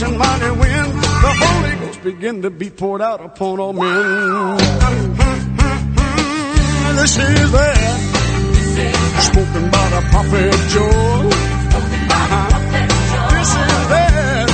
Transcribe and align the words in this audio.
Rushing 0.00 0.18
mighty 0.18 0.50
wind, 0.50 0.92
the 0.94 1.32
Holy 1.40 1.76
Ghost 1.76 2.02
begin 2.02 2.42
to 2.42 2.50
be 2.50 2.70
poured 2.70 3.02
out 3.02 3.20
upon 3.20 3.58
all 3.60 3.72
men. 3.72 4.56
This 6.96 7.18
is 7.18 7.52
that 7.52 8.00
spoken 9.20 9.70
by 9.70 9.88
the 9.90 10.00
prophet 10.10 10.52
Joel. 10.70 11.22
This 13.30 13.50
is 13.50 13.88
that 13.92 14.48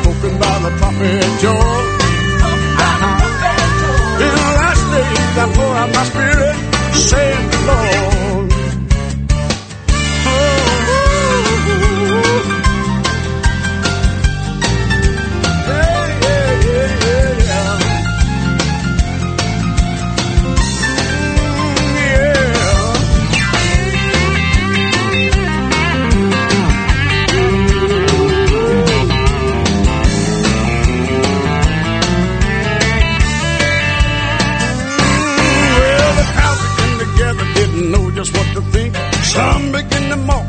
spoken 0.00 0.38
by 0.38 0.58
the 0.58 0.70
prophet 0.78 1.40
Joel. 1.40 1.84
In 4.14 4.30
the 4.30 4.50
last 4.58 4.84
days 4.94 5.38
I 5.38 5.52
pour 5.54 5.74
out 5.76 5.90
my 5.92 6.04
spirit, 6.04 6.56
saith 6.94 7.50
the 7.50 7.58
Lord. 7.66 8.13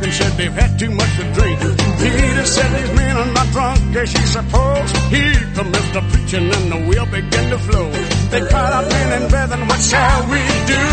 And 0.06 0.14
said 0.14 0.32
they've 0.38 0.54
had 0.54 0.78
too 0.78 0.92
much 0.92 1.16
to 1.18 1.24
drink. 1.34 1.60
Peter 1.60 2.46
said 2.46 2.70
these 2.78 2.94
men 2.96 3.18
are 3.18 3.32
not 3.34 3.48
drunk 3.52 3.96
as 3.96 4.14
you 4.14 4.26
suppose. 4.38 4.92
Here 5.10 5.42
comes 5.56 5.92
the 5.96 6.02
preaching 6.12 6.48
and 6.56 6.72
the 6.74 6.80
wheel 6.88 7.06
began 7.08 7.50
to 7.50 7.58
flow. 7.58 7.90
They 8.30 8.42
cried 8.42 8.74
out, 8.78 8.88
men 8.88 9.22
and 9.22 9.30
brethren, 9.32 9.68
what 9.68 9.82
shall 9.82 10.22
we 10.30 10.42
do? 10.74 10.84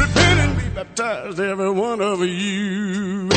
Repent 0.00 0.38
and 0.44 0.56
be 0.58 0.68
baptized, 0.74 1.40
every 1.40 1.70
one 1.70 2.00
of 2.00 2.20
you. 2.20 3.28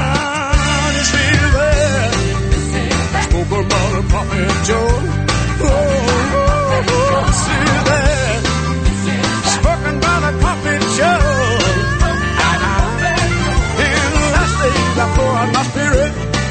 Ah, 0.00 0.90
this 0.96 1.14
is 1.14 1.52
that 1.56 2.12
spoke 3.30 3.52
about 3.64 3.88
the 3.94 4.02
prophet 4.08 4.48
Joel. 4.66 5.27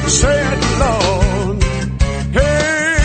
Saith 0.09 0.79
Lord. 0.79 1.63
Hey, 2.31 2.95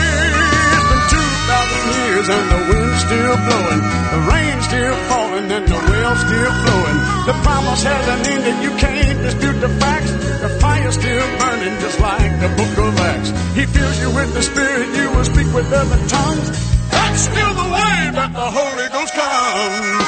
it's 0.73 0.87
been 0.89 1.03
two 1.11 1.29
thousand 1.49 1.83
years 1.99 2.27
and 2.31 2.47
the 2.53 2.61
wind's 2.71 3.01
still 3.03 3.37
blowing, 3.43 3.83
the 4.13 4.21
rain's 4.31 4.65
still 4.71 4.97
falling 5.11 5.51
and 5.51 5.67
the 5.67 5.81
well's 5.91 6.21
still 6.21 6.53
flowing. 6.63 6.99
The 7.27 7.35
promise 7.43 7.83
hasn't 7.83 8.27
ended, 8.29 8.57
you 8.63 8.73
can't 8.79 9.19
dispute 9.23 9.59
the 9.61 9.69
facts. 9.83 10.13
The 10.43 10.49
fire's 10.61 10.95
still 10.95 11.27
burning 11.39 11.79
just 11.81 11.99
like 12.01 12.41
the 12.41 12.49
book 12.59 12.79
of 12.79 12.99
Acts. 12.99 13.31
He 13.55 13.67
fills 13.67 13.99
you 14.01 14.11
with 14.11 14.35
the 14.35 14.43
Spirit, 14.43 14.89
you 14.95 15.11
will 15.11 15.25
speak 15.25 15.53
with 15.55 15.73
other 15.73 16.09
tongues. 16.09 16.51
That's 16.91 17.21
still 17.21 17.55
the 17.55 17.69
way 17.75 18.11
that 18.15 18.31
the 18.33 18.49
Holy 18.59 18.89
Ghost 18.95 19.15
comes. 19.15 20.07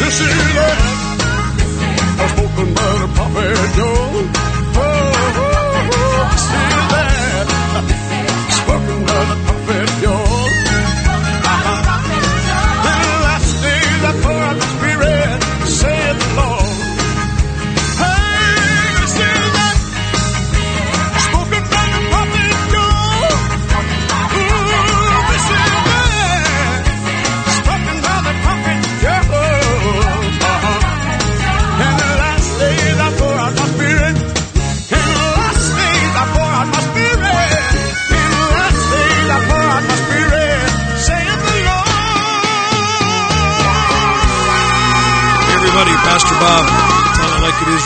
This 0.00 0.20
is 0.20 0.32
it. 0.56 0.96
Spoken 2.26 2.74
by 2.74 2.92
the 3.00 3.08
prophet 3.14 3.56
Joel. 3.76 4.35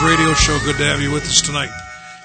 Radio 0.03 0.33
show. 0.33 0.59
Good 0.65 0.79
to 0.79 0.85
have 0.85 1.03
you 1.03 1.11
with 1.11 1.25
us 1.25 1.43
tonight. 1.43 1.69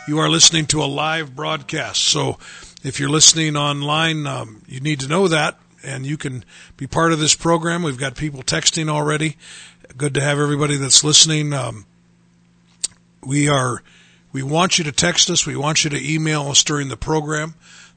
You 0.07 0.19
are 0.19 0.29
listening 0.29 0.65
to 0.67 0.81
a 0.81 0.85
live 0.85 1.35
broadcast, 1.35 2.05
so 2.05 2.37
if 2.83 3.01
you're 3.01 3.09
listening 3.09 3.57
online, 3.57 4.25
um, 4.25 4.61
you 4.65 4.79
need 4.79 5.01
to 5.01 5.09
know 5.09 5.27
that, 5.27 5.59
and 5.83 6.05
you 6.05 6.15
can 6.15 6.45
be 6.77 6.87
part 6.87 7.11
of 7.11 7.19
this 7.19 7.35
program. 7.35 7.83
We've 7.83 7.97
got 7.97 8.15
people 8.15 8.43
texting 8.43 8.87
already. 8.87 9.35
Good 9.97 10.13
to 10.13 10.21
have 10.21 10.39
everybody 10.39 10.77
that's 10.77 11.03
listening. 11.03 11.51
Um, 11.51 11.85
we 13.21 13.49
are, 13.49 13.83
we 14.31 14.41
want 14.41 14.77
you 14.77 14.85
to 14.85 14.93
text 14.93 15.29
us. 15.29 15.45
We 15.45 15.57
want 15.57 15.83
you 15.83 15.89
to 15.89 16.13
email 16.13 16.47
us 16.47 16.63
during 16.63 16.87
the 16.87 16.97
program. 16.97 17.55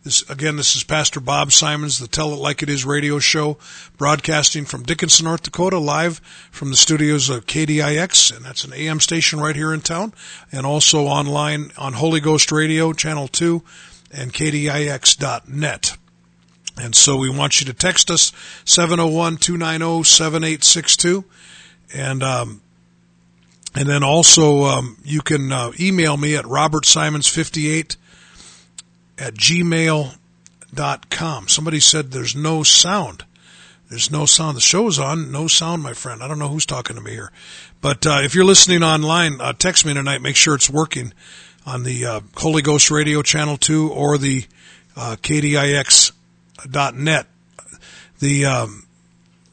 This, 0.08 0.24
again, 0.30 0.56
this 0.56 0.74
is 0.74 0.84
Pastor 0.84 1.20
Bob 1.20 1.52
Simons, 1.52 1.98
the 1.98 2.08
Tell 2.08 2.32
It 2.32 2.36
Like 2.36 2.62
It 2.62 2.70
Is 2.70 2.86
radio 2.86 3.18
show, 3.18 3.58
broadcasting 3.98 4.64
from 4.64 4.82
Dickinson, 4.82 5.26
North 5.26 5.42
Dakota, 5.42 5.78
live 5.78 6.22
from 6.50 6.70
the 6.70 6.78
studios 6.78 7.28
of 7.28 7.44
KDIX, 7.44 8.34
and 8.34 8.42
that's 8.42 8.64
an 8.64 8.72
AM 8.72 9.00
station 9.00 9.38
right 9.38 9.54
here 9.54 9.74
in 9.74 9.82
town, 9.82 10.14
and 10.50 10.64
also 10.64 11.04
online 11.04 11.72
on 11.76 11.92
Holy 11.92 12.20
Ghost 12.20 12.50
Radio, 12.50 12.94
Channel 12.94 13.28
2, 13.28 13.62
and 14.10 14.32
KDIX.net. 14.32 15.98
And 16.78 16.94
so 16.94 17.18
we 17.18 17.28
want 17.28 17.60
you 17.60 17.66
to 17.66 17.74
text 17.74 18.10
us, 18.10 18.32
701-290-7862, 18.64 21.24
and, 21.94 22.22
um, 22.22 22.62
and 23.74 23.86
then 23.86 24.02
also, 24.02 24.62
um, 24.62 24.96
you 25.04 25.20
can, 25.20 25.52
uh, 25.52 25.72
email 25.78 26.16
me 26.16 26.34
at 26.34 26.46
robertsimons58 26.46 27.96
at 29.18 29.34
gmail.com. 29.34 30.18
Somebody 31.48 31.80
said 31.80 32.10
there's 32.10 32.36
no 32.36 32.62
sound. 32.62 33.24
There's 33.88 34.10
no 34.10 34.26
sound. 34.26 34.56
The 34.56 34.60
show's 34.60 34.98
on. 34.98 35.32
No 35.32 35.48
sound, 35.48 35.82
my 35.82 35.94
friend. 35.94 36.22
I 36.22 36.28
don't 36.28 36.38
know 36.38 36.48
who's 36.48 36.66
talking 36.66 36.96
to 36.96 37.02
me 37.02 37.12
here. 37.12 37.32
But 37.80 38.06
uh, 38.06 38.20
if 38.22 38.34
you're 38.34 38.44
listening 38.44 38.82
online, 38.82 39.40
uh, 39.40 39.54
text 39.54 39.86
me 39.86 39.94
tonight. 39.94 40.20
Make 40.20 40.36
sure 40.36 40.54
it's 40.54 40.68
working 40.68 41.14
on 41.64 41.84
the 41.84 42.04
uh, 42.04 42.20
Holy 42.36 42.60
Ghost 42.60 42.90
Radio 42.90 43.22
Channel 43.22 43.56
2 43.56 43.90
or 43.90 44.18
the 44.18 44.44
uh, 44.96 45.16
KDIX.net. 45.22 47.26
The 48.18 48.46
um, 48.46 48.87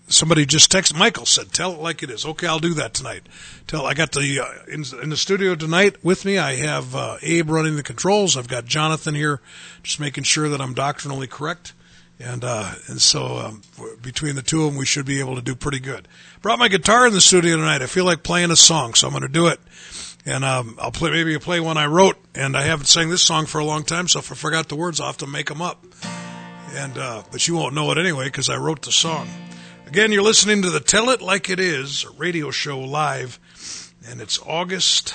somebody 0.08 0.46
just 0.46 0.72
texted 0.72 0.98
Michael 0.98 1.26
said, 1.26 1.52
"Tell 1.52 1.74
it 1.74 1.80
like 1.80 2.04
it 2.04 2.10
is." 2.10 2.26
Okay, 2.26 2.48
I'll 2.48 2.60
do 2.60 2.74
that 2.76 2.94
tonight. 2.94 3.24
Tell 3.68 3.86
I 3.86 3.94
got 3.94 4.12
the 4.12 4.40
uh, 4.40 4.72
in, 4.72 4.84
in 5.02 5.10
the 5.10 5.18
studio 5.18 5.56
tonight 5.56 6.04
with 6.04 6.26
me. 6.26 6.38
I 6.38 6.56
have 6.56 6.96
uh, 6.96 7.18
Abe 7.22 7.50
running 7.50 7.76
the 7.76 7.84
controls. 7.84 8.38
I've 8.38 8.48
got 8.48 8.66
Jonathan 8.66 9.16
here, 9.16 9.42
just 9.84 10.00
making 10.00 10.24
sure 10.24 10.50
that 10.50 10.62
I'm 10.62 10.74
doctrinally 10.74 11.28
correct. 11.28 11.74
And 12.20 12.44
uh, 12.44 12.74
and 12.88 13.02
so 13.02 13.38
um, 13.38 13.62
between 14.02 14.36
the 14.36 14.42
two 14.42 14.64
of 14.64 14.72
them, 14.72 14.80
we 14.80 14.86
should 14.86 15.06
be 15.06 15.20
able 15.20 15.36
to 15.36 15.42
do 15.42 15.56
pretty 15.56 15.80
good. 15.80 16.08
Brought 16.42 16.60
my 16.60 16.70
guitar 16.70 17.08
in 17.08 17.14
the 17.14 17.22
studio 17.22 17.58
tonight. 17.58 17.82
I 17.82 17.88
feel 17.88 18.06
like 18.06 18.24
playing 18.24 18.52
a 18.52 18.56
song, 18.56 18.94
so 18.94 19.08
I'm 19.08 19.14
going 19.14 19.24
to 19.24 19.28
do 19.28 19.48
it. 19.48 19.60
And 20.26 20.44
um, 20.44 20.78
I'll 20.82 20.92
play 20.92 21.12
maybe 21.12 21.34
I'll 21.34 21.40
play 21.40 21.60
one 21.60 21.78
I 21.78 21.88
wrote, 21.88 22.18
and 22.34 22.56
I 22.56 22.64
haven't 22.64 22.86
sang 22.86 23.10
this 23.10 23.22
song 23.22 23.46
for 23.46 23.60
a 23.60 23.66
long 23.66 23.84
time, 23.84 24.08
so 24.08 24.20
if 24.20 24.32
I 24.32 24.36
forgot 24.36 24.70
the 24.70 24.76
words, 24.76 25.00
I'll 25.00 25.08
have 25.08 25.18
to 25.18 25.28
make 25.28 25.50
them 25.50 25.62
up. 25.62 25.84
And 26.74 26.98
uh, 26.98 27.24
but 27.32 27.48
you 27.48 27.56
won't 27.56 27.76
know 27.76 27.92
it 27.92 27.98
anyway 27.98 28.26
because 28.26 28.50
I 28.50 28.58
wrote 28.58 28.82
the 28.82 28.92
song. 28.92 29.28
Again, 29.88 30.12
you're 30.12 30.24
listening 30.24 30.64
to 30.64 30.72
the 30.72 30.80
Tell 30.80 31.12
It 31.12 31.22
Like 31.22 31.48
It 31.48 31.60
Is 31.60 32.08
radio 32.18 32.50
show 32.50 32.80
live, 32.80 33.40
and 34.08 34.20
it's 34.20 34.40
August. 34.40 35.14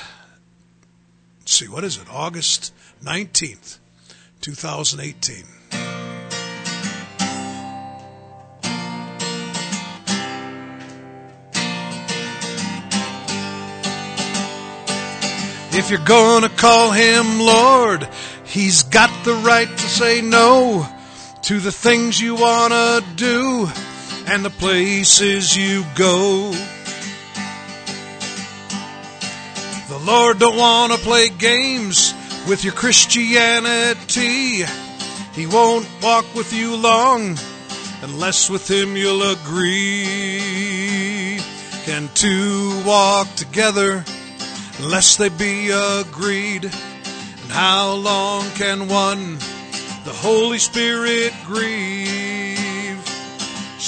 See, 1.44 1.66
what 1.66 1.82
is 1.82 1.96
it? 1.96 2.08
August 2.08 2.72
19th, 3.02 3.78
2018. 4.40 5.44
If 15.72 15.90
you're 15.90 15.98
gonna 15.98 16.48
call 16.48 16.92
him 16.92 17.40
Lord, 17.40 18.08
he's 18.44 18.84
got 18.84 19.24
the 19.24 19.34
right 19.34 19.68
to 19.68 19.88
say 19.88 20.20
no 20.20 20.86
to 21.42 21.58
the 21.58 21.72
things 21.72 22.20
you 22.20 22.36
wanna 22.36 23.00
do 23.16 23.68
and 24.26 24.44
the 24.44 24.50
places 24.50 25.56
you 25.56 25.84
go. 25.94 26.52
The 29.88 29.98
Lord 29.98 30.38
don't 30.38 30.56
want 30.56 30.92
to 30.92 30.98
play 30.98 31.28
games 31.28 32.14
with 32.48 32.64
your 32.64 32.72
Christianity. 32.72 34.64
He 35.34 35.46
won't 35.46 35.88
walk 36.02 36.34
with 36.34 36.52
you 36.52 36.76
long 36.76 37.36
unless 38.02 38.48
with 38.48 38.70
him 38.70 38.96
you'll 38.96 39.22
agree. 39.22 40.40
Can 41.84 42.08
two 42.14 42.82
walk 42.84 43.34
together 43.34 44.04
unless 44.78 45.16
they 45.16 45.28
be 45.28 45.70
agreed? 45.70 46.64
And 46.64 47.50
how 47.50 47.94
long 47.94 48.48
can 48.50 48.88
one 48.88 49.38
the 50.04 50.12
Holy 50.12 50.58
Spirit 50.58 51.32
grieve? 51.46 52.29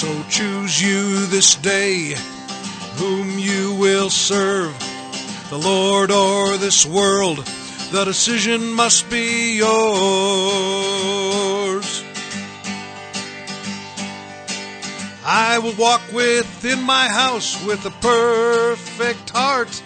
So 0.03 0.23
choose 0.29 0.81
you 0.81 1.27
this 1.27 1.55
day 1.55 2.13
whom 2.95 3.39
you 3.39 3.73
will 3.75 4.09
serve, 4.09 4.77
the 5.49 5.57
Lord 5.57 6.11
or 6.11 6.57
this 6.57 6.85
world. 6.85 7.37
The 7.93 8.03
decision 8.03 8.73
must 8.73 9.09
be 9.09 9.55
yours. 9.59 9.63
I 15.23 15.59
will 15.59 15.75
walk 15.75 16.01
within 16.11 16.83
my 16.83 17.07
house 17.07 17.65
with 17.65 17.85
a 17.85 17.91
perfect 18.01 19.29
heart. 19.29 19.81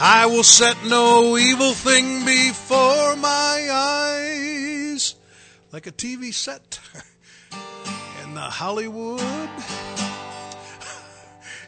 I 0.00 0.26
will 0.26 0.42
set 0.42 0.84
no 0.84 1.38
evil 1.38 1.74
thing 1.74 2.24
before 2.24 3.14
my 3.14 3.68
eyes. 3.70 5.14
Like 5.70 5.86
a 5.86 5.92
TV 5.92 6.34
set. 6.34 6.80
Hollywood. 8.40 9.50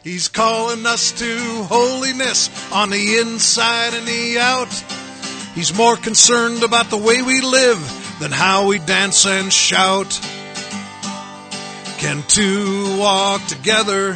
He's 0.03 0.29
calling 0.29 0.85
us 0.85 1.11
to 1.11 1.63
holiness 1.63 2.49
on 2.71 2.89
the 2.89 3.17
inside 3.19 3.93
and 3.93 4.07
the 4.07 4.39
out. 4.39 4.73
He's 5.53 5.75
more 5.75 5.95
concerned 5.95 6.63
about 6.63 6.89
the 6.89 6.97
way 6.97 7.21
we 7.21 7.41
live 7.41 8.17
than 8.19 8.31
how 8.31 8.67
we 8.67 8.79
dance 8.79 9.25
and 9.27 9.53
shout. 9.53 10.19
Can 11.99 12.23
two 12.27 12.97
walk 12.97 13.45
together 13.45 14.15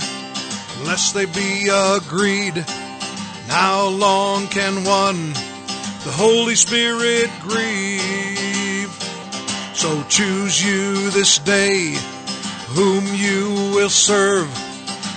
unless 0.79 1.11
they 1.11 1.25
be 1.25 1.69
agreed? 1.69 2.57
And 2.57 3.51
how 3.51 3.89
long 3.89 4.47
can 4.47 4.83
one 4.85 5.33
the 5.33 6.11
Holy 6.11 6.55
Spirit 6.55 7.29
grieve? 7.41 8.91
So 9.75 10.03
choose 10.09 10.63
you 10.65 11.11
this 11.11 11.37
day 11.39 11.95
whom 12.75 13.05
you 13.15 13.73
will 13.73 13.89
serve, 13.89 14.47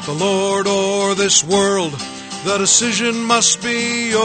the 0.06 0.12
Lord 0.12 0.68
or 0.68 1.16
this 1.16 1.42
world. 1.42 1.92
The 2.44 2.56
decision 2.56 3.24
must 3.24 3.60
be 3.60 4.10
yours. 4.10 4.18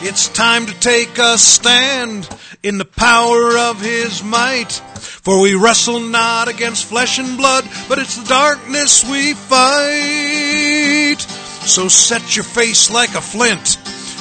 It's 0.00 0.28
time 0.30 0.64
to 0.64 0.72
take 0.80 1.18
a 1.18 1.36
stand 1.36 2.26
in 2.62 2.78
the 2.78 2.86
power 2.86 3.58
of 3.58 3.82
His 3.82 4.24
might. 4.24 4.72
For 4.72 5.38
we 5.40 5.54
wrestle 5.54 6.00
not 6.00 6.48
against 6.48 6.86
flesh 6.86 7.18
and 7.18 7.36
blood, 7.36 7.64
but 7.86 7.98
it's 7.98 8.16
the 8.16 8.26
darkness 8.28 9.04
we 9.04 9.34
fight. 9.34 11.20
So 11.66 11.88
set 11.88 12.34
your 12.34 12.44
face 12.44 12.90
like 12.90 13.14
a 13.14 13.20
flint. 13.20 13.76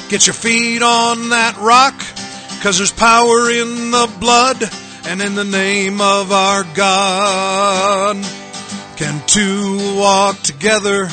Get 0.10 0.28
your 0.28 0.34
feet 0.34 0.82
on 0.84 1.30
that 1.30 1.58
rock. 1.58 1.96
Cause 2.62 2.78
there's 2.78 2.92
power 2.92 3.50
in 3.50 3.90
the 3.90 4.08
blood 4.20 4.64
and 5.08 5.20
in 5.20 5.34
the 5.34 5.44
name 5.44 6.00
of 6.00 6.32
our 6.32 6.64
God. 6.76 8.24
Can 8.98 9.20
two 9.26 9.98
walk 9.98 10.40
together 10.44 11.10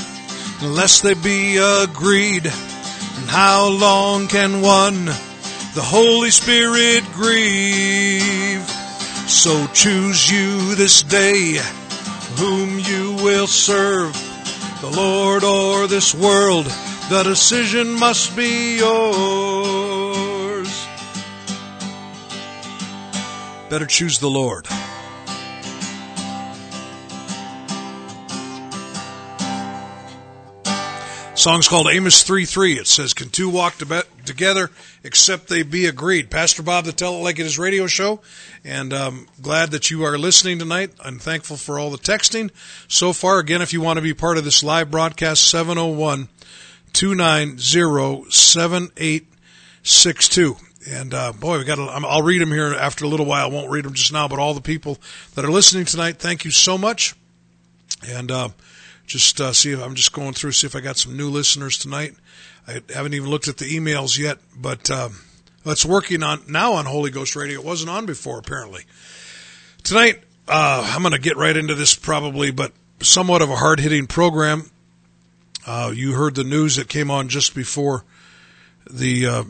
unless 0.61 1.01
they 1.01 1.15
be 1.15 1.57
agreed? 1.57 2.45
And 2.45 3.31
how 3.31 3.69
long 3.69 4.29
can 4.29 4.61
one 4.61 5.07
the 5.07 5.83
Holy 5.83 6.29
Spirit 6.31 7.05
grieve? 7.15 8.61
So 9.27 9.67
choose 9.69 10.31
you 10.31 10.75
this 10.75 11.03
day 11.03 11.59
whom 12.37 12.79
you 12.79 13.25
will 13.25 13.47
serve, 13.47 14.13
the 14.83 14.91
Lord 14.91 15.45
or 15.45 15.87
this 15.87 16.15
world. 16.15 16.67
The 17.09 17.23
decision 17.23 17.95
must 17.95 18.37
be 18.37 18.77
yours. 18.81 19.48
Better 23.69 23.87
choose 23.87 24.19
the 24.19 24.31
Lord. 24.31 24.67
Song's 31.39 31.69
called 31.69 31.87
Amos 31.89 32.25
3 32.25 32.45
3. 32.47 32.81
It 32.81 32.89
says, 32.89 33.15
Can 33.15 33.29
two 33.29 33.49
walk 33.49 33.77
together 34.25 34.73
except 35.05 35.47
they 35.47 35.63
be 35.63 35.87
agreed? 35.87 36.31
Pastor 36.31 36.65
Bob, 36.65 36.85
the 36.85 36.93
Tell 36.93 37.15
It 37.15 37.23
Like 37.23 37.39
It 37.39 37.47
Is 37.47 37.61
radio 37.61 37.87
show, 37.87 38.21
and 38.65 38.93
um, 38.93 39.29
glad 39.41 39.71
that 39.71 39.89
you 39.89 40.03
are 40.03 40.19
listening 40.19 40.59
tonight. 40.59 40.91
I'm 40.99 41.21
thankful 41.21 41.57
for 41.57 41.79
all 41.79 41.91
the 41.91 41.99
texting 41.99 42.51
so 42.89 43.13
far. 43.13 43.39
Again, 43.39 43.63
if 43.63 43.73
you 43.73 43.81
want 43.81 43.99
to 43.99 44.03
be 44.03 44.15
part 44.15 44.37
of 44.37 44.45
this 44.45 44.65
live 44.65 44.91
broadcast, 44.91 45.49
701 45.49 46.27
290 46.93 48.33
7862. 48.33 50.57
And 50.89 51.13
uh, 51.13 51.33
boy, 51.33 51.59
we 51.59 51.65
got. 51.65 51.79
I'll 51.79 52.23
read 52.23 52.41
them 52.41 52.51
here 52.51 52.73
after 52.75 53.05
a 53.05 53.09
little 53.09 53.27
while. 53.27 53.45
I 53.45 53.53
won't 53.53 53.71
read 53.71 53.85
them 53.85 53.93
just 53.93 54.13
now, 54.13 54.27
but 54.27 54.39
all 54.39 54.55
the 54.55 54.63
people 54.63 54.97
that 55.35 55.45
are 55.45 55.51
listening 55.51 55.85
tonight, 55.85 56.19
thank 56.19 56.47
you 56.47 56.51
so 56.51 56.79
much. 56.79 57.15
And 58.07 58.31
uh, 58.31 58.49
just 59.07 59.39
uh, 59.41 59.53
see 59.53 59.73
if 59.73 59.83
I'm 59.83 59.95
just 59.95 60.13
going 60.13 60.33
through 60.33 60.53
see 60.53 60.67
if 60.67 60.75
I 60.75 60.81
got 60.81 60.97
some 60.97 61.17
new 61.17 61.29
listeners 61.29 61.77
tonight. 61.77 62.15
I 62.67 62.81
haven't 62.93 63.15
even 63.15 63.29
looked 63.29 63.49
at 63.49 63.59
the 63.59 63.65
emails 63.65 64.19
yet, 64.19 64.39
but 64.57 64.91
uh, 64.91 65.11
it's 65.67 65.85
working 65.85 66.23
on 66.23 66.43
now 66.49 66.75
on 66.75 66.87
Holy 66.87 67.11
Ghost 67.11 67.37
Radio. 67.37 67.61
It 67.61 67.67
wasn't 67.67 67.91
on 67.91 68.07
before 68.07 68.39
apparently. 68.39 68.85
Tonight, 69.83 70.23
uh, 70.47 70.91
I'm 70.95 71.03
going 71.03 71.13
to 71.13 71.21
get 71.21 71.37
right 71.37 71.57
into 71.57 71.75
this 71.75 71.95
probably, 71.95 72.51
but 72.51 72.73
somewhat 73.01 73.43
of 73.43 73.51
a 73.51 73.57
hard 73.57 73.81
hitting 73.81 74.07
program. 74.07 74.71
Uh, 75.67 75.93
you 75.95 76.15
heard 76.15 76.35
the 76.35 76.45
news 76.45 76.77
that 76.77 76.89
came 76.89 77.11
on 77.11 77.29
just 77.29 77.55
before 77.55 78.05
the 78.91 79.27
uh, 79.27 79.45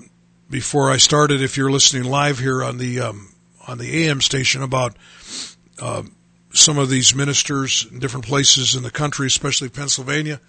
before 0.50 0.90
I 0.90 0.96
started, 0.96 1.42
if 1.42 1.56
you're 1.56 1.70
listening 1.70 2.04
live 2.04 2.38
here 2.38 2.62
on 2.62 2.78
the 2.78 3.00
um, 3.00 3.32
on 3.66 3.78
the 3.78 4.06
AM 4.06 4.20
station, 4.20 4.62
about 4.62 4.96
uh, 5.80 6.02
some 6.52 6.78
of 6.78 6.88
these 6.88 7.14
ministers 7.14 7.86
in 7.90 7.98
different 7.98 8.26
places 8.26 8.74
in 8.74 8.82
the 8.82 8.90
country, 8.90 9.26
especially 9.26 9.68
Pennsylvania, 9.68 10.40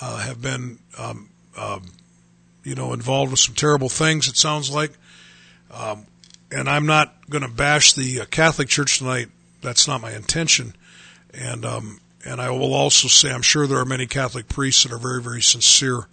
uh, 0.00 0.18
have 0.18 0.42
been 0.42 0.78
um, 0.98 1.30
um, 1.56 1.82
you 2.62 2.74
know 2.74 2.92
involved 2.92 3.30
with 3.30 3.40
some 3.40 3.54
terrible 3.54 3.88
things. 3.88 4.28
It 4.28 4.36
sounds 4.36 4.70
like, 4.70 4.92
um, 5.70 6.06
and 6.50 6.68
I'm 6.68 6.86
not 6.86 7.28
going 7.30 7.42
to 7.42 7.50
bash 7.50 7.94
the 7.94 8.20
uh, 8.20 8.24
Catholic 8.26 8.68
Church 8.68 8.98
tonight. 8.98 9.28
That's 9.62 9.88
not 9.88 10.02
my 10.02 10.12
intention, 10.12 10.74
and 11.32 11.64
um, 11.64 12.00
and 12.26 12.40
I 12.40 12.50
will 12.50 12.74
also 12.74 13.08
say 13.08 13.32
I'm 13.32 13.42
sure 13.42 13.66
there 13.66 13.78
are 13.78 13.86
many 13.86 14.06
Catholic 14.06 14.48
priests 14.48 14.82
that 14.82 14.92
are 14.92 14.98
very 14.98 15.22
very 15.22 15.40
sincere 15.40 16.08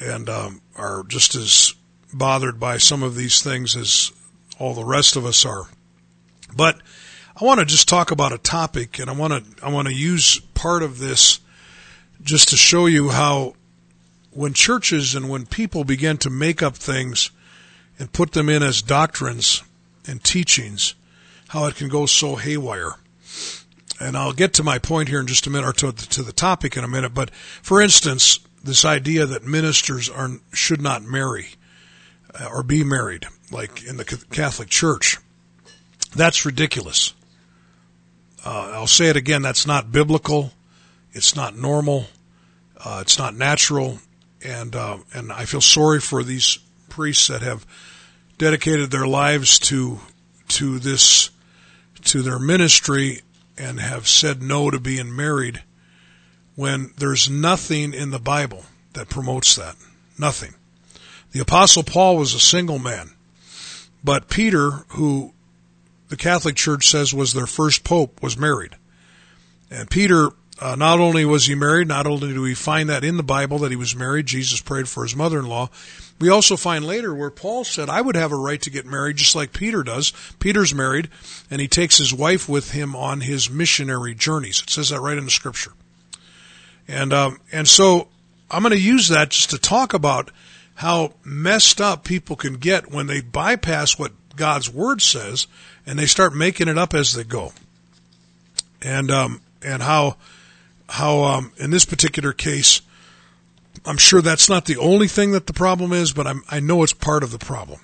and 0.00 0.28
um, 0.28 0.60
are 0.74 1.04
just 1.04 1.36
as 1.36 1.74
bothered 2.12 2.60
by 2.60 2.78
some 2.78 3.02
of 3.02 3.14
these 3.14 3.42
things 3.42 3.76
as 3.76 4.12
all 4.58 4.74
the 4.74 4.84
rest 4.84 5.16
of 5.16 5.24
us 5.24 5.44
are. 5.44 5.66
But 6.54 6.80
I 7.40 7.44
want 7.44 7.60
to 7.60 7.66
just 7.66 7.88
talk 7.88 8.10
about 8.10 8.32
a 8.32 8.38
topic, 8.38 8.98
and 8.98 9.08
I 9.08 9.14
want 9.14 9.32
to 9.32 9.64
I 9.64 9.70
want 9.70 9.88
to 9.88 9.94
use 9.94 10.40
part 10.54 10.82
of 10.82 10.98
this 10.98 11.40
just 12.22 12.48
to 12.48 12.56
show 12.56 12.86
you 12.86 13.10
how 13.10 13.54
when 14.30 14.52
churches 14.52 15.14
and 15.14 15.28
when 15.28 15.46
people 15.46 15.84
begin 15.84 16.18
to 16.18 16.30
make 16.30 16.62
up 16.62 16.76
things 16.76 17.30
and 17.98 18.12
put 18.12 18.32
them 18.32 18.48
in 18.48 18.62
as 18.62 18.82
doctrines 18.82 19.62
and 20.06 20.22
teachings, 20.22 20.94
how 21.48 21.66
it 21.66 21.76
can 21.76 21.88
go 21.88 22.06
so 22.06 22.36
haywire. 22.36 22.94
And 24.00 24.16
I'll 24.16 24.32
get 24.32 24.54
to 24.54 24.64
my 24.64 24.78
point 24.78 25.08
here 25.08 25.20
in 25.20 25.26
just 25.26 25.46
a 25.46 25.50
minute, 25.50 25.68
or 25.68 25.92
to, 25.92 26.08
to 26.08 26.22
the 26.22 26.32
topic 26.32 26.76
in 26.76 26.84
a 26.84 26.88
minute. 26.88 27.14
But 27.14 27.30
for 27.62 27.80
instance, 27.80 28.40
this 28.62 28.84
idea 28.84 29.26
that 29.26 29.44
ministers 29.44 30.08
are 30.08 30.30
should 30.52 30.82
not 30.82 31.02
marry 31.02 31.48
or 32.50 32.62
be 32.62 32.84
married, 32.84 33.26
like 33.50 33.84
in 33.84 33.96
the 33.96 34.04
Catholic 34.04 34.68
Church, 34.68 35.18
that's 36.14 36.44
ridiculous. 36.44 37.14
Uh, 38.44 38.70
I'll 38.72 38.86
say 38.86 39.06
it 39.06 39.16
again. 39.16 39.42
That's 39.42 39.66
not 39.66 39.92
biblical. 39.92 40.52
It's 41.12 41.36
not 41.36 41.56
normal. 41.56 42.06
Uh, 42.76 42.98
it's 43.02 43.18
not 43.18 43.36
natural. 43.36 43.98
And 44.44 44.74
uh, 44.74 44.98
and 45.14 45.32
I 45.32 45.44
feel 45.44 45.60
sorry 45.60 46.00
for 46.00 46.22
these 46.22 46.58
priests 46.88 47.28
that 47.28 47.42
have 47.42 47.64
dedicated 48.38 48.90
their 48.90 49.06
lives 49.06 49.58
to 49.60 50.00
to 50.48 50.78
this 50.78 51.30
to 52.04 52.22
their 52.22 52.38
ministry 52.38 53.22
and 53.56 53.78
have 53.78 54.08
said 54.08 54.42
no 54.42 54.70
to 54.70 54.80
being 54.80 55.14
married 55.14 55.62
when 56.56 56.92
there's 56.98 57.30
nothing 57.30 57.94
in 57.94 58.10
the 58.10 58.18
Bible 58.18 58.64
that 58.94 59.08
promotes 59.08 59.54
that. 59.54 59.76
Nothing. 60.18 60.54
The 61.32 61.40
apostle 61.40 61.82
Paul 61.82 62.16
was 62.16 62.34
a 62.34 62.40
single 62.40 62.78
man, 62.78 63.10
but 64.04 64.28
Peter, 64.28 64.84
who 64.88 65.32
the 66.08 66.16
Catholic 66.16 66.56
Church 66.56 66.88
says 66.88 67.14
was 67.14 67.32
their 67.32 67.46
first 67.46 67.84
pope, 67.84 68.22
was 68.22 68.36
married. 68.36 68.76
And 69.70 69.88
Peter, 69.88 70.28
uh, 70.60 70.76
not 70.76 71.00
only 71.00 71.24
was 71.24 71.46
he 71.46 71.54
married, 71.54 71.88
not 71.88 72.06
only 72.06 72.34
do 72.34 72.42
we 72.42 72.54
find 72.54 72.90
that 72.90 73.02
in 73.02 73.16
the 73.16 73.22
Bible 73.22 73.58
that 73.60 73.70
he 73.70 73.76
was 73.76 73.96
married, 73.96 74.26
Jesus 74.26 74.60
prayed 74.60 74.88
for 74.88 75.04
his 75.04 75.16
mother-in-law, 75.16 75.70
we 76.20 76.28
also 76.28 76.56
find 76.56 76.84
later 76.84 77.14
where 77.14 77.30
Paul 77.30 77.64
said, 77.64 77.88
I 77.88 78.02
would 78.02 78.14
have 78.14 78.30
a 78.30 78.36
right 78.36 78.60
to 78.62 78.70
get 78.70 78.84
married 78.84 79.16
just 79.16 79.34
like 79.34 79.54
Peter 79.54 79.82
does. 79.82 80.12
Peter's 80.38 80.74
married, 80.74 81.08
and 81.50 81.60
he 81.60 81.66
takes 81.66 81.96
his 81.96 82.12
wife 82.12 82.48
with 82.48 82.72
him 82.72 82.94
on 82.94 83.22
his 83.22 83.50
missionary 83.50 84.14
journeys. 84.14 84.62
It 84.62 84.70
says 84.70 84.90
that 84.90 85.00
right 85.00 85.16
in 85.16 85.24
the 85.24 85.30
scripture. 85.30 85.72
And, 86.86 87.12
um, 87.12 87.40
and 87.50 87.66
so 87.66 88.08
I'm 88.50 88.62
going 88.62 88.72
to 88.72 88.78
use 88.78 89.08
that 89.08 89.30
just 89.30 89.50
to 89.50 89.58
talk 89.58 89.94
about 89.94 90.30
how 90.82 91.12
messed 91.22 91.80
up 91.80 92.02
people 92.02 92.34
can 92.34 92.54
get 92.54 92.90
when 92.90 93.06
they 93.06 93.20
bypass 93.20 93.96
what 93.96 94.10
God's 94.34 94.68
word 94.68 95.00
says 95.00 95.46
and 95.86 95.96
they 95.96 96.06
start 96.06 96.34
making 96.34 96.66
it 96.66 96.76
up 96.76 96.92
as 96.92 97.12
they 97.12 97.22
go. 97.22 97.52
And, 98.82 99.08
um, 99.08 99.42
and 99.62 99.80
how, 99.80 100.16
how, 100.88 101.22
um, 101.22 101.52
in 101.56 101.70
this 101.70 101.84
particular 101.84 102.32
case, 102.32 102.80
I'm 103.86 103.96
sure 103.96 104.20
that's 104.22 104.48
not 104.48 104.64
the 104.64 104.76
only 104.76 105.06
thing 105.06 105.30
that 105.30 105.46
the 105.46 105.52
problem 105.52 105.92
is, 105.92 106.12
but 106.12 106.26
I'm, 106.26 106.42
I 106.50 106.58
know 106.58 106.82
it's 106.82 106.92
part 106.92 107.22
of 107.22 107.30
the 107.30 107.38
problem. 107.38 107.78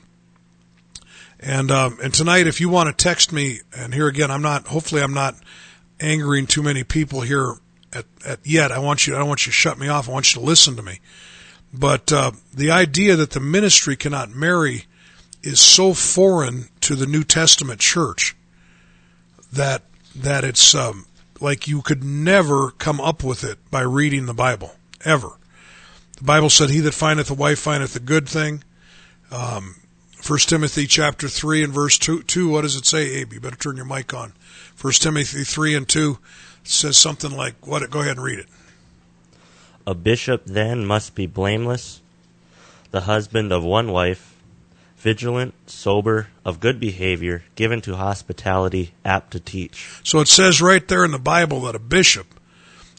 And 1.39 1.71
um, 1.71 1.99
and 2.03 2.13
tonight, 2.13 2.49
if 2.49 2.61
you 2.61 2.69
want 2.69 2.89
to 2.89 3.05
text 3.05 3.33
me, 3.33 3.61
and 3.73 3.95
here 3.95 4.09
again, 4.09 4.29
I'm 4.29 4.43
not. 4.43 4.67
Hopefully, 4.67 5.03
I'm 5.03 5.15
not 5.15 5.37
angering 6.01 6.49
too 6.49 6.65
many 6.65 6.83
people 6.83 7.21
here 7.21 7.55
at, 7.93 8.07
at 8.27 8.41
yet. 8.43 8.73
I 8.73 8.81
want 8.81 9.07
you. 9.07 9.15
I 9.15 9.21
don't 9.21 9.29
want 9.29 9.47
you 9.47 9.53
to 9.53 9.57
shut 9.57 9.79
me 9.79 9.87
off. 9.87 10.09
I 10.09 10.13
want 10.13 10.35
you 10.35 10.41
to 10.41 10.45
listen 10.45 10.75
to 10.75 10.83
me. 10.83 10.99
But 11.73 12.13
uh, 12.13 12.33
the 12.53 12.71
idea 12.71 13.17
that 13.17 13.31
the 13.31 13.41
ministry 13.41 13.97
cannot 13.97 14.31
marry 14.31 14.85
is 15.43 15.61
so 15.61 15.95
foreign 15.95 16.69
to 16.81 16.95
the 16.95 17.07
New 17.07 17.25
Testament 17.25 17.81
church 17.81 18.35
that 19.53 19.83
that 20.15 20.45
it's 20.45 20.75
um, 20.75 21.07
like 21.41 21.69
you 21.69 21.83
could 21.83 22.03
never 22.03 22.71
come 22.73 23.01
up 23.01 23.23
with 23.23 23.45
it 23.45 23.59
by 23.71 23.83
reading 23.83 24.27
the 24.27 24.35
Bible 24.35 24.75
ever. 25.05 25.33
The 26.17 26.25
Bible 26.25 26.51
said, 26.51 26.71
"He 26.71 26.81
that 26.81 26.95
findeth 26.95 27.31
a 27.31 27.35
wife 27.35 27.61
findeth 27.61 27.95
a 27.95 28.01
good 28.01 28.29
thing." 28.29 28.65
Um, 29.31 29.77
First 30.13 30.49
Timothy 30.49 30.87
chapter 30.87 31.29
three 31.29 31.63
and 31.63 31.73
verse 31.73 31.97
two, 31.97 32.23
two. 32.25 32.49
What 32.49 32.63
does 32.63 32.75
it 32.75 32.87
say, 32.87 33.15
Abe? 33.15 33.35
You 33.35 33.41
better 33.41 33.57
turn 33.57 33.77
your 33.77 33.87
mic 33.87 34.13
on. 34.13 34.33
First 34.75 35.03
Timothy 35.03 35.45
three 35.45 35.77
and 35.77 35.89
two 35.89 36.19
says 36.65 36.99
something 36.99 37.31
like, 37.31 37.67
"What? 37.67 37.89
Go 37.91 38.01
ahead 38.01 38.17
and 38.17 38.25
read 38.25 38.41
it." 38.41 38.47
A 39.89 39.95
bishop 39.95 40.45
then 40.45 40.85
must 40.85 41.15
be 41.15 41.25
blameless, 41.25 42.03
the 42.91 43.01
husband 43.01 43.51
of 43.51 43.65
one 43.65 43.91
wife, 43.91 44.37
vigilant, 44.99 45.55
sober, 45.65 46.29
of 46.45 46.61
good 46.61 46.79
behavior, 46.79 47.45
given 47.55 47.81
to 47.81 47.97
hospitality, 47.97 48.93
apt 49.03 49.31
to 49.31 49.41
teach. 49.41 49.89
So 50.05 50.21
it 50.21 50.29
says 50.29 50.61
right 50.61 50.87
there 50.87 51.07
in 51.07 51.11
the 51.11 51.19
Bible 51.19 51.63
that 51.63 51.75
a 51.75 51.79
bishop, 51.79 52.27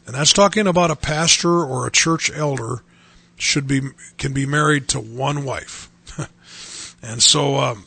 and 0.04 0.16
that's 0.16 0.32
talking 0.32 0.66
about 0.66 0.90
a 0.90 0.96
pastor 0.96 1.62
or 1.62 1.86
a 1.86 1.92
church 1.92 2.28
elder, 2.34 2.82
should 3.36 3.68
be 3.68 3.82
can 4.18 4.32
be 4.32 4.44
married 4.44 4.88
to 4.88 4.98
one 4.98 5.44
wife. 5.44 5.88
and 7.04 7.22
so 7.22 7.58
um, 7.58 7.84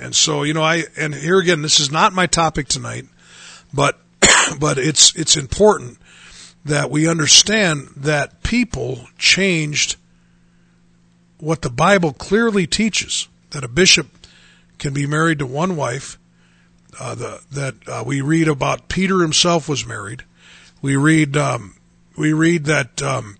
and 0.00 0.16
so 0.16 0.42
you 0.42 0.54
know 0.54 0.62
I 0.62 0.84
and 0.96 1.14
here 1.14 1.38
again 1.38 1.60
this 1.60 1.80
is 1.80 1.92
not 1.92 2.14
my 2.14 2.24
topic 2.24 2.66
tonight, 2.66 3.04
but 3.74 3.98
but 4.58 4.78
it's 4.78 5.14
it's 5.16 5.36
important 5.36 5.98
that 6.64 6.90
we 6.90 7.08
understand 7.08 7.88
that 7.96 8.42
people 8.42 9.06
changed 9.18 9.96
what 11.38 11.62
the 11.62 11.70
Bible 11.70 12.12
clearly 12.12 12.66
teaches 12.66 13.28
that 13.50 13.64
a 13.64 13.68
bishop 13.68 14.08
can 14.78 14.92
be 14.92 15.06
married 15.06 15.38
to 15.38 15.46
one 15.46 15.76
wife. 15.76 16.18
Uh, 17.00 17.14
the, 17.14 17.40
that 17.52 17.74
uh, 17.86 18.02
we 18.04 18.20
read 18.20 18.48
about 18.48 18.88
Peter 18.88 19.20
himself 19.20 19.68
was 19.68 19.86
married. 19.86 20.24
We 20.82 20.96
read 20.96 21.36
um, 21.36 21.76
we 22.16 22.32
read 22.32 22.64
that 22.64 23.00
um, 23.02 23.36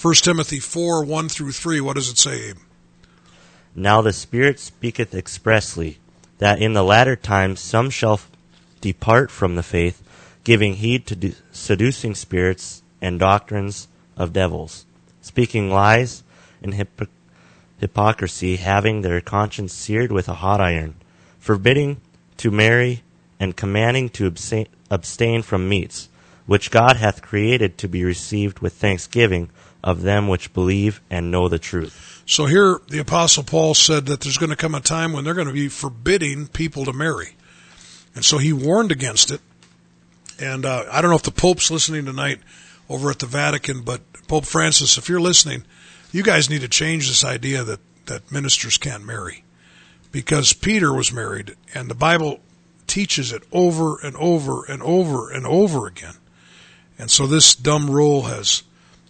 1 0.00 0.14
Timothy 0.14 0.58
4 0.58 1.04
1 1.04 1.28
through 1.28 1.52
3, 1.52 1.80
what 1.80 1.94
does 1.94 2.08
it 2.08 2.18
say, 2.18 2.48
Abe? 2.50 2.56
Now 3.76 4.02
the 4.02 4.12
Spirit 4.12 4.58
speaketh 4.58 5.14
expressly, 5.14 5.98
that 6.38 6.60
in 6.60 6.72
the 6.72 6.82
latter 6.82 7.14
times 7.14 7.60
some 7.60 7.88
shall 7.88 8.20
depart 8.80 9.30
from 9.30 9.54
the 9.54 9.62
faith, 9.62 10.02
giving 10.44 10.74
heed 10.74 11.06
to 11.06 11.32
seducing 11.50 12.14
spirits 12.14 12.82
and 13.00 13.18
doctrines 13.18 13.88
of 14.16 14.32
devils, 14.32 14.84
speaking 15.20 15.70
lies 15.70 16.22
and 16.62 16.74
hypocr- 16.74 17.08
hypocrisy, 17.78 18.56
having 18.56 19.02
their 19.02 19.20
conscience 19.20 19.72
seared 19.72 20.12
with 20.12 20.28
a 20.28 20.34
hot 20.34 20.60
iron, 20.60 20.94
forbidding 21.38 22.00
to 22.36 22.50
marry, 22.50 23.02
and 23.40 23.56
commanding 23.56 24.08
to 24.08 24.32
abstain 24.90 25.42
from 25.42 25.68
meats, 25.68 26.08
which 26.46 26.70
God 26.70 26.96
hath 26.96 27.22
created 27.22 27.76
to 27.78 27.88
be 27.88 28.04
received 28.04 28.60
with 28.60 28.72
thanksgiving 28.74 29.50
of 29.82 30.02
them 30.02 30.28
which 30.28 30.52
believe 30.52 31.00
and 31.10 31.30
know 31.30 31.48
the 31.48 31.58
truth. 31.58 32.22
So 32.24 32.46
here 32.46 32.80
the 32.88 33.00
apostle 33.00 33.42
Paul 33.42 33.74
said 33.74 34.06
that 34.06 34.20
there's 34.20 34.38
going 34.38 34.50
to 34.50 34.56
come 34.56 34.76
a 34.76 34.80
time 34.80 35.12
when 35.12 35.24
they're 35.24 35.34
going 35.34 35.48
to 35.48 35.52
be 35.52 35.68
forbidding 35.68 36.46
people 36.46 36.84
to 36.84 36.92
marry. 36.92 37.34
And 38.14 38.24
so 38.24 38.38
he 38.38 38.52
warned 38.52 38.92
against 38.92 39.30
it. 39.30 39.40
And 40.40 40.64
uh, 40.64 40.86
I 40.90 41.00
don't 41.00 41.10
know 41.10 41.16
if 41.16 41.22
the 41.22 41.30
Pope's 41.30 41.70
listening 41.70 42.04
tonight 42.04 42.40
over 42.88 43.10
at 43.10 43.18
the 43.18 43.26
Vatican, 43.26 43.82
but 43.82 44.00
Pope 44.28 44.46
Francis, 44.46 44.98
if 44.98 45.08
you're 45.08 45.20
listening, 45.20 45.64
you 46.10 46.22
guys 46.22 46.50
need 46.50 46.60
to 46.60 46.68
change 46.68 47.08
this 47.08 47.24
idea 47.24 47.64
that, 47.64 47.80
that 48.06 48.30
ministers 48.30 48.78
can't 48.78 49.04
marry. 49.04 49.44
Because 50.10 50.52
Peter 50.52 50.92
was 50.92 51.12
married, 51.12 51.56
and 51.74 51.88
the 51.88 51.94
Bible 51.94 52.40
teaches 52.86 53.32
it 53.32 53.42
over 53.52 53.98
and 54.00 54.14
over 54.16 54.64
and 54.66 54.82
over 54.82 55.30
and 55.30 55.46
over 55.46 55.86
again. 55.86 56.14
And 56.98 57.10
so 57.10 57.26
this 57.26 57.54
dumb 57.54 57.90
rule 57.90 58.22
has 58.22 58.62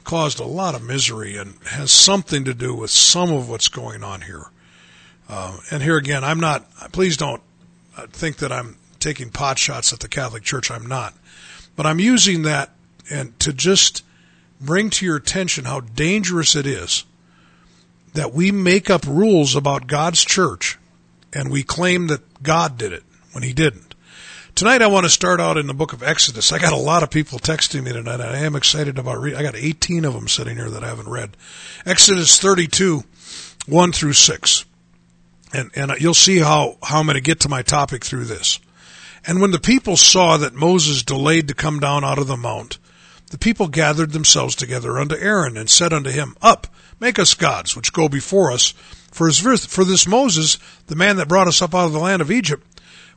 caused 0.05 0.39
a 0.41 0.45
lot 0.45 0.75
of 0.75 0.83
misery 0.83 1.37
and 1.37 1.55
has 1.67 1.91
something 1.91 2.45
to 2.45 2.55
do 2.55 2.75
with 2.75 2.91
some 2.91 3.33
of 3.33 3.49
what's 3.49 3.69
going 3.69 4.05
on 4.05 4.21
here. 4.21 4.47
Uh, 5.29 5.57
and 5.71 5.83
here 5.83 5.97
again, 5.97 6.23
I'm 6.25 6.41
not, 6.41 6.71
please 6.93 7.17
don't 7.17 7.43
think 8.11 8.37
that 8.39 8.53
I'm 8.53 8.77
taking 9.03 9.31
pot 9.31 9.59
shots 9.59 9.93
at 9.93 10.01
the 10.01 10.09
Catholic 10.09 10.43
Church. 10.43 10.71
I'm 10.71 10.87
not. 10.87 11.15
But 11.77 11.87
I'm 11.87 11.99
using 11.99 12.43
that 12.43 12.71
and 13.11 13.39
to 13.41 13.53
just 13.53 14.05
bring 14.61 14.91
to 14.91 15.05
your 15.05 15.17
attention 15.17 15.65
how 15.65 15.81
dangerous 15.81 16.55
it 16.55 16.67
is 16.67 17.05
that 18.15 18.33
we 18.33 18.53
make 18.53 18.91
up 18.91 19.07
rules 19.07 19.57
about 19.57 19.87
God's 19.87 20.25
church 20.25 20.79
and 21.33 21.51
we 21.51 21.63
claim 21.63 22.09
that 22.09 22.43
God 22.43 22.79
did 22.79 22.93
it 22.93 23.03
when 23.33 23.43
he 23.43 23.53
didn't. 23.53 23.95
Tonight 24.55 24.83
I 24.83 24.87
want 24.87 25.05
to 25.05 25.11
start 25.11 25.41
out 25.41 25.57
in 25.57 25.67
the 25.67 25.75
book 25.75 25.95
of 25.95 26.03
Exodus. 26.03 26.53
I 26.53 26.59
got 26.59 26.75
a 26.75 26.77
lot 26.77 27.03
of 27.03 27.11
people 27.11 27.39
texting 27.39 27.85
me 27.85 27.93
tonight. 27.93 28.21
I 28.21 28.39
am 28.39 28.55
excited 28.55 28.99
about 28.99 29.19
reading. 29.19 29.39
I 29.39 29.43
got 29.43 29.57
18 29.57 30.05
of 30.05 30.13
them 30.13 30.29
sitting 30.29 30.57
here 30.57 30.69
that 30.69 30.85
I 30.85 30.89
haven't 30.89 31.09
read. 31.09 31.37
Exodus 31.87 32.39
32, 32.39 33.03
1 33.67 33.93
through 33.93 34.13
6. 34.13 34.65
And, 35.55 35.71
and 35.75 35.93
you'll 35.99 36.13
see 36.13 36.39
how, 36.39 36.77
how 36.83 37.01
I'm 37.01 37.07
going 37.07 37.15
to 37.15 37.23
get 37.23 37.41
to 37.41 37.49
my 37.49 37.63
topic 37.63 38.05
through 38.05 38.25
this. 38.27 38.61
And 39.27 39.41
when 39.41 39.53
the 39.53 39.61
people 39.61 39.97
saw 39.97 40.37
that 40.37 40.55
Moses 40.55 41.03
delayed 41.03 41.49
to 41.49 41.55
come 41.55 41.79
down 41.79 42.05
out 42.05 42.19
of 42.19 42.27
the 42.27 42.37
mount, 42.37 42.79
the 43.31 43.39
people 43.39 43.69
gathered 43.69 44.13
themselves 44.13 44.55
together 44.55 44.99
unto 44.99 45.17
Aaron 45.17 45.57
and 45.57 45.71
said 45.71 45.93
unto 45.93 46.11
him, 46.11 46.37
Up, 46.43 46.67
make 47.01 47.19
us 47.19 47.35
gods, 47.35 47.77
which 47.77 47.93
go 47.93 48.09
before 48.09 48.51
us. 48.51 48.75
For, 49.13 49.29
this 49.29 50.07
Moses, 50.07 50.59
the 50.87 50.97
man 50.97 51.17
that 51.17 51.29
brought 51.29 51.49
us 51.49 51.63
up 51.63 51.75
out 51.75 51.87
of 51.87 51.93
the 51.93 51.99
land 51.99 52.23
of 52.23 52.31
Egypt, 52.31 52.67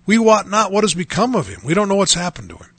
We 0.05 0.17
wot 0.17 0.49
not 0.49 0.71
what 0.71 0.83
has 0.83 0.93
become 0.93 1.35
of 1.35 1.47
him. 1.47 1.61
We 1.63 1.73
don't 1.73 1.89
know 1.89 1.95
what's 1.95 2.13
happened 2.13 2.49
to 2.49 2.57
him. 2.57 2.69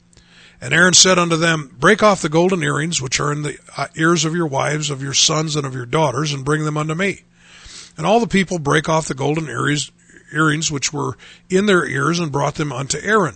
And 0.59 0.73
Aaron 0.73 0.93
said 0.93 1.19
unto 1.19 1.35
them, 1.35 1.75
Break 1.77 2.01
off 2.01 2.21
the 2.21 2.29
golden 2.29 2.63
earrings 2.63 3.01
which 3.01 3.19
are 3.19 3.31
in 3.31 3.43
the 3.43 3.59
uh, 3.75 3.87
ears 3.95 4.25
of 4.25 4.33
your 4.33 4.47
wives, 4.47 4.89
of 4.89 5.03
your 5.03 5.13
sons, 5.13 5.55
and 5.55 5.65
of 5.65 5.75
your 5.75 5.85
daughters, 5.85 6.33
and 6.33 6.45
bring 6.45 6.63
them 6.65 6.77
unto 6.77 6.95
me. 6.95 7.21
And 7.97 8.05
all 8.05 8.19
the 8.19 8.27
people 8.27 8.59
brake 8.59 8.89
off 8.89 9.07
the 9.07 9.13
golden 9.13 9.47
earrings, 9.47 9.91
earrings 10.31 10.71
which 10.71 10.93
were 10.93 11.17
in 11.49 11.65
their 11.65 11.85
ears, 11.85 12.19
and 12.19 12.31
brought 12.31 12.55
them 12.55 12.71
unto 12.71 12.99
Aaron. 13.01 13.35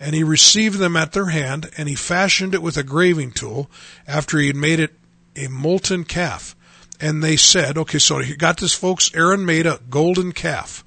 And 0.00 0.14
he 0.14 0.24
received 0.24 0.78
them 0.78 0.96
at 0.96 1.12
their 1.12 1.26
hand, 1.26 1.70
and 1.76 1.88
he 1.88 1.94
fashioned 1.94 2.54
it 2.54 2.62
with 2.62 2.76
a 2.76 2.82
graving 2.82 3.32
tool, 3.32 3.70
after 4.06 4.38
he 4.38 4.48
had 4.48 4.56
made 4.56 4.80
it 4.80 4.94
a 5.36 5.48
molten 5.48 6.04
calf. 6.04 6.56
And 7.00 7.22
they 7.22 7.36
said, 7.36 7.76
okay, 7.78 7.98
so 7.98 8.20
you 8.20 8.36
got 8.36 8.58
this, 8.58 8.74
folks. 8.74 9.14
Aaron 9.14 9.44
made 9.44 9.66
a 9.66 9.80
golden 9.90 10.32
calf. 10.32 10.84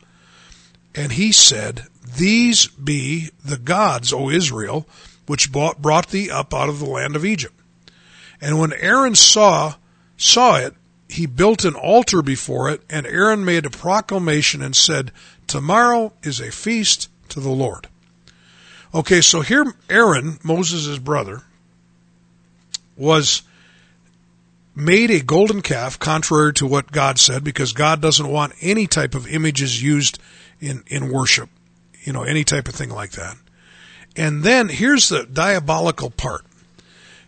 And 0.96 1.12
he 1.12 1.32
said, 1.32 1.84
These 2.18 2.68
be 2.68 3.30
the 3.46 3.58
gods, 3.58 4.12
O 4.12 4.30
Israel, 4.30 4.88
which 5.27 5.51
brought, 5.51 5.82
brought 5.82 6.10
thee 6.10 6.32
up 6.32 6.54
out 6.54 6.70
of 6.70 6.80
the 6.80 6.86
land 6.86 7.16
of 7.16 7.24
Egypt. 7.24 7.54
And 8.42 8.60
when 8.60 8.74
Aaron 8.74 9.13
saw, 9.13 9.75
saw 10.18 10.58
it, 10.58 10.74
he 11.10 11.25
built 11.25 11.63
an 11.66 11.75
altar 11.75 12.22
before 12.22 12.70
it, 12.70 12.82
and 12.89 13.06
Aaron 13.06 13.46
made 13.46 13.66
a 13.66 13.70
proclamation 13.70 14.62
and 14.62 14.75
said, 14.75 15.12
Tomorrow 15.48 16.13
is 16.24 16.39
a 16.39 16.51
feast 16.51 17.10
to 17.30 17.39
the 17.39 17.50
Lord. 17.50 17.88
Okay, 18.94 19.22
so 19.22 19.42
here 19.42 19.74
Aaron, 19.89 20.39
Moses' 20.44 20.98
brother, 20.98 21.42
was 22.96 23.44
made 24.75 25.10
a 25.10 25.20
golden 25.20 25.62
calf 25.62 25.98
contrary 25.98 26.54
to 26.54 26.68
what 26.68 26.92
God 26.92 27.18
said 27.18 27.44
because 27.44 27.74
God 27.74 28.01
doesn't 28.01 28.27
want 28.27 28.54
any 28.62 28.86
type 28.86 29.16
of 29.16 29.27
images 29.27 29.82
used 29.82 30.20
in, 30.60 30.84
in 30.88 31.12
worship, 31.12 31.50
you 32.04 32.13
know, 32.13 32.24
any 32.24 32.44
type 32.44 32.68
of 32.68 32.75
thing 32.75 32.89
like 32.89 33.12
that. 33.12 33.36
And 34.16 34.44
then 34.44 34.70
here's 34.70 35.10
the 35.10 35.25
diabolical 35.25 36.10
part. 36.10 36.46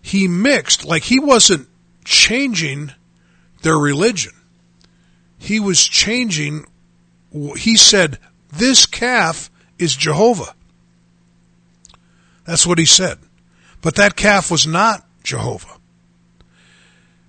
He 0.02 0.28
mixed, 0.28 0.86
like 0.86 1.04
he 1.04 1.20
wasn't 1.20 1.68
changing 2.06 2.94
their 3.62 3.78
religion. 3.78 4.34
He 5.38 5.60
was 5.60 5.86
changing, 5.86 6.66
he 7.32 7.76
said, 7.78 8.18
this 8.52 8.86
calf 8.86 9.50
is 9.78 9.96
Jehovah. 9.96 10.54
That's 12.46 12.66
what 12.66 12.80
he 12.80 12.86
said. 12.86 13.20
But 13.82 13.96
that 13.96 14.16
calf 14.16 14.52
was 14.52 14.66
not 14.66 15.06
Jehovah. 15.24 15.78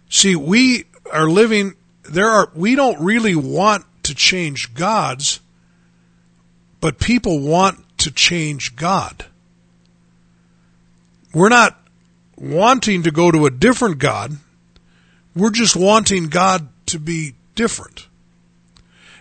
See, 0.09 0.35
we 0.35 0.85
are 1.12 1.28
living, 1.28 1.75
there 2.02 2.28
are, 2.28 2.50
we 2.54 2.75
don't 2.75 3.00
really 3.00 3.37
want 3.37 3.85
to 4.04 4.14
change 4.14 4.75
gods, 4.75 5.40
but 6.80 6.99
people 6.99 7.40
want 7.40 7.85
to 7.99 8.11
change 8.11 8.75
God. 8.75 9.26
We're 11.33 11.50
not 11.50 11.78
wanting 12.37 13.04
to 13.04 13.11
go 13.11 13.30
to 13.30 13.47
a 13.47 13.50
different 13.50 13.99
God. 13.99 14.33
We're 15.37 15.50
just 15.50 15.76
wanting 15.76 16.28
God 16.28 16.69
to 16.87 16.99
be 16.99 17.35
different. 17.54 18.09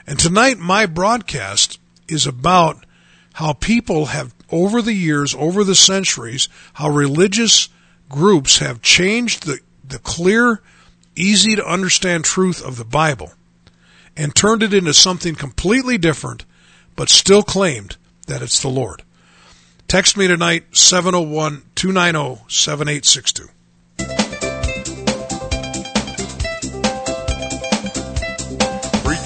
And 0.09 0.17
tonight, 0.17 0.57
my 0.57 0.87
broadcast 0.87 1.79
is 2.07 2.25
about 2.25 2.83
how 3.33 3.53
people 3.53 4.07
have, 4.07 4.33
over 4.51 4.81
the 4.81 4.95
years, 4.95 5.35
over 5.35 5.63
the 5.63 5.75
centuries, 5.75 6.49
how 6.73 6.89
religious 6.89 7.69
groups 8.09 8.57
have 8.57 8.81
changed 8.81 9.45
the, 9.45 9.59
the 9.87 9.99
clear 9.99 10.63
easy 11.15 11.55
to 11.55 11.63
understand 11.63 12.25
truth 12.25 12.65
of 12.65 12.77
the 12.77 12.85
Bible 12.85 13.33
and 14.17 14.33
turned 14.33 14.63
it 14.63 14.73
into 14.73 14.95
something 14.95 15.35
completely 15.35 15.99
different, 15.99 16.43
but 16.95 17.09
still 17.09 17.43
claimed 17.43 17.95
that 18.25 18.41
it's 18.41 18.63
the 18.63 18.67
Lord. 18.67 19.03
Text 19.87 20.17
me 20.17 20.27
tonight, 20.27 20.75
701 20.75 21.61
290 21.75 22.45
7862. 22.47 23.47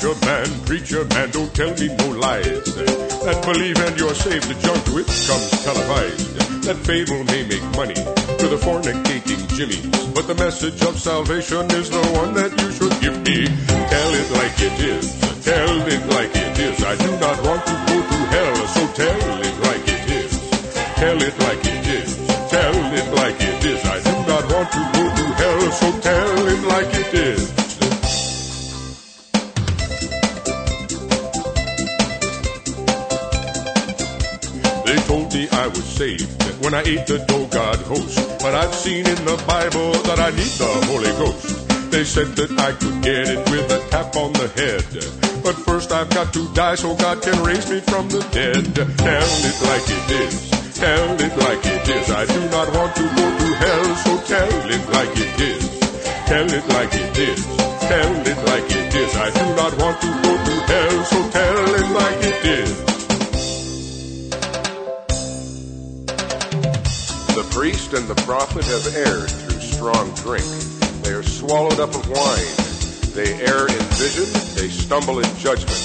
Preacher 0.04 0.26
man, 0.26 0.66
preacher 0.66 1.06
man, 1.16 1.32
don't 1.32 1.56
tell 1.56 1.72
me 1.80 1.88
no 1.88 2.10
lies. 2.20 2.76
That 3.24 3.40
believe 3.48 3.80
and 3.80 3.98
you're 3.98 4.14
saved, 4.14 4.52
the 4.52 4.60
junk 4.60 4.84
it 5.00 5.08
comes 5.08 5.48
televised. 5.64 6.28
That 6.68 6.76
fable 6.84 7.24
may 7.32 7.48
make 7.48 7.64
money 7.80 7.96
to 7.96 8.46
the 8.52 8.60
fornicating 8.60 9.48
jimmies, 9.56 9.88
but 10.12 10.28
the 10.28 10.36
message 10.36 10.84
of 10.84 11.00
salvation 11.00 11.72
is 11.80 11.88
the 11.90 12.04
one 12.20 12.34
that 12.36 12.52
you 12.52 12.68
should 12.76 12.92
give 13.00 13.16
me. 13.24 13.48
Tell 13.48 14.12
it 14.12 14.28
like 14.36 14.60
it 14.60 14.76
is, 14.84 15.08
tell 15.40 15.72
it 15.88 16.04
like 16.12 16.36
it 16.36 16.60
is. 16.60 16.84
I 16.84 17.00
do 17.00 17.12
not 17.24 17.40
want 17.48 17.64
to 17.64 17.76
go 17.88 17.96
to 18.04 18.20
hell, 18.36 18.56
so 18.76 18.84
tell 19.00 19.40
it 19.40 19.56
like 19.72 19.88
it 19.88 20.04
is. 20.20 20.32
Tell 21.00 21.16
it 21.16 21.36
like 21.48 21.64
it 21.64 21.88
is, 21.88 22.12
tell 22.52 22.76
it 22.92 23.08
like 23.16 23.40
it 23.40 23.66
is. 23.72 23.80
I 23.88 24.04
do 24.04 24.16
not 24.28 24.44
want 24.52 24.68
to 24.68 24.84
go 25.00 25.06
to 25.16 25.26
hell, 25.40 25.72
so 25.72 25.88
tell 26.04 26.48
it 26.52 26.62
like 26.68 26.92
it 26.92 27.14
is. 27.24 27.43
Told 35.08 35.34
me 35.34 35.48
I 35.50 35.68
was 35.68 35.84
saved 35.84 36.30
when 36.64 36.74
I 36.74 36.82
ate 36.82 37.08
the 37.08 37.20
dough 37.28 37.48
God 37.48 37.80
host. 37.92 38.18
But 38.40 38.56
I've 38.56 38.74
seen 38.74 39.06
in 39.06 39.22
the 39.26 39.38
Bible 39.48 39.92
that 40.08 40.20
I 40.20 40.32
need 40.32 40.54
the 40.60 40.72
Holy 40.88 41.14
Ghost. 41.22 41.92
They 41.92 42.04
said 42.04 42.36
that 42.38 42.52
I 42.60 42.72
could 42.74 43.04
get 43.04 43.30
it 43.30 43.42
with 43.52 43.72
a 43.72 43.80
tap 43.90 44.16
on 44.16 44.34
the 44.34 44.48
head. 44.58 44.86
But 45.44 45.56
first 45.68 45.92
I've 45.92 46.10
got 46.10 46.34
to 46.34 46.52
die 46.54 46.76
so 46.76 46.96
God 46.96 47.22
can 47.22 47.44
raise 47.44 47.70
me 47.70 47.82
from 47.82 48.10
the 48.10 48.22
dead. 48.32 48.64
Tell 48.76 49.32
it 49.50 49.58
like 49.70 49.88
it 49.88 50.08
is. 50.24 50.50
Tell 50.74 51.22
it 51.22 51.36
like 51.38 51.64
it 51.66 51.90
is. 51.90 52.10
I 52.10 52.26
do 52.26 52.42
not 52.50 52.68
want 52.74 52.96
to 52.96 53.04
go 53.04 53.26
to 53.40 53.48
hell, 53.62 53.96
so 54.04 54.12
tell 54.26 54.54
it 54.72 54.84
like 54.90 55.14
it 55.16 55.42
is. 55.42 55.64
Tell 56.26 56.48
it 56.50 56.66
like 56.70 56.94
it 56.94 57.18
is. 57.18 57.46
Tell 57.88 58.14
it 58.32 58.40
like 58.48 58.68
it 58.72 58.96
is. 58.96 59.16
I 59.16 59.30
do 59.30 59.46
not 59.56 59.74
want 59.78 60.02
to 60.02 60.10
go 60.24 60.34
to 60.48 60.56
hell, 60.72 61.04
so 61.06 61.20
tell 61.30 61.76
it 61.76 61.90
like 61.92 62.20
it 62.24 62.46
is. 62.46 62.93
Priest 67.64 67.94
and 67.94 68.10
the 68.10 68.22
prophet 68.24 68.66
have 68.66 68.86
erred 68.94 69.32
through 69.32 69.62
strong 69.62 70.14
drink. 70.16 70.44
They 71.02 71.14
are 71.14 71.24
swallowed 71.24 71.80
up 71.80 71.96
of 71.96 72.06
wine. 72.10 72.56
They 73.16 73.40
err 73.40 73.68
in 73.72 73.84
vision. 73.96 74.28
They 74.60 74.68
stumble 74.68 75.20
in 75.20 75.38
judgment. 75.38 75.80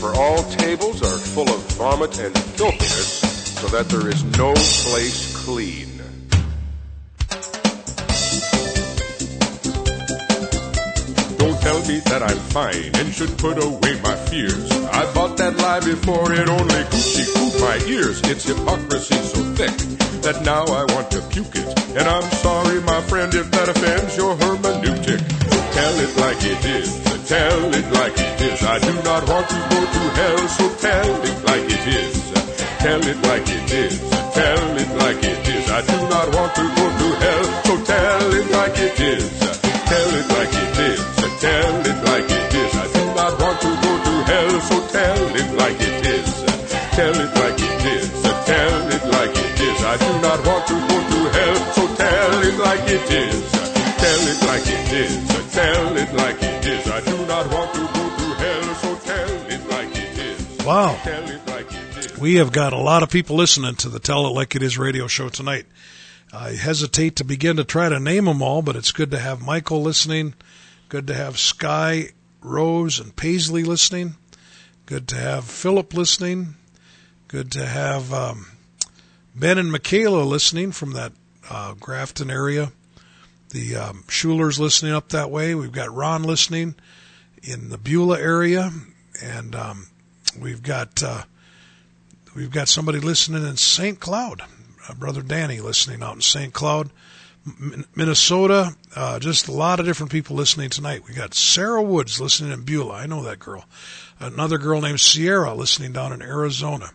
For 0.00 0.12
all 0.16 0.42
tables 0.58 1.00
are 1.00 1.16
full 1.16 1.48
of 1.48 1.60
vomit 1.78 2.18
and 2.18 2.36
filthiness, 2.58 3.20
so 3.60 3.68
that 3.68 3.88
there 3.88 4.08
is 4.08 4.24
no 4.36 4.52
place 4.82 5.44
clean. 5.44 5.86
Don't 11.38 11.60
tell 11.62 11.78
me 11.86 12.00
that 12.10 12.22
I'm 12.26 12.42
fine 12.50 12.90
and 12.96 13.14
should 13.14 13.38
put 13.38 13.62
away 13.62 13.94
my 14.02 14.16
fears. 14.26 14.68
I 14.90 15.04
bought 15.14 15.36
that 15.36 15.56
lie 15.58 15.78
before 15.78 16.32
it 16.32 16.48
only 16.48 16.82
coochie 16.90 17.32
cooed 17.36 17.60
my 17.60 17.78
ears. 17.86 18.20
It's 18.24 18.42
hypocrisy 18.42 19.14
so 19.14 19.40
thick 19.54 19.92
that 20.22 20.42
now 20.46 20.64
I 20.64 20.84
want 20.94 21.10
to 21.10 21.20
puke 21.34 21.54
it. 21.54 21.66
And 21.98 22.06
I'm 22.06 22.28
sorry, 22.38 22.80
my 22.82 23.00
friend, 23.02 23.34
if 23.34 23.50
that 23.50 23.68
offends 23.68 24.16
your 24.16 24.34
hermeneutic. 24.36 25.20
Tell 25.74 25.96
it 25.98 26.12
like 26.16 26.42
it 26.46 26.62
is. 26.78 26.88
Tell 27.26 27.74
it 27.74 27.86
like 27.90 28.14
it 28.14 28.40
is. 28.40 28.62
I 28.62 28.78
do 28.78 28.94
not 29.02 29.22
want 29.26 29.46
to 29.50 29.58
go 29.72 29.80
to 29.82 30.02
hell, 30.18 30.42
so 30.48 30.64
tell 30.78 31.10
it 31.26 31.38
like 31.42 31.66
it 31.66 31.86
is. 31.90 32.14
Tell 32.78 33.02
it 33.02 33.18
like 33.26 33.48
it 33.50 33.72
is. 33.72 33.98
Tell 34.36 34.64
it 34.78 34.90
like 35.02 35.22
it 35.24 35.48
is. 35.48 35.64
I 35.70 35.80
do 35.82 35.98
not 36.06 36.26
want 36.34 36.54
to 36.54 36.64
go 36.70 36.86
to 36.86 37.08
hell, 37.22 37.44
so 37.66 37.74
tell 37.82 38.32
it 38.32 38.46
like 38.50 38.78
it 38.78 39.00
is. 39.00 39.26
Tell 39.90 40.10
it 40.18 40.26
like 40.38 40.54
it 40.54 40.78
is. 40.86 41.00
Tell 41.42 41.74
it 41.82 41.98
like 42.06 42.30
it 42.30 42.54
is. 42.62 42.72
I 42.74 42.86
do 42.94 43.04
not 43.18 43.32
want 43.42 43.58
to 43.60 43.70
go 43.84 43.92
to 44.06 44.14
hell, 44.30 44.52
so 44.70 44.76
tell 44.86 45.22
it 45.40 45.50
like 45.58 45.80
it 45.80 46.06
is. 46.14 46.28
Tell 46.94 47.16
it 47.24 47.32
like 47.42 47.58
it 47.58 47.84
is. 47.96 48.22
Tell 48.22 48.92
it 48.94 49.04
like 49.10 49.30
it 49.30 49.36
is. 49.36 49.41
I 49.84 49.96
do 49.96 50.12
not 50.20 50.46
want 50.46 50.66
to 50.66 50.74
go 50.74 50.98
to 51.12 51.30
hell, 51.30 51.72
so 51.72 51.94
tell 51.94 52.42
it 52.42 52.58
like 52.58 52.88
it 52.88 53.10
is. 53.10 53.52
Tell 53.52 54.28
it 54.28 54.42
like 54.46 54.66
it 54.66 54.92
is. 54.92 55.52
Tell 55.52 55.96
it 55.96 56.14
like 56.14 56.42
it 56.42 56.66
is. 56.66 56.86
I 56.88 57.00
do 57.00 57.26
not 57.26 57.52
want 57.52 57.74
to 57.74 57.80
go 57.80 58.16
to 58.16 58.34
hell, 58.34 58.74
so 58.74 58.96
tell 58.96 59.30
it 59.50 59.68
like 59.68 59.90
it 59.96 60.18
is. 60.18 60.66
Wow. 60.66 60.98
Tell 61.02 61.28
it 61.28 61.46
like 61.48 61.66
it 61.72 61.96
is. 62.04 62.18
We 62.18 62.36
have 62.36 62.52
got 62.52 62.72
a 62.72 62.78
lot 62.78 63.02
of 63.02 63.10
people 63.10 63.36
listening 63.36 63.74
to 63.76 63.88
the 63.88 64.00
Tell 64.00 64.26
It 64.26 64.30
Like 64.30 64.56
It 64.56 64.62
Is 64.62 64.78
radio 64.78 65.06
show 65.06 65.28
tonight. 65.28 65.66
I 66.32 66.52
hesitate 66.52 67.16
to 67.16 67.24
begin 67.24 67.56
to 67.58 67.64
try 67.64 67.88
to 67.88 68.00
name 68.00 68.24
them 68.24 68.42
all, 68.42 68.62
but 68.62 68.76
it's 68.76 68.90
good 68.90 69.10
to 69.10 69.18
have 69.18 69.42
Michael 69.42 69.82
listening. 69.82 70.34
Good 70.88 71.06
to 71.08 71.14
have 71.14 71.38
Sky, 71.38 72.10
Rose, 72.40 72.98
and 72.98 73.14
Paisley 73.14 73.64
listening. 73.64 74.16
Good 74.86 75.08
to 75.08 75.16
have 75.16 75.44
Philip 75.44 75.94
listening. 75.94 76.54
Good 77.28 77.52
to 77.52 77.66
have 77.66 78.12
um, 78.12 78.46
Ben 79.34 79.58
and 79.58 79.72
Michaela 79.72 80.22
listening 80.24 80.72
from 80.72 80.92
that 80.92 81.12
uh, 81.48 81.74
Grafton 81.80 82.30
area. 82.30 82.72
The 83.50 83.76
um, 83.76 84.04
Schulers 84.06 84.58
listening 84.58 84.92
up 84.92 85.10
that 85.10 85.30
way. 85.30 85.54
We've 85.54 85.72
got 85.72 85.94
Ron 85.94 86.22
listening 86.22 86.74
in 87.42 87.70
the 87.70 87.78
Beulah 87.78 88.20
area, 88.20 88.70
and 89.22 89.54
um, 89.54 89.88
we've 90.38 90.62
got 90.62 91.02
uh, 91.02 91.24
we've 92.36 92.50
got 92.50 92.68
somebody 92.68 93.00
listening 93.00 93.46
in 93.46 93.56
St. 93.56 94.00
Cloud, 94.00 94.42
uh, 94.88 94.94
Brother 94.94 95.22
Danny 95.22 95.60
listening 95.60 96.02
out 96.02 96.14
in 96.14 96.20
St. 96.20 96.52
Cloud, 96.52 96.90
M- 97.46 97.86
Minnesota. 97.94 98.76
Uh, 98.94 99.18
just 99.18 99.48
a 99.48 99.52
lot 99.52 99.80
of 99.80 99.86
different 99.86 100.12
people 100.12 100.36
listening 100.36 100.70
tonight. 100.70 101.04
We 101.08 101.14
got 101.14 101.34
Sarah 101.34 101.82
Woods 101.82 102.20
listening 102.20 102.52
in 102.52 102.64
Beulah. 102.64 102.94
I 102.94 103.06
know 103.06 103.22
that 103.22 103.38
girl. 103.38 103.64
Another 104.20 104.58
girl 104.58 104.80
named 104.80 105.00
Sierra 105.00 105.54
listening 105.54 105.92
down 105.92 106.12
in 106.12 106.22
Arizona. 106.22 106.90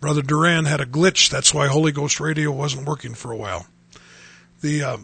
Brother 0.00 0.22
Duran 0.22 0.66
had 0.66 0.80
a 0.80 0.86
glitch. 0.86 1.30
That's 1.30 1.54
why 1.54 1.68
Holy 1.68 1.92
Ghost 1.92 2.20
Radio 2.20 2.50
wasn't 2.50 2.86
working 2.86 3.14
for 3.14 3.32
a 3.32 3.36
while. 3.36 3.66
The 4.60 4.82
uh, 4.82 4.96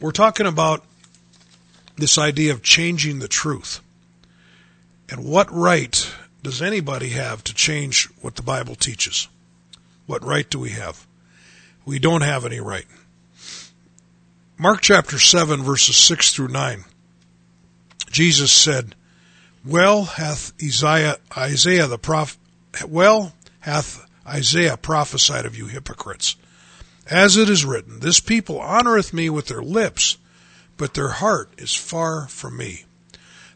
we're 0.00 0.12
talking 0.12 0.46
about 0.46 0.84
this 1.96 2.18
idea 2.18 2.52
of 2.52 2.62
changing 2.62 3.18
the 3.18 3.28
truth. 3.28 3.80
And 5.08 5.24
what 5.24 5.50
right 5.52 6.12
does 6.42 6.60
anybody 6.60 7.10
have 7.10 7.44
to 7.44 7.54
change 7.54 8.08
what 8.20 8.36
the 8.36 8.42
Bible 8.42 8.74
teaches? 8.74 9.28
What 10.06 10.24
right 10.24 10.48
do 10.48 10.58
we 10.58 10.70
have? 10.70 11.06
We 11.84 11.98
don't 11.98 12.22
have 12.22 12.44
any 12.44 12.60
right. 12.60 12.86
Mark 14.58 14.80
chapter 14.80 15.18
7, 15.18 15.62
verses 15.62 15.96
6 15.96 16.34
through 16.34 16.48
9. 16.48 16.84
Jesus 18.10 18.52
said, 18.52 18.94
Well 19.64 20.04
hath 20.04 20.52
Isaiah, 20.62 21.16
Isaiah 21.36 21.86
the 21.86 21.98
prophet, 21.98 22.38
well 22.86 23.32
hath 23.60 24.06
Isaiah 24.26 24.76
prophesied 24.76 25.46
of 25.46 25.56
you 25.56 25.66
hypocrites. 25.66 26.36
As 27.06 27.36
it 27.36 27.50
is 27.50 27.64
written, 27.64 28.00
This 28.00 28.20
people 28.20 28.58
honoreth 28.58 29.12
me 29.12 29.28
with 29.28 29.46
their 29.46 29.62
lips, 29.62 30.16
but 30.76 30.94
their 30.94 31.10
heart 31.10 31.52
is 31.58 31.74
far 31.74 32.28
from 32.28 32.56
me. 32.56 32.84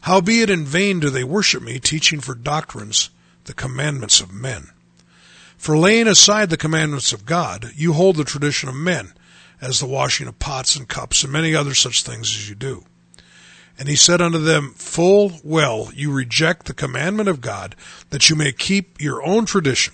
Howbeit 0.01 0.49
in 0.49 0.65
vain 0.65 0.99
do 0.99 1.09
they 1.09 1.23
worship 1.23 1.61
me, 1.61 1.79
teaching 1.79 2.21
for 2.21 2.35
doctrines 2.35 3.09
the 3.45 3.53
commandments 3.53 4.21
of 4.21 4.31
men. 4.31 4.69
For 5.57 5.77
laying 5.77 6.07
aside 6.07 6.49
the 6.49 6.57
commandments 6.57 7.11
of 7.11 7.25
God, 7.25 7.71
you 7.75 7.93
hold 7.93 8.15
the 8.15 8.23
tradition 8.23 8.69
of 8.69 8.75
men, 8.75 9.13
as 9.59 9.79
the 9.79 9.87
washing 9.87 10.27
of 10.27 10.39
pots 10.39 10.75
and 10.75 10.87
cups, 10.87 11.23
and 11.23 11.33
many 11.33 11.53
other 11.53 11.73
such 11.73 12.03
things 12.03 12.29
as 12.29 12.47
you 12.47 12.55
do. 12.55 12.85
And 13.79 13.87
he 13.87 13.95
said 13.95 14.21
unto 14.21 14.39
them, 14.39 14.73
Full 14.75 15.39
well 15.41 15.89
you 15.95 16.11
reject 16.11 16.65
the 16.65 16.73
commandment 16.73 17.29
of 17.29 17.39
God, 17.39 17.77
that 18.09 18.29
you 18.29 18.35
may 18.35 18.51
keep 18.51 19.01
your 19.01 19.25
own 19.25 19.45
tradition. 19.45 19.93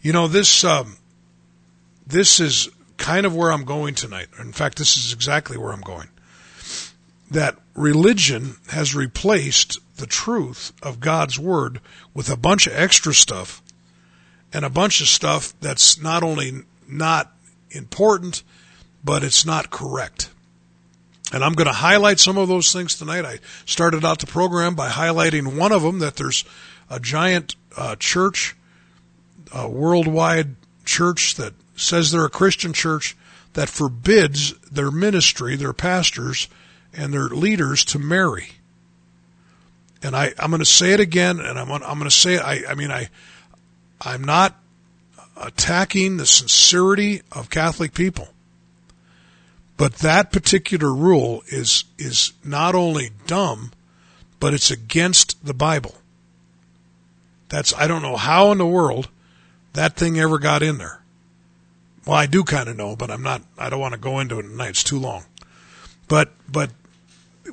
You 0.00 0.12
know, 0.12 0.28
this, 0.28 0.62
um, 0.62 0.96
this 2.06 2.38
is 2.38 2.68
kind 2.98 3.26
of 3.26 3.34
where 3.34 3.50
I'm 3.50 3.64
going 3.64 3.96
tonight. 3.96 4.28
In 4.38 4.52
fact, 4.52 4.78
this 4.78 4.96
is 4.96 5.12
exactly 5.12 5.58
where 5.58 5.72
I'm 5.72 5.80
going. 5.80 6.08
That 7.32 7.56
religion 7.74 8.58
has 8.68 8.94
replaced 8.94 9.80
the 9.96 10.06
truth 10.06 10.72
of 10.84 11.00
God's 11.00 11.36
word 11.36 11.80
with 12.14 12.30
a 12.30 12.36
bunch 12.36 12.68
of 12.68 12.74
extra 12.74 13.12
stuff 13.12 13.60
and 14.52 14.64
a 14.64 14.70
bunch 14.70 15.00
of 15.00 15.08
stuff 15.08 15.52
that's 15.60 16.00
not 16.00 16.22
only 16.22 16.62
not 16.86 17.32
important, 17.72 18.44
but 19.02 19.24
it's 19.24 19.44
not 19.44 19.70
correct. 19.70 20.30
And 21.36 21.44
I'm 21.44 21.52
going 21.52 21.66
to 21.66 21.72
highlight 21.74 22.18
some 22.18 22.38
of 22.38 22.48
those 22.48 22.72
things 22.72 22.94
tonight. 22.94 23.26
I 23.26 23.40
started 23.66 24.06
out 24.06 24.20
the 24.20 24.26
program 24.26 24.74
by 24.74 24.88
highlighting 24.88 25.58
one 25.58 25.70
of 25.70 25.82
them 25.82 25.98
that 25.98 26.16
there's 26.16 26.46
a 26.88 26.98
giant 26.98 27.56
uh, 27.76 27.94
church, 27.96 28.56
a 29.54 29.68
worldwide 29.68 30.56
church 30.86 31.34
that 31.34 31.52
says 31.76 32.10
they're 32.10 32.24
a 32.24 32.30
Christian 32.30 32.72
church 32.72 33.18
that 33.52 33.68
forbids 33.68 34.54
their 34.60 34.90
ministry, 34.90 35.56
their 35.56 35.74
pastors, 35.74 36.48
and 36.94 37.12
their 37.12 37.28
leaders 37.28 37.84
to 37.84 37.98
marry. 37.98 38.52
And 40.02 40.16
I, 40.16 40.32
I'm 40.38 40.50
going 40.50 40.60
to 40.60 40.64
say 40.64 40.94
it 40.94 41.00
again, 41.00 41.40
and 41.40 41.58
I'm, 41.58 41.70
I'm 41.70 41.98
going 41.98 42.04
to 42.04 42.10
say 42.10 42.36
it. 42.36 42.42
I, 42.42 42.62
I 42.70 42.74
mean, 42.74 42.90
I, 42.90 43.10
I'm 44.00 44.24
not 44.24 44.56
attacking 45.36 46.16
the 46.16 46.24
sincerity 46.24 47.20
of 47.30 47.50
Catholic 47.50 47.92
people, 47.92 48.28
but 49.76 49.96
that 49.96 50.32
particular 50.32 50.92
rule 50.92 51.42
is 51.48 51.84
is 51.98 52.32
not 52.44 52.74
only 52.74 53.10
dumb, 53.26 53.72
but 54.40 54.54
it's 54.54 54.70
against 54.70 55.44
the 55.44 55.54
Bible. 55.54 55.94
That's 57.48 57.74
I 57.74 57.86
don't 57.86 58.02
know 58.02 58.16
how 58.16 58.52
in 58.52 58.58
the 58.58 58.66
world 58.66 59.08
that 59.74 59.96
thing 59.96 60.18
ever 60.18 60.38
got 60.38 60.62
in 60.62 60.78
there. 60.78 61.02
Well, 62.06 62.16
I 62.16 62.26
do 62.26 62.44
kind 62.44 62.68
of 62.68 62.76
know, 62.76 62.96
but 62.96 63.10
I'm 63.10 63.22
not. 63.22 63.42
I 63.58 63.68
don't 63.68 63.80
want 63.80 63.94
to 63.94 64.00
go 64.00 64.20
into 64.20 64.38
it 64.38 64.42
tonight. 64.42 64.70
It's 64.70 64.84
too 64.84 64.98
long. 64.98 65.24
But 66.08 66.32
but 66.48 66.70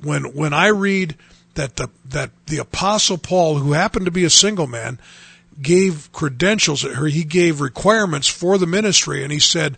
when 0.01 0.33
when 0.35 0.53
I 0.53 0.67
read 0.67 1.17
that 1.55 1.75
the 1.75 1.89
that 2.05 2.31
the 2.47 2.59
apostle 2.59 3.17
Paul, 3.17 3.57
who 3.57 3.73
happened 3.73 4.05
to 4.05 4.11
be 4.11 4.23
a 4.23 4.29
single 4.29 4.67
man, 4.67 4.99
gave 5.61 6.11
credentials, 6.13 6.85
or 6.85 7.07
he 7.07 7.23
gave 7.23 7.61
requirements 7.61 8.27
for 8.27 8.57
the 8.57 8.67
ministry, 8.67 9.23
and 9.23 9.31
he 9.31 9.39
said 9.39 9.77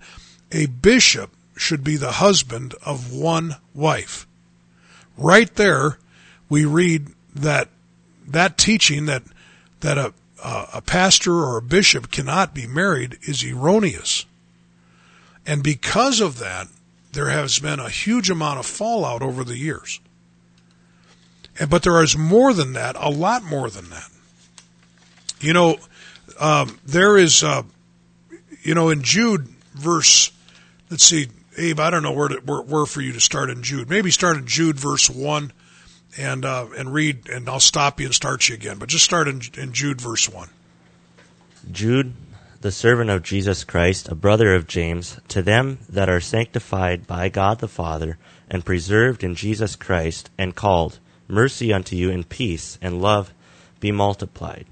a 0.52 0.68
bishop 0.68 1.32
should 1.56 1.84
be 1.84 1.98
the 1.98 2.14
husband 2.14 2.76
of 2.86 3.14
one 3.14 3.56
wife. 3.74 4.28
Right 5.18 5.54
there, 5.56 5.98
we 6.50 6.66
read 6.66 7.08
that 7.34 7.70
that 8.28 8.58
teaching 8.58 9.06
that 9.06 9.24
that 9.80 9.98
a 9.98 10.14
a 10.44 10.82
pastor 10.82 11.34
or 11.34 11.58
a 11.58 11.62
bishop 11.62 12.12
cannot 12.12 12.54
be 12.54 12.68
married 12.68 13.18
is 13.24 13.44
erroneous. 13.44 14.26
And 15.46 15.64
because 15.64 16.20
of 16.22 16.38
that, 16.40 16.68
there 17.14 17.30
has 17.30 17.58
been 17.60 17.80
a 17.80 17.90
huge 17.90 18.30
amount 18.30 18.60
of 18.60 18.66
fallout 18.66 19.24
over 19.24 19.44
the 19.44 19.58
years. 19.58 20.00
And, 21.60 21.70
but 21.70 21.84
there 21.84 22.04
is 22.04 22.18
more 22.18 22.54
than 22.54 22.74
that, 22.74 22.96
a 23.00 23.10
lot 23.10 23.44
more 23.44 23.70
than 23.70 23.90
that. 23.90 24.10
You 25.40 25.54
know, 25.54 25.78
um, 26.40 26.78
there 26.86 27.18
is, 27.18 27.44
uh, 27.44 27.64
you 28.62 28.76
know, 28.76 28.90
in 28.90 29.02
Jude 29.02 29.48
verse, 29.74 30.32
let's 30.90 31.04
see, 31.04 31.28
Abe, 31.58 31.80
I 31.80 31.90
don't 31.90 32.04
know 32.04 32.12
where, 32.12 32.28
to, 32.28 32.36
where, 32.38 32.62
where 32.62 32.86
for 32.86 33.02
you 33.02 33.14
to 33.14 33.20
start 33.20 33.50
in 33.50 33.64
Jude. 33.64 33.90
Maybe 33.90 34.12
start 34.12 34.38
in 34.38 34.46
Jude 34.46 34.80
verse 34.80 35.10
one, 35.10 35.54
and 36.18 36.46
uh, 36.46 36.68
and 36.78 36.94
read, 36.94 37.30
and 37.30 37.48
I'll 37.48 37.60
stop 37.60 38.00
you 38.00 38.08
and 38.08 38.16
start 38.16 38.50
you 38.50 38.56
again. 38.56 38.78
But 38.78 38.90
just 38.90 39.06
start 39.06 39.28
in, 39.28 39.42
in 39.58 39.74
Jude 39.74 40.02
verse 40.02 40.30
one. 40.30 40.50
Jude, 41.72 42.14
the 42.62 42.72
servant 42.72 43.10
of 43.10 43.24
Jesus 43.24 43.64
Christ, 43.64 44.08
a 44.08 44.16
brother 44.16 44.54
of 44.54 44.68
James, 44.68 45.20
to 45.30 45.42
them 45.42 45.80
that 45.90 46.10
are 46.10 46.22
sanctified 46.22 47.08
by 47.08 47.30
God 47.30 47.60
the 47.60 47.68
Father, 47.68 48.18
and 48.50 48.66
preserved 48.66 49.24
in 49.24 49.36
Jesus 49.36 49.76
Christ, 49.76 50.30
and 50.38 50.56
called, 50.56 51.00
mercy 51.28 51.74
unto 51.74 51.96
you 51.96 52.12
and 52.12 52.28
peace 52.28 52.78
and 52.82 53.02
love 53.02 53.34
be 53.80 53.92
multiplied. 53.92 54.66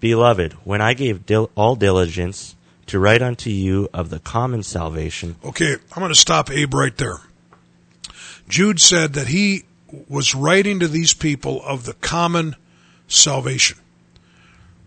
Beloved, 0.00 0.54
when 0.64 0.80
I 0.80 0.94
gave 0.94 1.26
dil- 1.26 1.50
all 1.54 1.76
diligence 1.76 2.56
to 2.92 2.98
write 2.98 3.22
unto 3.22 3.48
you 3.48 3.88
of 3.94 4.10
the 4.10 4.18
common 4.18 4.62
salvation. 4.62 5.34
Okay, 5.42 5.72
I'm 5.72 6.00
going 6.00 6.12
to 6.12 6.14
stop 6.14 6.50
Abe 6.50 6.74
right 6.74 6.94
there. 6.98 7.20
Jude 8.50 8.82
said 8.82 9.14
that 9.14 9.28
he 9.28 9.64
was 10.10 10.34
writing 10.34 10.78
to 10.80 10.88
these 10.88 11.14
people 11.14 11.62
of 11.62 11.86
the 11.86 11.94
common 11.94 12.54
salvation. 13.08 13.78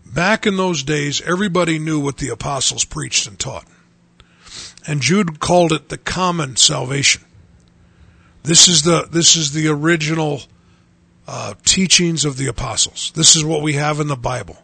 Back 0.04 0.46
in 0.46 0.56
those 0.56 0.84
days, 0.84 1.20
everybody 1.20 1.80
knew 1.80 1.98
what 1.98 2.18
the 2.18 2.28
apostles 2.28 2.84
preached 2.84 3.26
and 3.26 3.36
taught. 3.40 3.66
And 4.86 5.00
Jude 5.00 5.40
called 5.40 5.72
it 5.72 5.88
the 5.88 5.98
common 5.98 6.54
salvation. 6.54 7.24
This 8.44 8.68
is 8.68 8.84
the, 8.84 9.08
this 9.10 9.34
is 9.34 9.50
the 9.50 9.66
original 9.66 10.42
uh, 11.26 11.54
teachings 11.64 12.24
of 12.24 12.36
the 12.36 12.46
apostles. 12.46 13.10
This 13.16 13.34
is 13.34 13.44
what 13.44 13.62
we 13.62 13.72
have 13.72 13.98
in 13.98 14.06
the 14.06 14.14
Bible. 14.14 14.58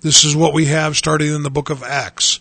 This 0.00 0.24
is 0.24 0.34
what 0.34 0.52
we 0.52 0.64
have 0.64 0.96
starting 0.96 1.32
in 1.32 1.44
the 1.44 1.50
book 1.50 1.70
of 1.70 1.84
Acts. 1.84 2.40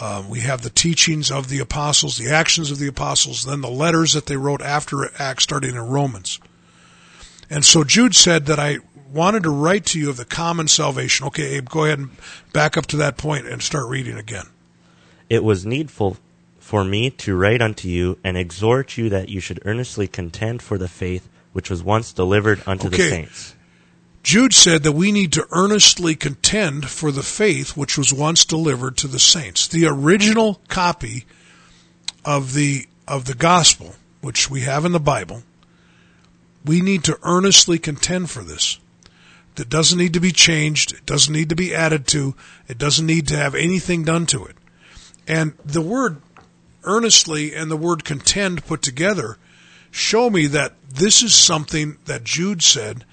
Um, 0.00 0.30
we 0.30 0.40
have 0.40 0.62
the 0.62 0.70
teachings 0.70 1.30
of 1.30 1.50
the 1.50 1.58
apostles, 1.58 2.16
the 2.16 2.30
actions 2.30 2.70
of 2.70 2.78
the 2.78 2.88
apostles, 2.88 3.44
then 3.44 3.60
the 3.60 3.68
letters 3.68 4.14
that 4.14 4.24
they 4.24 4.38
wrote 4.38 4.62
after 4.62 5.10
Acts, 5.20 5.42
starting 5.42 5.74
in 5.74 5.80
Romans. 5.80 6.40
And 7.50 7.64
so 7.64 7.84
Jude 7.84 8.14
said 8.14 8.46
that 8.46 8.58
I 8.58 8.78
wanted 9.12 9.42
to 9.42 9.50
write 9.50 9.84
to 9.86 10.00
you 10.00 10.08
of 10.08 10.16
the 10.16 10.24
common 10.24 10.68
salvation. 10.68 11.26
Okay, 11.26 11.56
Abe, 11.56 11.68
go 11.68 11.84
ahead 11.84 11.98
and 11.98 12.10
back 12.54 12.78
up 12.78 12.86
to 12.86 12.96
that 12.96 13.18
point 13.18 13.46
and 13.46 13.60
start 13.60 13.88
reading 13.88 14.16
again. 14.16 14.46
It 15.28 15.44
was 15.44 15.66
needful 15.66 16.16
for 16.58 16.82
me 16.82 17.10
to 17.10 17.36
write 17.36 17.60
unto 17.60 17.86
you 17.86 18.18
and 18.24 18.38
exhort 18.38 18.96
you 18.96 19.10
that 19.10 19.28
you 19.28 19.40
should 19.40 19.60
earnestly 19.66 20.08
contend 20.08 20.62
for 20.62 20.78
the 20.78 20.88
faith 20.88 21.28
which 21.52 21.68
was 21.68 21.82
once 21.82 22.12
delivered 22.12 22.62
unto 22.66 22.86
okay. 22.86 22.96
the 22.96 23.08
saints. 23.08 23.54
Jude 24.22 24.52
said 24.52 24.82
that 24.82 24.92
we 24.92 25.12
need 25.12 25.32
to 25.32 25.46
earnestly 25.50 26.14
contend 26.14 26.88
for 26.88 27.10
the 27.10 27.22
faith 27.22 27.76
which 27.76 27.96
was 27.96 28.12
once 28.12 28.44
delivered 28.44 28.96
to 28.98 29.08
the 29.08 29.18
saints. 29.18 29.66
The 29.66 29.86
original 29.86 30.60
copy 30.68 31.24
of 32.24 32.52
the 32.52 32.86
of 33.08 33.24
the 33.24 33.34
gospel, 33.34 33.96
which 34.20 34.50
we 34.50 34.60
have 34.60 34.84
in 34.84 34.92
the 34.92 35.00
Bible, 35.00 35.42
we 36.64 36.80
need 36.80 37.02
to 37.04 37.18
earnestly 37.22 37.78
contend 37.78 38.30
for 38.30 38.44
this. 38.44 38.78
That 39.56 39.68
doesn't 39.68 39.98
need 39.98 40.14
to 40.14 40.20
be 40.20 40.30
changed. 40.30 40.92
It 40.92 41.06
doesn't 41.06 41.32
need 41.32 41.48
to 41.48 41.56
be 41.56 41.74
added 41.74 42.06
to. 42.08 42.36
It 42.68 42.78
doesn't 42.78 43.06
need 43.06 43.26
to 43.28 43.36
have 43.36 43.54
anything 43.54 44.04
done 44.04 44.26
to 44.26 44.44
it. 44.44 44.56
And 45.26 45.54
the 45.64 45.82
word 45.82 46.20
earnestly 46.84 47.54
and 47.54 47.70
the 47.70 47.76
word 47.76 48.04
contend 48.04 48.64
put 48.64 48.82
together 48.82 49.38
show 49.90 50.30
me 50.30 50.46
that 50.46 50.74
this 50.88 51.22
is 51.22 51.34
something 51.34 51.98
that 52.04 52.24
Jude 52.24 52.62
said 52.62 53.04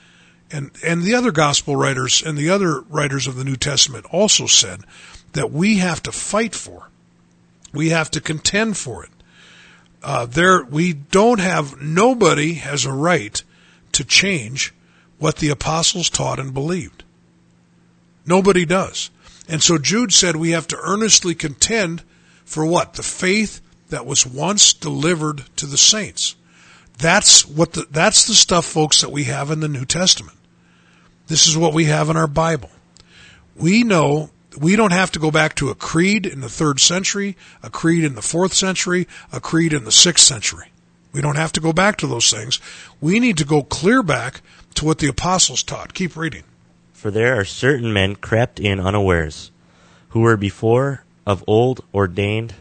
and 0.52 0.72
and 0.84 1.04
the 1.04 1.16
other 1.16 1.32
gospel 1.32 1.76
writers 1.76 2.22
and 2.22 2.38
the 2.38 2.50
other 2.50 2.82
writers 2.82 3.28
of 3.28 3.36
the 3.36 3.44
New 3.44 3.56
Testament 3.56 4.06
also 4.12 4.46
said 4.46 4.82
that 5.34 5.52
we 5.52 5.78
have 5.78 6.02
to 6.04 6.12
fight 6.12 6.56
for, 6.56 6.90
we 7.74 7.90
have 7.90 8.10
to 8.12 8.22
contend 8.22 8.78
for 8.78 9.04
it. 9.04 9.12
Uh, 10.04 10.26
there, 10.26 10.64
we 10.64 10.94
don't 10.94 11.40
have 11.40 11.82
nobody 11.82 12.54
has 12.56 12.86
a 12.86 12.94
right 12.94 13.44
to 13.92 14.04
change 14.04 14.74
what 15.18 15.38
the 15.38 15.50
apostles 15.50 16.10
taught 16.10 16.40
and 16.40 16.54
believed. 16.54 17.04
Nobody 18.26 18.66
does. 18.66 19.10
And 19.48 19.64
so 19.64 19.78
Jude 19.78 20.14
said 20.14 20.36
we 20.36 20.52
have 20.52 20.68
to 20.68 20.80
earnestly 20.82 21.34
contend 21.34 22.04
for 22.46 22.66
what? 22.66 22.94
The 22.94 23.04
faith 23.04 23.62
that 23.90 24.06
was 24.06 24.26
once 24.26 24.74
delivered 24.74 25.44
to 25.58 25.66
the 25.66 25.78
saints. 25.78 26.36
That's 26.98 27.46
what 27.46 27.74
the, 27.74 27.88
that's 27.90 28.26
the 28.26 28.34
stuff, 28.34 28.66
folks, 28.66 29.02
that 29.02 29.12
we 29.12 29.26
have 29.26 29.52
in 29.52 29.60
the 29.60 29.68
New 29.68 29.86
Testament. 29.86 30.37
This 31.28 31.48
is 31.48 31.58
what 31.58 31.74
we 31.74 31.86
have 31.86 32.10
in 32.10 32.18
our 32.18 32.28
Bible. 32.28 32.70
We 33.56 33.84
know 33.84 34.30
we 34.58 34.76
don't 34.76 34.94
have 34.94 35.12
to 35.12 35.20
go 35.20 35.30
back 35.30 35.56
to 35.56 35.70
a 35.70 35.76
creed 35.76 36.26
in 36.26 36.42
the 36.42 36.50
third 36.50 36.80
century, 36.80 37.38
a 37.62 37.70
creed 37.70 38.04
in 38.04 38.16
the 38.16 38.22
fourth 38.22 38.54
century, 38.54 39.08
a 39.32 39.40
creed 39.40 39.74
in 39.74 39.84
the 39.84 39.92
sixth 39.92 40.26
century. 40.26 40.72
We 41.13 41.22
don't 41.22 41.36
have 41.36 41.52
to 41.54 41.60
go 41.60 41.74
back 41.74 41.98
to 41.98 42.08
those 42.08 42.32
things. 42.32 42.60
We 43.02 43.20
need 43.20 43.38
to 43.38 43.46
go 43.46 43.63
clear 43.63 44.04
back 44.04 44.42
to 44.76 44.86
what 44.86 45.00
the 45.00 45.08
apostles 45.08 45.63
taught. 45.63 45.94
Keep 45.94 46.16
reading. 46.16 46.44
For 46.94 47.12
there 47.12 47.40
are 47.40 47.46
certain 47.46 47.94
men 47.94 48.16
crept 48.16 48.60
in 48.60 48.80
unawares, 48.80 49.52
who 50.10 50.22
were 50.22 50.38
before 50.38 51.04
of 51.26 51.44
old 51.48 51.84
ordained 51.94 52.54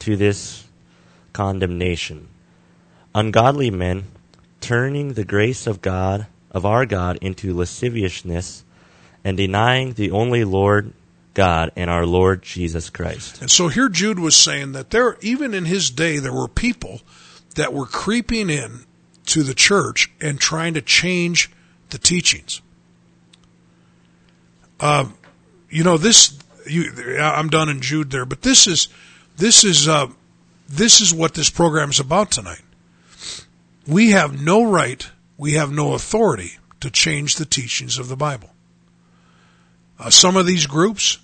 to 0.00 0.16
this 0.16 0.64
condemnation. 1.32 2.28
Ungodly 3.14 3.70
men, 3.70 4.04
turning 4.60 5.14
the 5.14 5.24
grace 5.24 5.66
of 5.66 5.82
God, 5.82 6.26
of 6.50 6.66
our 6.66 6.86
God, 6.86 7.18
into 7.20 7.54
lasciviousness, 7.54 8.64
and 9.24 9.36
denying 9.36 9.92
the 9.92 10.10
only 10.10 10.44
Lord 10.44 10.92
God 11.34 11.70
and 11.76 11.88
our 11.88 12.06
Lord 12.06 12.42
Jesus 12.42 12.90
Christ. 12.90 13.40
And 13.40 13.50
so 13.50 13.68
here 13.68 13.88
Jude 13.88 14.18
was 14.18 14.36
saying 14.36 14.72
that 14.72 14.90
there, 14.90 15.16
even 15.20 15.54
in 15.54 15.64
his 15.64 15.90
day, 15.90 16.18
there 16.18 16.32
were 16.32 16.48
people 16.48 17.00
that 17.54 17.72
were 17.72 17.86
creeping 17.86 18.50
in 18.50 18.84
to 19.26 19.42
the 19.42 19.54
church 19.54 20.10
and 20.20 20.40
trying 20.40 20.74
to 20.74 20.82
change 20.82 21.50
the 21.90 21.98
teachings. 21.98 22.60
Uh, 24.80 25.06
you 25.68 25.84
know 25.84 25.96
this. 25.96 26.36
You, 26.66 27.18
I'm 27.20 27.48
done 27.48 27.68
in 27.68 27.80
Jude 27.80 28.10
there, 28.10 28.24
but 28.24 28.42
this 28.42 28.66
is 28.66 28.88
this 29.36 29.64
is 29.64 29.88
uh, 29.88 30.08
this 30.68 31.00
is 31.00 31.12
what 31.14 31.34
this 31.34 31.50
program 31.50 31.90
is 31.90 32.00
about 32.00 32.30
tonight. 32.30 32.62
We 33.86 34.10
have 34.10 34.42
no 34.42 34.64
right, 34.64 35.08
we 35.40 35.54
have 35.54 35.72
no 35.72 35.94
authority 35.94 36.58
to 36.80 36.90
change 36.90 37.36
the 37.36 37.46
teachings 37.46 37.98
of 37.98 38.08
the 38.08 38.16
Bible. 38.16 38.50
Uh, 39.98 40.10
some 40.10 40.36
of 40.36 40.44
these 40.44 40.66
groups, 40.66 41.18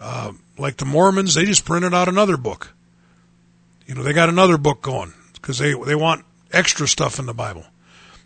uh, 0.00 0.32
like 0.58 0.78
the 0.78 0.84
Mormons, 0.84 1.34
they 1.34 1.44
just 1.44 1.64
printed 1.64 1.94
out 1.94 2.08
another 2.08 2.36
book. 2.36 2.74
You 3.86 3.94
know, 3.94 4.02
they 4.02 4.12
got 4.12 4.28
another 4.28 4.58
book 4.58 4.82
going 4.82 5.14
because 5.34 5.58
they 5.58 5.74
they 5.74 5.94
want 5.94 6.24
extra 6.52 6.88
stuff 6.88 7.20
in 7.20 7.26
the 7.26 7.34
Bible. 7.34 7.64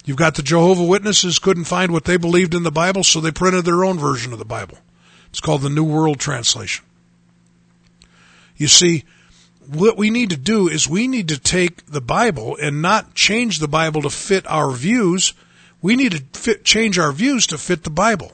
You've 0.06 0.16
got 0.16 0.36
the 0.36 0.42
Jehovah 0.42 0.84
Witnesses 0.84 1.38
couldn't 1.38 1.64
find 1.64 1.92
what 1.92 2.04
they 2.04 2.16
believed 2.16 2.54
in 2.54 2.62
the 2.62 2.72
Bible, 2.72 3.04
so 3.04 3.20
they 3.20 3.30
printed 3.30 3.66
their 3.66 3.84
own 3.84 3.98
version 3.98 4.32
of 4.32 4.38
the 4.38 4.46
Bible. 4.46 4.78
It's 5.28 5.40
called 5.40 5.60
the 5.60 5.68
New 5.68 5.84
World 5.84 6.18
Translation. 6.18 6.82
You 8.56 8.68
see, 8.68 9.04
what 9.68 9.96
we 9.96 10.10
need 10.10 10.30
to 10.30 10.36
do 10.36 10.68
is 10.68 10.88
we 10.88 11.08
need 11.08 11.28
to 11.28 11.38
take 11.38 11.86
the 11.86 12.00
Bible 12.00 12.56
and 12.60 12.82
not 12.82 13.14
change 13.14 13.58
the 13.58 13.68
Bible 13.68 14.02
to 14.02 14.10
fit 14.10 14.46
our 14.46 14.70
views. 14.70 15.34
We 15.82 15.96
need 15.96 16.12
to 16.12 16.38
fit, 16.38 16.64
change 16.64 16.98
our 16.98 17.12
views 17.12 17.46
to 17.48 17.58
fit 17.58 17.84
the 17.84 17.90
Bible. 17.90 18.32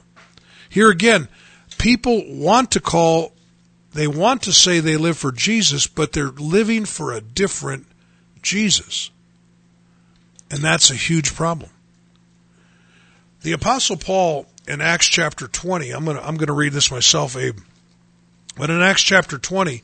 Here 0.69 0.89
again, 0.89 1.27
people 1.77 2.23
want 2.27 2.71
to 2.71 2.79
call, 2.79 3.33
they 3.93 4.07
want 4.07 4.43
to 4.43 4.53
say 4.53 4.79
they 4.79 4.97
live 4.97 5.17
for 5.17 5.31
Jesus, 5.31 5.87
but 5.87 6.13
they're 6.13 6.27
living 6.27 6.85
for 6.85 7.11
a 7.11 7.21
different 7.21 7.87
Jesus. 8.41 9.11
And 10.49 10.61
that's 10.61 10.91
a 10.91 10.95
huge 10.95 11.35
problem. 11.35 11.69
The 13.41 13.53
apostle 13.53 13.97
Paul 13.97 14.45
in 14.67 14.81
Acts 14.81 15.07
chapter 15.07 15.47
20, 15.47 15.91
I'm 15.91 16.05
going 16.05 16.17
to, 16.17 16.25
I'm 16.25 16.37
going 16.37 16.47
to 16.47 16.53
read 16.53 16.73
this 16.73 16.91
myself, 16.91 17.35
Abe. 17.35 17.59
But 18.55 18.69
in 18.69 18.81
Acts 18.81 19.01
chapter 19.01 19.37
20, 19.37 19.83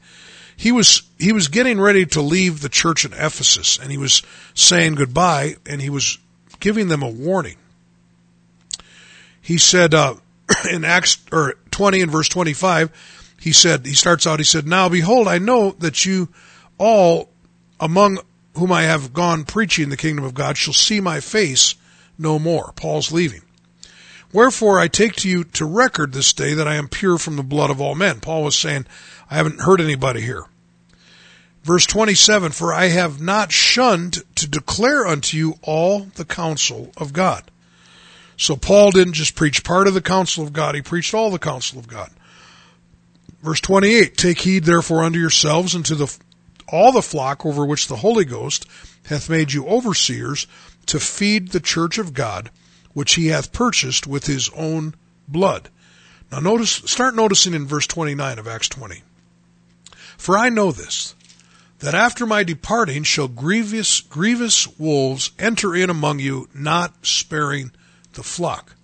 he 0.59 0.73
was, 0.73 1.03
he 1.17 1.31
was 1.31 1.47
getting 1.47 1.79
ready 1.79 2.05
to 2.05 2.21
leave 2.21 2.59
the 2.59 2.67
church 2.67 3.05
in 3.05 3.13
Ephesus 3.13 3.79
and 3.79 3.89
he 3.89 3.97
was 3.97 4.23
saying 4.53 4.95
goodbye 4.95 5.55
and 5.65 5.81
he 5.81 5.89
was 5.89 6.17
giving 6.59 6.89
them 6.89 7.01
a 7.01 7.09
warning. 7.09 7.55
He 9.41 9.57
said, 9.57 9.93
uh, 9.93 10.15
in 10.69 10.83
Acts, 10.83 11.17
or 11.31 11.53
20 11.71 12.01
and 12.01 12.11
verse 12.11 12.27
25, 12.27 12.91
he 13.39 13.53
said, 13.53 13.85
he 13.85 13.93
starts 13.93 14.27
out, 14.27 14.41
he 14.41 14.43
said, 14.43 14.67
Now 14.67 14.89
behold, 14.89 15.29
I 15.29 15.37
know 15.37 15.71
that 15.79 16.03
you 16.03 16.27
all 16.77 17.29
among 17.79 18.19
whom 18.57 18.73
I 18.73 18.83
have 18.83 19.13
gone 19.13 19.45
preaching 19.45 19.87
the 19.87 19.95
kingdom 19.95 20.25
of 20.25 20.33
God 20.33 20.57
shall 20.57 20.73
see 20.73 20.99
my 20.99 21.21
face 21.21 21.75
no 22.17 22.37
more. 22.37 22.73
Paul's 22.75 23.13
leaving. 23.13 23.43
Wherefore 24.31 24.79
I 24.79 24.87
take 24.87 25.15
to 25.17 25.29
you 25.29 25.43
to 25.43 25.65
record 25.65 26.13
this 26.13 26.33
day 26.33 26.53
that 26.53 26.67
I 26.67 26.75
am 26.75 26.87
pure 26.87 27.17
from 27.17 27.35
the 27.35 27.43
blood 27.43 27.71
of 27.71 27.81
all 27.81 27.95
men. 27.95 28.19
Paul 28.19 28.43
was 28.43 28.55
saying, 28.55 28.85
I 29.29 29.35
haven't 29.35 29.61
hurt 29.61 29.81
anybody 29.81 30.21
here. 30.21 30.45
Verse 31.63 31.85
27, 31.85 32.51
for 32.51 32.73
I 32.73 32.85
have 32.85 33.21
not 33.21 33.51
shunned 33.51 34.23
to 34.35 34.47
declare 34.47 35.05
unto 35.05 35.35
you 35.35 35.55
all 35.61 36.07
the 36.15 36.25
counsel 36.25 36.91
of 36.95 37.11
God. 37.11 37.43
So 38.37 38.55
Paul 38.55 38.91
didn't 38.91 39.13
just 39.13 39.35
preach 39.35 39.63
part 39.63 39.87
of 39.87 39.93
the 39.93 40.01
counsel 40.01 40.43
of 40.43 40.53
God, 40.53 40.75
he 40.75 40.81
preached 40.81 41.13
all 41.13 41.29
the 41.29 41.39
counsel 41.39 41.77
of 41.77 41.87
God. 41.87 42.09
Verse 43.41 43.59
28, 43.59 44.15
take 44.15 44.41
heed 44.41 44.63
therefore 44.63 45.03
unto 45.03 45.19
yourselves 45.19 45.75
and 45.75 45.85
to 45.85 45.95
the 45.95 46.17
all 46.71 46.91
the 46.91 47.01
flock 47.01 47.45
over 47.45 47.65
which 47.65 47.87
the 47.87 47.97
Holy 47.97 48.25
Ghost 48.25 48.65
hath 49.05 49.29
made 49.29 49.51
you 49.51 49.67
overseers 49.67 50.45
to 50.85 50.99
feed 50.99 51.49
the 51.49 51.59
church 51.59 51.97
of 51.97 52.13
God, 52.13 52.51
which 52.93 53.15
he 53.15 53.28
hath 53.28 53.54
purchased 53.54 54.08
with 54.08 54.25
his 54.25 54.49
own 54.56 54.95
blood. 55.28 55.69
Now 56.32 56.39
notice, 56.39 56.71
start 56.86 57.15
noticing 57.15 57.54
in 57.54 57.67
verse 57.67 57.88
29 57.88 58.39
of 58.39 58.47
Acts 58.47 58.69
20. 58.69 59.04
For 60.17 60.38
I 60.38 60.49
know 60.49 60.71
this, 60.71 61.15
that 61.80 61.95
after 61.95 62.25
my 62.25 62.43
departing 62.43 63.04
shall 63.04 63.28
grievous, 63.28 64.02
grievous 64.02 64.67
wolves 64.78 65.32
enter 65.39 65.75
in 65.75 65.89
among 65.89 66.19
you, 66.19 66.49
not 66.54 67.06
sparing 67.06 67.71
the 68.13 68.23
flock. 68.23 68.75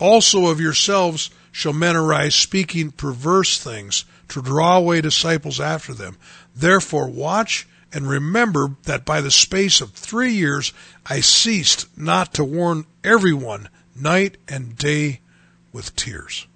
Also 0.00 0.46
of 0.46 0.60
yourselves 0.60 1.30
shall 1.52 1.72
men 1.72 1.96
arise 1.96 2.34
speaking 2.34 2.90
perverse 2.90 3.58
things 3.58 4.04
to 4.28 4.42
draw 4.42 4.76
away 4.76 5.00
disciples 5.00 5.60
after 5.60 5.92
them. 5.92 6.16
Therefore 6.54 7.08
watch 7.08 7.66
and 7.92 8.08
remember 8.08 8.76
that 8.84 9.04
by 9.04 9.20
the 9.20 9.30
space 9.30 9.80
of 9.80 9.92
three 9.92 10.32
years 10.32 10.72
I 11.06 11.20
ceased 11.20 11.86
not 11.96 12.34
to 12.34 12.44
warn 12.44 12.86
everyone 13.02 13.68
night 13.96 14.36
and 14.46 14.76
day 14.76 15.20
with 15.72 15.96
tears. 15.96 16.46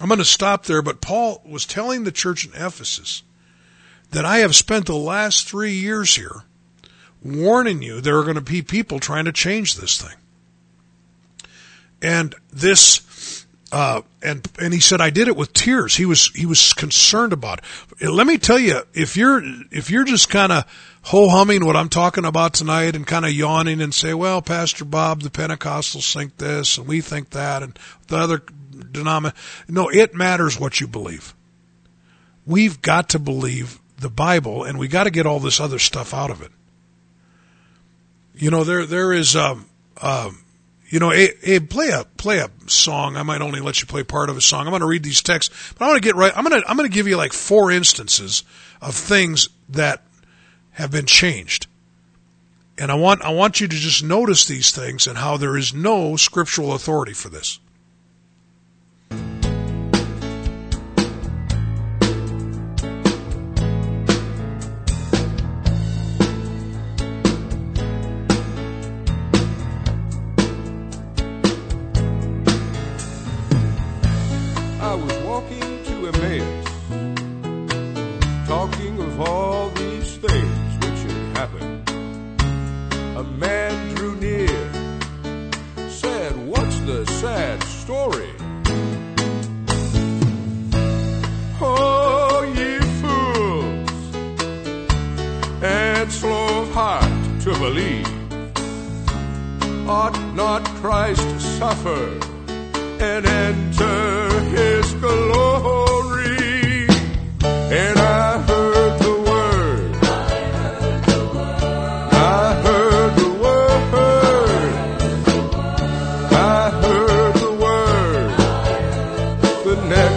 I'm 0.00 0.08
going 0.08 0.18
to 0.18 0.24
stop 0.24 0.64
there, 0.64 0.82
but 0.82 1.00
Paul 1.00 1.40
was 1.46 1.64
telling 1.64 2.04
the 2.04 2.12
church 2.12 2.44
in 2.44 2.52
Ephesus 2.54 3.22
that 4.10 4.24
I 4.24 4.38
have 4.38 4.54
spent 4.54 4.86
the 4.86 4.96
last 4.96 5.48
three 5.48 5.72
years 5.72 6.16
here 6.16 6.42
warning 7.22 7.82
you 7.82 8.00
there 8.00 8.18
are 8.18 8.24
going 8.24 8.34
to 8.34 8.40
be 8.40 8.62
people 8.62 8.98
trying 8.98 9.24
to 9.26 9.32
change 9.32 9.76
this 9.76 10.00
thing. 10.00 10.16
And 12.02 12.34
this 12.52 12.96
uh, 13.72 14.02
and 14.22 14.46
and 14.60 14.74
he 14.74 14.80
said 14.80 15.00
I 15.00 15.08
did 15.08 15.28
it 15.28 15.36
with 15.36 15.54
tears. 15.54 15.96
He 15.96 16.04
was 16.04 16.28
he 16.34 16.44
was 16.44 16.74
concerned 16.74 17.32
about 17.32 17.62
it. 17.98 18.10
Let 18.10 18.26
me 18.26 18.36
tell 18.36 18.58
you, 18.58 18.82
if 18.92 19.16
you're 19.16 19.42
if 19.70 19.90
you're 19.90 20.04
just 20.04 20.28
kind 20.28 20.52
of 20.52 20.98
ho 21.04 21.30
humming 21.30 21.64
what 21.64 21.74
I'm 21.74 21.88
talking 21.88 22.26
about 22.26 22.52
tonight 22.52 22.94
and 22.94 23.06
kind 23.06 23.24
of 23.24 23.32
yawning 23.32 23.80
and 23.80 23.94
say, 23.94 24.12
well, 24.12 24.42
Pastor 24.42 24.84
Bob, 24.84 25.22
the 25.22 25.30
Pentecostals 25.30 26.12
think 26.12 26.36
this 26.36 26.76
and 26.76 26.86
we 26.86 27.00
think 27.00 27.30
that, 27.30 27.62
and 27.62 27.76
the 28.08 28.18
other 28.18 28.42
denomination. 28.92 29.38
No, 29.68 29.88
it 29.88 30.14
matters 30.14 30.60
what 30.60 30.78
you 30.78 30.86
believe. 30.86 31.34
We've 32.44 32.82
got 32.82 33.08
to 33.10 33.18
believe 33.18 33.80
the 33.98 34.10
Bible, 34.10 34.64
and 34.64 34.78
we 34.78 34.86
got 34.86 35.04
to 35.04 35.10
get 35.10 35.24
all 35.24 35.40
this 35.40 35.60
other 35.60 35.78
stuff 35.78 36.12
out 36.12 36.30
of 36.30 36.42
it. 36.42 36.50
You 38.34 38.50
know, 38.50 38.64
there 38.64 38.84
there 38.84 39.14
is 39.14 39.34
um, 39.34 39.66
um, 40.02 40.41
you 40.92 40.98
know, 40.98 41.10
play 41.70 41.88
a 41.88 42.04
play 42.18 42.40
a 42.40 42.50
song. 42.66 43.16
I 43.16 43.22
might 43.22 43.40
only 43.40 43.60
let 43.60 43.80
you 43.80 43.86
play 43.86 44.02
part 44.02 44.28
of 44.28 44.36
a 44.36 44.42
song. 44.42 44.66
I'm 44.66 44.72
going 44.72 44.80
to 44.80 44.86
read 44.86 45.02
these 45.02 45.22
texts, 45.22 45.72
but 45.72 45.86
I 45.86 45.88
want 45.88 46.02
to 46.02 46.06
get 46.06 46.16
right. 46.16 46.36
I'm 46.36 46.44
going 46.44 46.60
to 46.60 46.68
I'm 46.68 46.76
going 46.76 46.88
to 46.88 46.94
give 46.94 47.08
you 47.08 47.16
like 47.16 47.32
four 47.32 47.70
instances 47.70 48.44
of 48.82 48.94
things 48.94 49.48
that 49.70 50.02
have 50.72 50.90
been 50.90 51.06
changed, 51.06 51.66
and 52.76 52.90
I 52.90 52.94
want 52.96 53.22
I 53.22 53.30
want 53.30 53.58
you 53.58 53.68
to 53.68 53.74
just 53.74 54.04
notice 54.04 54.44
these 54.44 54.70
things 54.70 55.06
and 55.06 55.16
how 55.16 55.38
there 55.38 55.56
is 55.56 55.72
no 55.72 56.16
scriptural 56.16 56.74
authority 56.74 57.14
for 57.14 57.30
this. 57.30 57.58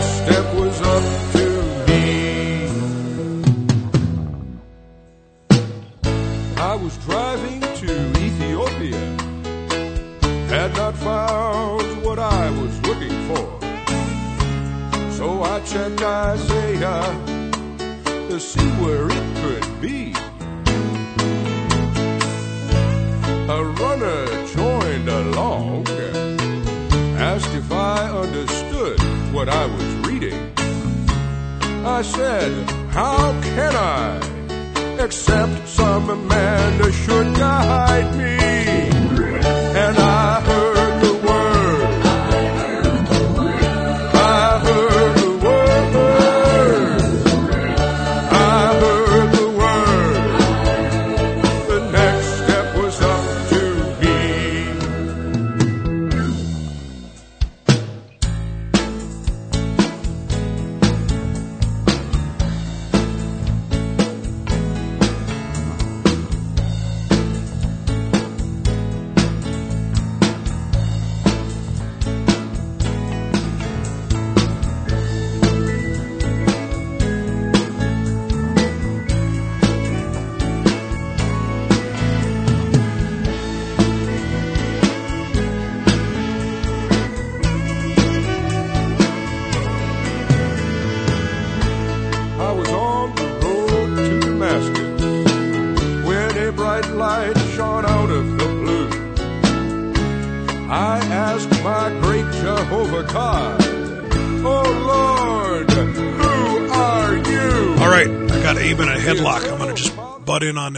Step 0.05 0.53
was 0.55 0.81
up 0.81 1.14
I 31.97 32.01
said, 32.01 32.69
How 32.89 33.31
can 33.41 33.73
I, 33.73 34.19
except 34.99 35.65
some 35.65 36.27
man 36.27 36.91
should 36.91 37.33
guide 37.37 38.17
me? 38.17 38.44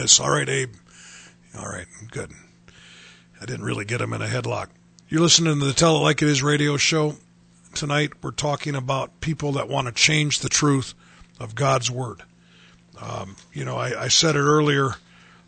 This. 0.08 0.22
All 0.22 0.32
right, 0.32 0.48
Abe. 0.48 0.74
All 1.60 1.68
right, 1.68 1.86
good. 2.12 2.32
I 3.42 3.46
didn't 3.46 3.66
really 3.66 3.84
get 3.84 4.00
him 4.00 4.14
in 4.14 4.22
a 4.22 4.28
headlock. 4.28 4.68
You're 5.10 5.20
listening 5.20 5.60
to 5.60 5.66
the 5.66 5.74
Tell 5.74 5.98
It 5.98 6.00
Like 6.00 6.22
It 6.22 6.30
Is 6.30 6.42
radio 6.42 6.78
show. 6.78 7.16
Tonight, 7.76 8.14
we're 8.22 8.32
talking 8.32 8.74
about 8.74 9.20
people 9.20 9.52
that 9.54 9.68
want 9.68 9.88
to 9.88 9.94
change 9.94 10.40
the 10.40 10.48
truth 10.48 10.94
of 11.42 11.56
God's 11.56 11.92
Word. 11.92 12.24
Um, 13.02 13.36
you 13.52 13.66
know, 13.66 13.76
I, 13.76 14.04
I 14.04 14.08
said 14.08 14.38
it 14.38 14.40
earlier. 14.40 14.92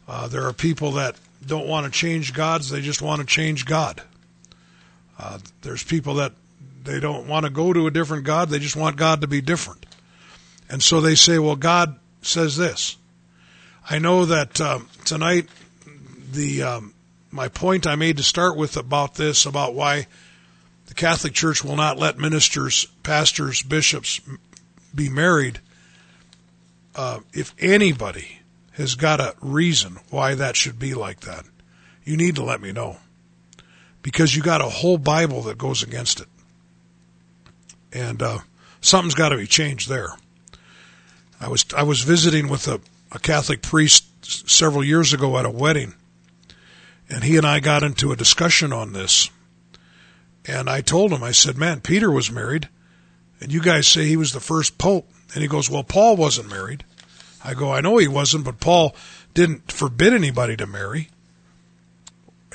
Uh, 0.10 0.28
there 0.28 0.46
are 0.46 0.52
people 0.52 0.92
that 0.94 1.16
don't 1.48 1.70
want 1.70 1.86
to 1.86 1.92
change 1.98 2.34
God's, 2.34 2.70
they 2.70 2.82
just 2.82 3.02
want 3.02 3.22
to 3.22 3.26
change 3.26 3.66
God. 3.66 4.02
Uh, 5.18 5.40
there's 5.62 5.86
people 5.86 6.16
that 6.16 6.34
they 6.84 7.00
don't 7.00 7.30
want 7.30 7.46
to 7.46 7.50
go 7.50 7.72
to 7.72 7.88
a 7.88 7.92
different 7.92 8.26
God, 8.26 8.50
they 8.50 8.60
just 8.60 8.76
want 8.76 8.98
God 8.98 9.22
to 9.22 9.28
be 9.28 9.40
different. 9.40 9.86
And 10.70 10.84
so 10.84 11.00
they 11.00 11.16
say, 11.16 11.40
well, 11.40 11.56
God 11.56 11.98
says 12.22 12.58
this. 12.58 12.98
I 13.90 13.98
know 13.98 14.26
that 14.26 14.62
um, 14.62 14.88
tonight, 15.04 15.50
the 16.32 16.62
um, 16.62 16.94
my 17.32 17.48
point 17.48 17.88
I 17.88 17.96
made 17.96 18.18
to 18.18 18.24
start 18.24 18.56
with 18.56 18.78
about 18.78 19.16
this, 19.16 19.48
about 19.48 19.74
why 19.74 20.06
the 20.86 20.94
Catholic 20.94 21.34
Church 21.34 21.64
will 21.64 21.76
not 21.76 21.98
let 21.98 22.20
ministers, 22.20 22.86
pastors, 23.02 23.64
bishops 23.64 24.22
be 24.94 25.10
married. 25.10 25.60
Uh, 26.96 27.22
if 27.34 27.56
anybody 27.58 28.42
has 28.74 28.94
got 28.94 29.20
a 29.20 29.36
reason 29.42 29.98
why 30.12 30.36
that 30.36 30.56
should 30.56 30.78
be 30.78 30.94
like 30.94 31.22
that, 31.22 31.46
you 32.04 32.16
need 32.16 32.36
to 32.36 32.44
let 32.44 32.62
me 32.62 32.72
know. 32.72 32.98
Because 34.04 34.36
you 34.36 34.44
got 34.44 34.62
a 34.62 34.70
whole 34.70 35.00
Bible 35.00 35.42
that 35.44 35.58
goes 35.58 35.82
against 35.82 36.22
it. 36.22 36.28
And 37.92 38.22
uh, 38.22 38.40
something's 38.82 39.16
got 39.16 39.30
to 39.30 39.38
be 39.38 39.48
changed 39.48 39.90
there. 39.90 40.10
I 41.42 41.48
was 41.48 41.66
I 41.76 41.84
was 41.84 42.02
visiting 42.02 42.50
with 42.50 42.68
a, 42.68 42.82
a 43.12 43.20
Catholic 43.20 43.62
priest 43.62 44.06
several 44.50 44.84
years 44.84 45.14
ago 45.14 45.38
at 45.38 45.46
a 45.46 45.50
wedding, 45.50 45.96
and 47.10 47.24
he 47.24 47.38
and 47.38 47.46
I 47.46 47.60
got 47.60 47.84
into 47.84 48.12
a 48.12 48.16
discussion 48.16 48.72
on 48.72 48.94
this. 48.94 49.30
And 50.46 50.70
I 50.70 50.82
told 50.82 51.12
him, 51.12 51.24
I 51.24 51.32
said, 51.32 51.58
"Man, 51.58 51.82
Peter 51.82 52.12
was 52.12 52.32
married, 52.32 52.70
and 53.40 53.52
you 53.52 53.62
guys 53.62 53.88
say 53.88 54.06
he 54.06 54.18
was 54.18 54.34
the 54.34 54.40
first 54.40 54.78
pope." 54.78 55.10
And 55.34 55.42
he 55.42 55.48
goes, 55.48 55.70
"Well, 55.70 55.84
Paul 55.84 56.18
wasn't 56.18 56.50
married." 56.50 56.84
I 57.44 57.54
go, 57.54 57.74
"I 57.74 57.82
know 57.82 57.98
he 57.98 58.08
wasn't, 58.08 58.46
but 58.46 58.60
Paul 58.60 58.96
didn't 59.34 59.72
forbid 59.72 60.14
anybody 60.14 60.58
to 60.58 60.68
marry." 60.68 61.10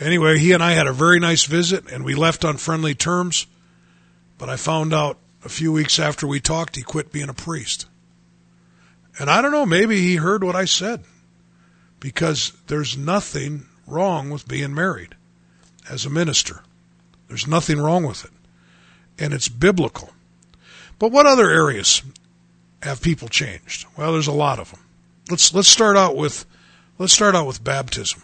Anyway, 0.01 0.38
he 0.38 0.53
and 0.53 0.62
I 0.62 0.73
had 0.73 0.88
a 0.88 0.93
very 0.93 1.21
nice 1.21 1.45
visit, 1.45 1.87
and 1.90 2.05
we 2.05 2.14
left 2.14 2.45
on 2.45 2.57
friendly 2.57 2.95
terms. 2.95 3.47
But 4.38 4.49
I 4.49 4.57
found 4.57 4.93
out 4.93 5.19
a 5.45 5.49
few 5.49 5.71
weeks 5.73 5.99
after 5.99 6.27
we 6.27 6.40
talked, 6.40 6.77
he 6.77 6.83
quit 6.83 7.12
being 7.12 7.29
a 7.29 7.35
priest. 7.35 7.87
And 9.18 9.31
I 9.31 9.40
don't 9.40 9.53
know, 9.53 9.66
maybe 9.66 9.98
he 9.98 10.16
heard 10.16 10.42
what 10.42 10.57
I 10.57 10.64
said. 10.64 11.05
Because 12.00 12.53
there's 12.66 12.96
nothing 12.96 13.66
wrong 13.87 14.31
with 14.31 14.48
being 14.48 14.74
married 14.74 15.14
as 15.88 16.05
a 16.05 16.11
minister. 16.11 16.62
There's 17.29 17.46
nothing 17.46 17.81
wrong 17.81 18.04
with 18.04 18.25
it. 18.25 18.31
And 19.19 19.33
it's 19.33 19.48
biblical. 19.48 20.10
But 20.98 21.12
what 21.12 21.27
other 21.27 21.50
areas 21.50 22.02
have 22.83 23.00
people 23.00 23.29
changed? 23.29 23.87
Well, 23.96 24.12
there's 24.12 24.27
a 24.27 24.33
lot 24.33 24.58
of 24.58 24.71
them. 24.71 24.81
Let's 25.31 25.54
let's 25.54 25.69
start 25.69 25.96
out 25.96 26.17
with 26.17 26.44
let's 26.98 27.12
start 27.12 27.35
out 27.35 27.46
with 27.46 27.65
baptism. 27.65 28.23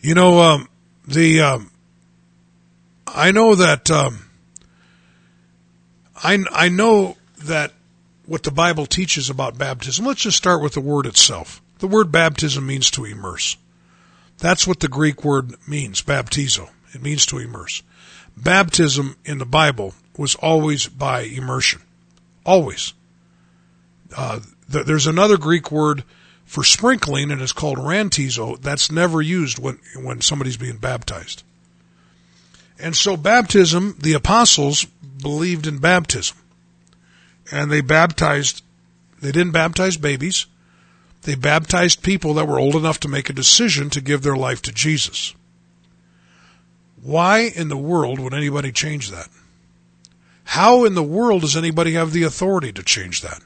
You 0.00 0.14
know, 0.14 0.40
um, 0.40 0.68
the 1.06 1.40
um, 1.40 1.70
I 3.06 3.30
know 3.32 3.54
that 3.54 3.90
um, 3.90 4.26
I 6.16 6.44
I 6.50 6.68
know 6.68 7.16
that 7.44 7.72
what 8.26 8.42
the 8.42 8.50
Bible 8.50 8.86
teaches 8.86 9.30
about 9.30 9.58
baptism. 9.58 10.04
Let's 10.04 10.22
just 10.22 10.36
start 10.36 10.62
with 10.62 10.74
the 10.74 10.80
word 10.80 11.06
itself. 11.06 11.62
The 11.78 11.86
word 11.86 12.10
baptism 12.10 12.66
means 12.66 12.90
to 12.92 13.04
immerse. 13.04 13.56
That's 14.38 14.66
what 14.66 14.80
the 14.80 14.88
Greek 14.88 15.24
word 15.24 15.54
means, 15.66 16.02
baptizo. 16.02 16.68
It 16.92 17.02
means 17.02 17.26
to 17.26 17.38
immerse. 17.38 17.82
Baptism 18.36 19.16
in 19.24 19.38
the 19.38 19.46
Bible 19.46 19.94
was 20.16 20.34
always 20.34 20.86
by 20.86 21.22
immersion. 21.22 21.82
Always. 22.44 22.92
Uh, 24.16 24.40
th- 24.70 24.86
there's 24.86 25.06
another 25.06 25.36
Greek 25.36 25.70
word 25.70 26.04
for 26.44 26.64
sprinkling, 26.64 27.30
and 27.30 27.40
it's 27.40 27.52
called 27.52 27.78
rantizo. 27.78 28.60
That's 28.60 28.90
never 28.90 29.20
used 29.20 29.58
when, 29.58 29.78
when 29.96 30.20
somebody's 30.20 30.56
being 30.56 30.76
baptized. 30.76 31.42
And 32.78 32.94
so 32.94 33.16
baptism, 33.16 33.96
the 34.00 34.12
apostles 34.12 34.84
believed 34.84 35.66
in 35.66 35.78
baptism. 35.78 36.36
And 37.50 37.70
they 37.70 37.80
baptized, 37.80 38.62
they 39.20 39.32
didn't 39.32 39.52
baptize 39.52 39.96
babies. 39.96 40.46
They 41.22 41.34
baptized 41.34 42.02
people 42.02 42.34
that 42.34 42.46
were 42.46 42.58
old 42.58 42.76
enough 42.76 43.00
to 43.00 43.08
make 43.08 43.28
a 43.28 43.34
decision 43.34 43.90
to 43.90 44.00
give 44.00 44.22
their 44.22 44.36
life 44.36 44.62
to 44.62 44.72
Jesus. 44.72 45.34
Why 47.02 47.40
in 47.40 47.68
the 47.68 47.76
world 47.76 48.18
would 48.18 48.34
anybody 48.34 48.72
change 48.72 49.10
that? 49.10 49.28
How 50.44 50.84
in 50.84 50.94
the 50.94 51.02
world 51.02 51.42
does 51.42 51.56
anybody 51.56 51.92
have 51.94 52.12
the 52.12 52.22
authority 52.22 52.72
to 52.72 52.82
change 52.82 53.22
that? 53.22 53.42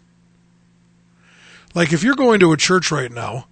Like 1.75 1.93
if 1.93 2.03
you're 2.03 2.15
going 2.15 2.41
to 2.41 2.53
a 2.53 2.57
church 2.57 2.91
right 2.91 3.11
now 3.11 3.47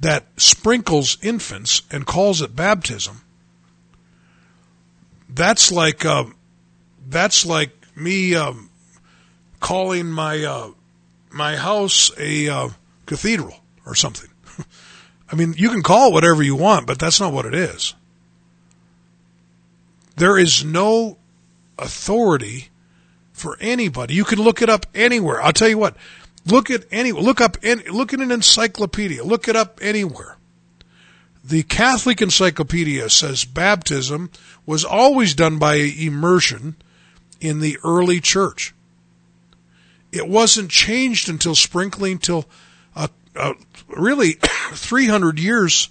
that 0.00 0.26
sprinkles 0.36 1.18
infants 1.22 1.82
and 1.90 2.06
calls 2.06 2.42
it 2.42 2.56
baptism, 2.56 3.22
that's 5.28 5.70
like 5.70 6.04
uh, 6.04 6.24
that's 7.08 7.46
like 7.46 7.70
me 7.96 8.34
um, 8.34 8.69
calling 9.60 10.10
my 10.10 10.42
uh, 10.42 10.70
my 11.30 11.56
house 11.56 12.10
a 12.18 12.48
uh, 12.48 12.68
cathedral 13.06 13.54
or 13.86 13.94
something. 13.94 14.30
I 15.32 15.36
mean, 15.36 15.54
you 15.56 15.68
can 15.70 15.82
call 15.82 16.08
it 16.08 16.14
whatever 16.14 16.42
you 16.42 16.56
want, 16.56 16.86
but 16.86 16.98
that's 16.98 17.20
not 17.20 17.32
what 17.32 17.46
it 17.46 17.54
is. 17.54 17.94
There 20.16 20.36
is 20.36 20.64
no 20.64 21.18
authority 21.78 22.68
for 23.32 23.56
anybody. 23.60 24.14
You 24.14 24.24
can 24.24 24.40
look 24.40 24.60
it 24.60 24.68
up 24.68 24.86
anywhere. 24.94 25.40
I'll 25.40 25.52
tell 25.52 25.68
you 25.68 25.78
what. 25.78 25.96
Look 26.46 26.70
at 26.70 26.84
any 26.90 27.12
look 27.12 27.40
up 27.40 27.58
any, 27.62 27.88
look 27.88 28.12
at 28.12 28.20
an 28.20 28.30
encyclopedia. 28.30 29.22
Look 29.22 29.46
it 29.46 29.56
up 29.56 29.78
anywhere. 29.82 30.36
The 31.42 31.62
Catholic 31.62 32.20
Encyclopedia 32.20 33.08
says 33.08 33.44
baptism 33.44 34.30
was 34.66 34.84
always 34.84 35.34
done 35.34 35.58
by 35.58 35.74
immersion 35.74 36.76
in 37.40 37.60
the 37.60 37.78
early 37.82 38.20
church. 38.20 38.74
It 40.12 40.28
wasn't 40.28 40.70
changed 40.70 41.28
until 41.28 41.54
sprinkling 41.54 42.18
till 42.18 42.46
uh, 42.96 43.08
uh, 43.36 43.54
really 43.88 44.32
300 44.72 45.38
years 45.38 45.88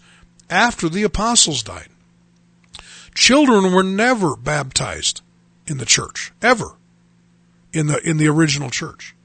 after 0.49 0.89
the 0.89 1.03
apostles 1.03 1.63
died. 1.63 1.87
Children 3.15 3.73
were 3.73 3.83
never 3.83 4.35
baptized 4.35 5.21
in 5.67 5.77
the 5.77 5.85
church 5.85 6.31
ever 6.41 6.75
in 7.71 7.87
the 7.87 7.99
in 8.07 8.17
the 8.17 8.27
original 8.27 8.69
church. 8.69 9.15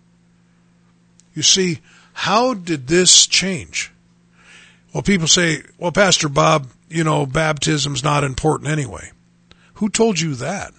You 1.34 1.42
see, 1.42 1.80
how 2.12 2.54
did 2.54 2.86
this 2.86 3.26
change? 3.26 3.92
Well, 4.92 5.02
people 5.02 5.26
say, 5.26 5.62
"Well, 5.78 5.92
Pastor 5.92 6.28
Bob, 6.28 6.68
you 6.88 7.04
know, 7.04 7.26
baptism's 7.26 8.04
not 8.04 8.24
important 8.24 8.70
anyway." 8.70 9.10
Who 9.74 9.88
told 9.88 10.20
you 10.20 10.34
that? 10.36 10.72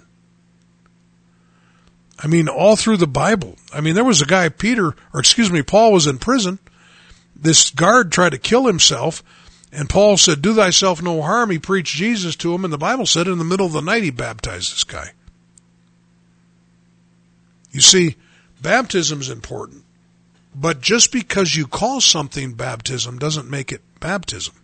I 2.19 2.27
mean, 2.27 2.47
all 2.47 2.75
through 2.75 2.97
the 2.97 3.07
Bible. 3.07 3.57
I 3.73 3.81
mean, 3.81 3.95
there 3.95 4.03
was 4.03 4.21
a 4.21 4.25
guy, 4.25 4.47
Peter, 4.49 4.95
or 5.13 5.19
excuse 5.19 5.51
me, 5.51 5.61
Paul 5.61 5.91
was 5.91 6.07
in 6.07 6.17
prison. 6.17 6.59
This 7.35 7.69
guard 7.69 8.11
tried 8.11 8.31
to 8.31 8.37
kill 8.37 8.65
himself, 8.65 9.21
and 9.71 9.89
Paul 9.89 10.17
said, 10.17 10.41
Do 10.41 10.55
thyself 10.55 11.01
no 11.01 11.21
harm. 11.21 11.51
He 11.51 11.59
preached 11.59 11.95
Jesus 11.95 12.35
to 12.37 12.53
him, 12.53 12.63
and 12.63 12.71
the 12.71 12.77
Bible 12.77 13.05
said 13.05 13.27
in 13.27 13.37
the 13.37 13.43
middle 13.43 13.65
of 13.65 13.73
the 13.73 13.81
night 13.81 14.03
he 14.03 14.11
baptized 14.11 14.71
this 14.71 14.85
guy. 14.85 15.11
You 17.71 17.81
see, 17.81 18.15
baptism 18.61 19.19
is 19.19 19.29
important, 19.29 19.83
but 20.55 20.79
just 20.79 21.11
because 21.11 21.57
you 21.57 21.67
call 21.67 21.99
something 21.99 22.53
baptism 22.53 23.19
doesn't 23.19 23.49
make 23.49 23.73
it 23.73 23.81
baptism. 23.99 24.55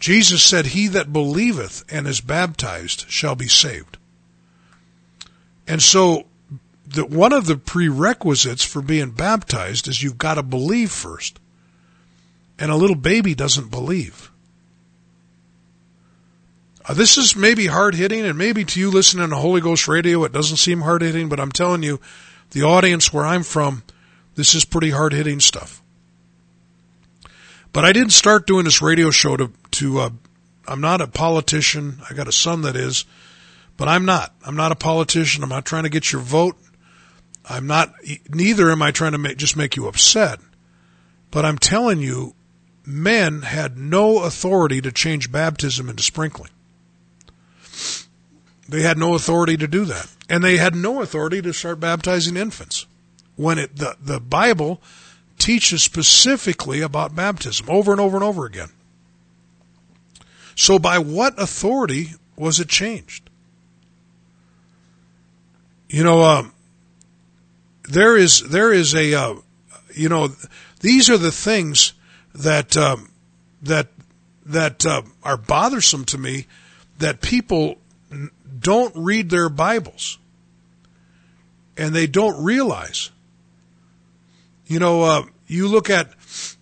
Jesus 0.00 0.42
said, 0.42 0.66
He 0.66 0.88
that 0.88 1.12
believeth 1.12 1.84
and 1.88 2.08
is 2.08 2.20
baptized 2.20 3.08
shall 3.08 3.36
be 3.36 3.46
saved. 3.46 3.98
And 5.70 5.80
so, 5.80 6.26
the, 6.84 7.06
one 7.06 7.32
of 7.32 7.46
the 7.46 7.56
prerequisites 7.56 8.64
for 8.64 8.82
being 8.82 9.12
baptized 9.12 9.86
is 9.86 10.02
you've 10.02 10.18
got 10.18 10.34
to 10.34 10.42
believe 10.42 10.90
first. 10.90 11.38
And 12.58 12.72
a 12.72 12.76
little 12.76 12.96
baby 12.96 13.36
doesn't 13.36 13.70
believe. 13.70 14.32
Uh, 16.84 16.94
this 16.94 17.16
is 17.16 17.36
maybe 17.36 17.68
hard 17.68 17.94
hitting, 17.94 18.22
and 18.22 18.36
maybe 18.36 18.64
to 18.64 18.80
you 18.80 18.90
listening 18.90 19.30
to 19.30 19.36
Holy 19.36 19.60
Ghost 19.60 19.86
radio, 19.86 20.24
it 20.24 20.32
doesn't 20.32 20.56
seem 20.56 20.80
hard 20.80 21.02
hitting, 21.02 21.28
but 21.28 21.38
I'm 21.38 21.52
telling 21.52 21.84
you, 21.84 22.00
the 22.50 22.64
audience 22.64 23.12
where 23.12 23.24
I'm 23.24 23.44
from, 23.44 23.84
this 24.34 24.56
is 24.56 24.64
pretty 24.64 24.90
hard 24.90 25.12
hitting 25.12 25.38
stuff. 25.38 25.80
But 27.72 27.84
I 27.84 27.92
didn't 27.92 28.10
start 28.10 28.48
doing 28.48 28.64
this 28.64 28.82
radio 28.82 29.12
show 29.12 29.36
to, 29.36 29.52
to, 29.70 30.00
uh, 30.00 30.10
I'm 30.66 30.80
not 30.80 31.00
a 31.00 31.06
politician. 31.06 32.00
I 32.10 32.14
got 32.14 32.26
a 32.26 32.32
son 32.32 32.62
that 32.62 32.74
is, 32.74 33.04
but 33.80 33.88
I'm 33.88 34.04
not. 34.04 34.34
I'm 34.44 34.56
not 34.56 34.72
a 34.72 34.76
politician. 34.76 35.42
I'm 35.42 35.48
not 35.48 35.64
trying 35.64 35.84
to 35.84 35.88
get 35.88 36.12
your 36.12 36.20
vote. 36.20 36.54
I'm 37.48 37.66
not, 37.66 37.94
neither 38.28 38.70
am 38.70 38.82
I 38.82 38.90
trying 38.90 39.12
to 39.12 39.18
make, 39.18 39.38
just 39.38 39.56
make 39.56 39.74
you 39.74 39.88
upset. 39.88 40.38
But 41.30 41.46
I'm 41.46 41.56
telling 41.56 41.98
you, 41.98 42.34
men 42.84 43.40
had 43.40 43.78
no 43.78 44.22
authority 44.22 44.82
to 44.82 44.92
change 44.92 45.32
baptism 45.32 45.88
into 45.88 46.02
sprinkling. 46.02 46.50
They 48.68 48.82
had 48.82 48.98
no 48.98 49.14
authority 49.14 49.56
to 49.56 49.66
do 49.66 49.86
that. 49.86 50.14
And 50.28 50.44
they 50.44 50.58
had 50.58 50.74
no 50.74 51.00
authority 51.00 51.40
to 51.40 51.54
start 51.54 51.80
baptizing 51.80 52.36
infants. 52.36 52.84
When 53.36 53.58
it, 53.58 53.76
the, 53.76 53.96
the 53.98 54.20
Bible 54.20 54.82
teaches 55.38 55.82
specifically 55.82 56.82
about 56.82 57.16
baptism 57.16 57.70
over 57.70 57.92
and 57.92 58.00
over 58.00 58.18
and 58.18 58.24
over 58.24 58.44
again. 58.44 58.72
So 60.54 60.78
by 60.78 60.98
what 60.98 61.40
authority 61.40 62.10
was 62.36 62.60
it 62.60 62.68
changed? 62.68 63.29
You 65.90 66.04
know, 66.04 66.22
um, 66.22 66.52
there 67.88 68.16
is 68.16 68.48
there 68.48 68.72
is 68.72 68.94
a 68.94 69.12
uh, 69.12 69.34
you 69.92 70.08
know 70.08 70.28
these 70.78 71.10
are 71.10 71.18
the 71.18 71.32
things 71.32 71.94
that 72.32 72.76
um, 72.76 73.10
that 73.62 73.88
that 74.46 74.86
uh, 74.86 75.02
are 75.24 75.36
bothersome 75.36 76.04
to 76.04 76.18
me 76.18 76.46
that 76.98 77.20
people 77.20 77.78
don't 78.60 78.94
read 78.94 79.30
their 79.30 79.48
Bibles 79.48 80.18
and 81.76 81.92
they 81.92 82.06
don't 82.06 82.44
realize. 82.44 83.10
You 84.66 84.78
know, 84.78 85.02
uh, 85.02 85.22
you 85.48 85.66
look 85.66 85.90
at 85.90 86.14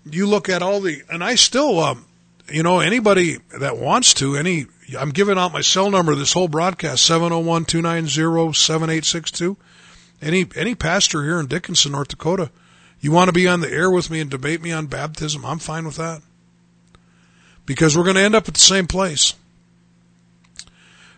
you 0.07 0.27
look 0.27 0.49
at 0.49 0.63
all 0.63 0.81
the, 0.81 1.03
and 1.11 1.23
I 1.23 1.35
still, 1.35 1.81
um, 1.81 2.07
you 2.51 2.63
know, 2.63 2.81
anybody 2.81 3.37
that 3.59 3.77
wants 3.77 4.15
to, 4.15 4.37
any, 4.37 4.69
I'm 4.97 5.11
giving 5.11 5.37
out 5.37 5.53
my 5.53 5.61
cell 5.61 5.91
number 5.91 6.15
this 6.15 6.33
whole 6.33 6.49
broadcast 6.49 7.07
701-290-7862. 7.11 9.57
Any 10.21 10.47
any 10.57 10.75
pastor 10.75 11.23
here 11.25 11.39
in 11.39 11.47
Dickinson, 11.47 11.93
North 11.93 12.09
Dakota, 12.09 12.51
you 13.01 13.13
want 13.13 13.29
to 13.29 13.33
be 13.33 13.47
on 13.47 13.61
the 13.61 13.71
air 13.71 13.91
with 13.91 14.11
me 14.11 14.21
and 14.21 14.31
debate 14.31 14.63
me 14.63 14.73
on 14.73 14.87
baptism? 14.87 15.45
I'm 15.45 15.59
fine 15.59 15.85
with 15.85 15.97
that. 15.97 16.23
Because 17.67 17.97
we're 17.97 18.05
going 18.05 18.17
to 18.17 18.23
end 18.23 18.35
up 18.35 18.49
at 18.49 18.55
the 18.55 18.61
same 18.61 18.87
place. 18.87 19.35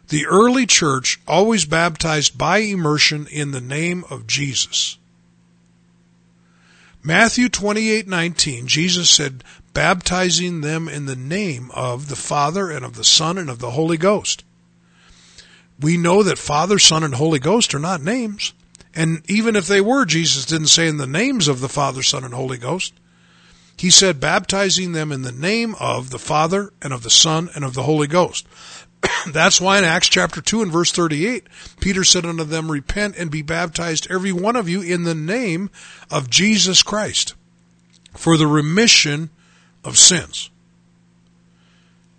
The 0.09 0.27
early 0.27 0.66
church 0.66 1.21
always 1.27 1.64
baptized 1.64 2.37
by 2.37 2.59
immersion 2.59 3.29
in 3.29 3.53
the 3.53 3.61
name 3.61 4.05
of 4.11 4.27
Jesus. 4.27 4.99
Matthew 7.03 7.49
28:19 7.49 8.66
Jesus 8.66 9.09
said 9.09 9.43
baptizing 9.73 10.61
them 10.61 10.89
in 10.89 11.07
the 11.07 11.16
name 11.16 11.71
of 11.73 12.09
the 12.09 12.16
Father 12.16 12.71
and 12.71 12.85
of 12.85 12.95
the 12.95 13.05
Son 13.05 13.39
and 13.39 13.49
of 13.49 13.59
the 13.59 13.73
Holy 13.73 13.97
Ghost. 13.97 14.45
We 15.81 15.97
know 15.97 16.23
that 16.23 16.39
Father, 16.39 16.79
Son 16.79 17.05
and 17.05 17.14
Holy 17.14 17.39
Ghost 17.39 17.75
are 17.75 17.79
not 17.79 18.03
names. 18.03 18.53
And 18.95 19.23
even 19.31 19.57
if 19.57 19.66
they 19.66 19.81
were, 19.81 20.05
Jesus 20.05 20.45
didn't 20.45 20.66
say 20.66 20.89
in 20.89 20.97
the 20.97 21.07
names 21.07 21.49
of 21.49 21.61
the 21.61 21.68
Father, 21.68 22.03
Son 22.03 22.25
and 22.25 22.35
Holy 22.35 22.59
Ghost. 22.59 22.93
He 23.77 23.89
said 23.89 24.21
baptizing 24.21 24.93
them 24.93 25.11
in 25.11 25.23
the 25.23 25.33
name 25.33 25.75
of 25.81 26.11
the 26.11 26.18
Father 26.18 26.73
and 26.83 26.93
of 26.93 27.03
the 27.03 27.09
Son 27.09 27.49
and 27.55 27.64
of 27.64 27.73
the 27.73 27.85
Holy 27.85 28.09
Ghost. 28.09 28.47
That's 29.33 29.61
why 29.61 29.79
in 29.79 29.85
Acts 29.85 30.09
chapter 30.09 30.43
2 30.43 30.61
and 30.61 30.73
verse 30.73 30.93
38, 30.93 31.47
Peter 31.81 32.05
said 32.05 32.27
unto 32.27 32.45
them, 32.45 32.71
Repent 32.71 33.16
and 33.16 33.31
be 33.31 33.41
baptized, 33.41 34.07
every 34.11 34.33
one 34.33 34.57
of 34.57 34.68
you, 34.68 34.83
in 34.83 35.05
the 35.05 35.14
name 35.14 35.71
of 36.11 36.29
Jesus 36.29 36.83
Christ, 36.83 37.35
for 38.14 38.37
the 38.37 38.47
remission 38.47 39.31
of 39.85 39.99
sins. 39.99 40.51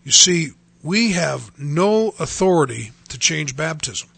You 0.03 0.12
see, 0.12 0.51
we 0.84 1.12
have 1.12 1.57
no 1.59 2.09
authority 2.20 2.91
to 3.09 3.20
change 3.20 3.55
baptism. 3.55 4.09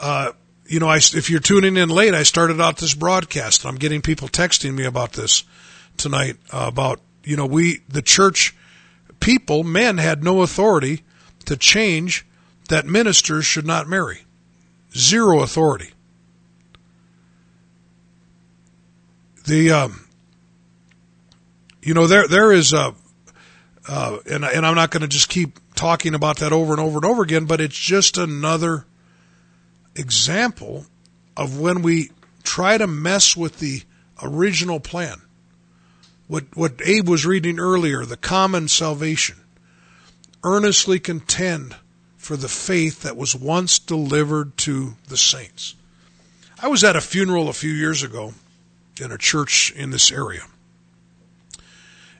Uh, 0.00 0.32
you 0.66 0.80
know, 0.80 0.88
I, 0.88 0.96
if 0.96 1.28
you're 1.28 1.40
tuning 1.40 1.76
in 1.76 1.88
late, 1.88 2.14
I 2.14 2.22
started 2.22 2.60
out 2.60 2.78
this 2.78 2.94
broadcast, 2.94 3.64
and 3.64 3.70
I'm 3.70 3.78
getting 3.78 4.00
people 4.00 4.28
texting 4.28 4.74
me 4.74 4.84
about 4.84 5.12
this 5.12 5.44
tonight. 5.96 6.36
Uh, 6.50 6.66
about 6.68 7.00
you 7.24 7.36
know, 7.36 7.46
we 7.46 7.80
the 7.88 8.02
church 8.02 8.54
people, 9.20 9.64
men, 9.64 9.98
had 9.98 10.24
no 10.24 10.42
authority 10.42 11.02
to 11.44 11.56
change 11.56 12.26
that 12.68 12.86
ministers 12.86 13.44
should 13.44 13.66
not 13.66 13.88
marry. 13.88 14.24
Zero 14.96 15.40
authority. 15.40 15.90
The 19.44 19.70
um, 19.72 20.08
you 21.82 21.94
know 21.94 22.06
there 22.06 22.28
there 22.28 22.52
is 22.52 22.72
a 22.72 22.94
uh, 23.88 24.18
and 24.30 24.44
and 24.44 24.64
I'm 24.64 24.74
not 24.74 24.90
going 24.90 25.02
to 25.02 25.08
just 25.08 25.28
keep 25.28 25.58
talking 25.74 26.14
about 26.14 26.38
that 26.38 26.52
over 26.52 26.72
and 26.72 26.80
over 26.80 26.98
and 26.98 27.04
over 27.04 27.22
again, 27.22 27.46
but 27.46 27.60
it's 27.60 27.76
just 27.76 28.16
another 28.18 28.86
example 29.96 30.86
of 31.36 31.58
when 31.58 31.82
we 31.82 32.10
try 32.42 32.78
to 32.78 32.86
mess 32.86 33.36
with 33.36 33.58
the 33.58 33.82
original 34.22 34.80
plan. 34.80 35.20
What, 36.28 36.56
what 36.56 36.80
Abe 36.84 37.08
was 37.08 37.26
reading 37.26 37.58
earlier, 37.58 38.04
the 38.04 38.16
common 38.16 38.68
salvation. 38.68 39.36
Earnestly 40.44 40.98
contend 40.98 41.76
for 42.16 42.36
the 42.36 42.48
faith 42.48 43.02
that 43.02 43.16
was 43.16 43.34
once 43.34 43.78
delivered 43.78 44.56
to 44.58 44.94
the 45.08 45.16
saints. 45.16 45.74
I 46.60 46.68
was 46.68 46.84
at 46.84 46.96
a 46.96 47.00
funeral 47.00 47.48
a 47.48 47.52
few 47.52 47.72
years 47.72 48.02
ago 48.02 48.34
in 49.00 49.12
a 49.12 49.18
church 49.18 49.72
in 49.72 49.90
this 49.90 50.10
area. 50.12 50.42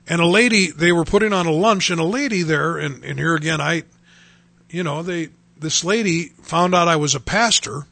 And 0.07 0.19
a 0.19 0.25
lady, 0.25 0.71
they 0.71 0.91
were 0.91 1.05
putting 1.05 1.33
on 1.33 1.45
a 1.45 1.51
lunch, 1.51 1.89
and 1.89 1.99
a 1.99 2.05
lady 2.05 2.43
there, 2.43 2.77
and, 2.77 3.03
and 3.03 3.17
here 3.17 3.35
again, 3.35 3.61
I, 3.61 3.83
you 4.69 4.83
know, 4.83 5.01
they, 5.01 5.29
this 5.57 5.83
lady 5.83 6.25
found 6.41 6.75
out 6.75 6.87
I 6.87 6.97
was 6.97 7.15
a 7.15 7.19
pastor, 7.19 7.85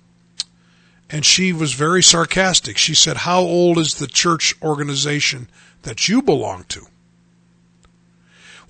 and 1.10 1.26
she 1.26 1.54
was 1.54 1.74
very 1.74 2.04
sarcastic. 2.04 2.78
She 2.78 2.96
said, 2.96 3.18
How 3.18 3.40
old 3.42 3.78
is 3.78 3.96
the 3.96 4.08
church 4.08 4.56
organization 4.62 5.48
that 5.84 6.10
you 6.10 6.22
belong 6.22 6.66
to? 6.70 6.86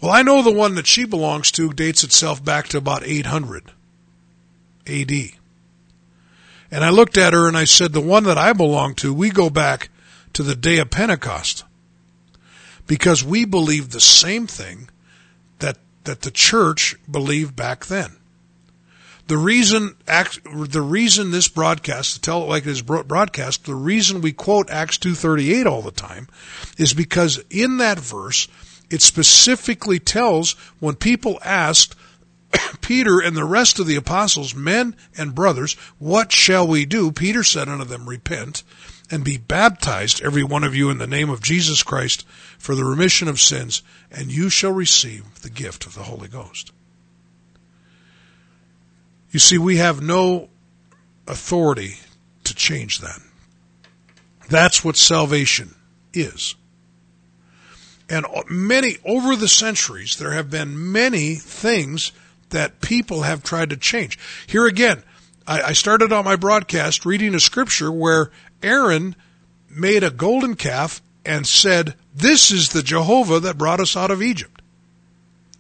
Well, 0.02 0.12
I 0.12 0.24
know 0.24 0.42
the 0.42 0.52
one 0.52 0.76
that 0.76 0.88
she 0.88 1.06
belongs 1.06 1.52
to 1.52 1.74
dates 1.74 2.04
itself 2.04 2.44
back 2.44 2.68
to 2.70 2.78
about 2.78 3.04
800 3.06 3.72
AD. 4.88 5.12
And 6.72 6.86
I 6.86 6.90
looked 6.90 7.18
at 7.18 7.34
her 7.34 7.48
and 7.48 7.58
I 7.58 7.66
said, 7.66 7.94
The 7.94 8.02
one 8.02 8.24
that 8.24 8.38
I 8.38 8.54
belong 8.54 8.96
to, 8.96 9.14
we 9.14 9.30
go 9.30 9.50
back 9.50 9.90
to 10.34 10.42
the 10.42 10.56
day 10.56 10.78
of 10.80 10.90
Pentecost. 10.90 11.66
Because 12.88 13.24
we 13.24 13.46
believe 13.46 13.90
the 13.90 14.02
same 14.02 14.48
thing 14.48 14.90
that, 15.60 15.78
that 16.04 16.22
the 16.22 16.32
church 16.32 16.96
believed 17.10 17.56
back 17.56 17.86
then. 17.86 18.18
The 19.28 19.38
reason, 19.38 19.96
the 20.06 20.82
reason 20.82 21.32
this 21.32 21.48
broadcast, 21.48 22.16
to 22.16 22.22
tell 22.22 22.44
it 22.44 22.50
like 22.50 22.66
it 22.66 22.70
is 22.72 22.82
broadcast, 22.82 23.64
the 23.64 23.76
reason 23.76 24.20
we 24.20 24.34
quote 24.34 24.70
Acts 24.70 24.98
2.38 24.98 25.66
all 25.66 25.82
the 25.82 25.92
time 25.92 26.28
is 26.78 26.94
because 26.94 27.42
in 27.50 27.78
that 27.78 27.98
verse, 27.98 28.50
it 28.90 29.02
specifically 29.02 30.00
tells 30.00 30.52
when 30.80 30.96
people 30.96 31.40
asked 31.46 31.96
Peter 32.82 33.22
and 33.22 33.38
the 33.38 33.46
rest 33.46 33.80
of 33.80 33.88
the 33.88 33.96
apostles, 33.96 34.54
men 34.54 34.96
and 35.18 35.34
brothers, 35.36 35.74
what 35.98 36.32
shall 36.32 36.68
we 36.68 36.86
do? 36.86 37.12
Peter 37.12 37.44
said 37.44 37.70
unto 37.70 37.86
them, 37.86 38.10
repent 38.10 38.64
and 39.12 39.24
be 39.24 39.38
baptized, 39.38 40.22
every 40.24 40.44
one 40.44 40.64
of 40.64 40.74
you, 40.74 40.90
in 40.90 40.98
the 40.98 41.08
name 41.08 41.30
of 41.30 41.42
Jesus 41.42 41.84
Christ 41.84 42.26
for 42.58 42.76
the 42.76 42.86
remission 42.86 43.28
of 43.28 43.40
sins, 43.40 43.84
and 44.10 44.32
you 44.32 44.50
shall 44.50 44.72
receive 44.72 45.42
the 45.42 45.50
gift 45.50 45.86
of 45.86 45.94
the 45.94 46.04
Holy 46.04 46.28
Ghost. 46.28 46.72
You 49.32 49.40
see, 49.40 49.58
we 49.58 49.78
have 49.78 50.02
no 50.02 50.50
authority 51.28 51.96
to 52.44 52.56
change 52.56 53.00
that. 53.00 53.20
That's 54.50 54.84
what 54.84 54.96
salvation 54.98 55.76
is. 56.14 56.56
And 58.10 58.26
many, 58.50 58.98
over 59.06 59.36
the 59.36 59.48
centuries, 59.48 60.18
there 60.18 60.32
have 60.32 60.50
been 60.50 60.92
many 60.92 61.36
things 61.36 62.12
that 62.50 62.82
people 62.82 63.22
have 63.22 63.44
tried 63.44 63.70
to 63.70 63.78
change. 63.78 64.20
Here 64.48 64.68
again, 64.68 65.04
I, 65.48 65.74
started 65.74 66.14
on 66.14 66.26
my 66.26 66.36
broadcast 66.36 67.06
reading 67.06 67.34
a 67.36 67.40
scripture 67.40 67.92
where 67.92 68.32
Aaron 68.64 69.16
made 69.70 70.04
a 70.04 70.12
golden 70.12 70.56
calf 70.56 71.02
and 71.26 71.46
said, 71.46 71.96
This 72.14 72.52
is 72.52 72.70
the 72.70 72.84
Jehovah 72.84 73.40
that 73.42 73.58
brought 73.58 73.80
us 73.80 73.96
out 73.96 74.12
of 74.12 74.22
Egypt. 74.22 74.62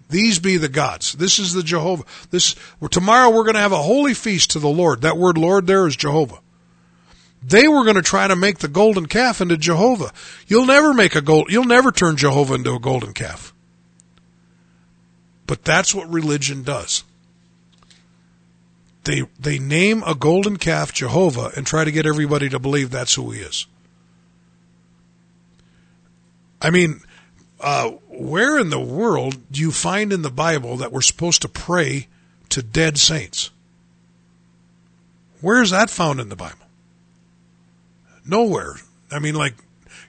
These 0.09 0.39
be 0.39 0.57
the 0.57 0.69
gods. 0.69 1.13
This 1.13 1.39
is 1.39 1.53
the 1.53 1.63
Jehovah. 1.63 2.03
This 2.31 2.55
tomorrow 2.89 3.29
we're 3.29 3.43
going 3.43 3.55
to 3.55 3.61
have 3.61 3.71
a 3.71 3.81
holy 3.81 4.13
feast 4.13 4.51
to 4.51 4.59
the 4.59 4.67
Lord. 4.67 5.01
That 5.01 5.17
word 5.17 5.37
Lord 5.37 5.67
there 5.67 5.87
is 5.87 5.95
Jehovah. 5.95 6.39
They 7.43 7.67
were 7.67 7.83
going 7.83 7.95
to 7.95 8.01
try 8.01 8.27
to 8.27 8.35
make 8.35 8.59
the 8.59 8.67
golden 8.67 9.07
calf 9.07 9.41
into 9.41 9.57
Jehovah. 9.57 10.11
You'll 10.47 10.65
never 10.65 10.93
make 10.93 11.15
a 11.15 11.21
gold, 11.21 11.47
you'll 11.49 11.65
never 11.65 11.91
turn 11.91 12.17
Jehovah 12.17 12.55
into 12.55 12.75
a 12.75 12.79
golden 12.79 13.13
calf. 13.13 13.53
But 15.47 15.63
that's 15.63 15.95
what 15.95 16.11
religion 16.11 16.63
does. 16.63 17.03
They, 19.03 19.23
they 19.39 19.57
name 19.57 20.03
a 20.05 20.13
golden 20.13 20.57
calf 20.57 20.93
Jehovah 20.93 21.51
and 21.55 21.65
try 21.65 21.83
to 21.83 21.91
get 21.91 22.05
everybody 22.05 22.49
to 22.49 22.59
believe 22.59 22.91
that's 22.91 23.15
who 23.15 23.31
he 23.31 23.41
is. 23.41 23.65
I 26.61 26.69
mean, 26.69 27.01
uh, 27.59 27.89
where 28.09 28.59
in 28.59 28.69
the 28.69 28.79
world 28.79 29.51
do 29.51 29.59
you 29.59 29.71
find 29.71 30.13
in 30.13 30.21
the 30.21 30.29
Bible 30.29 30.77
that 30.77 30.91
we're 30.91 31.01
supposed 31.01 31.41
to 31.41 31.49
pray 31.49 32.07
to 32.49 32.61
dead 32.61 32.99
saints? 32.99 33.49
Where 35.41 35.61
is 35.61 35.71
that 35.71 35.89
found 35.89 36.19
in 36.19 36.29
the 36.29 36.35
Bible? 36.35 36.57
Nowhere. 38.25 38.75
I 39.11 39.17
mean, 39.17 39.33
like, 39.33 39.55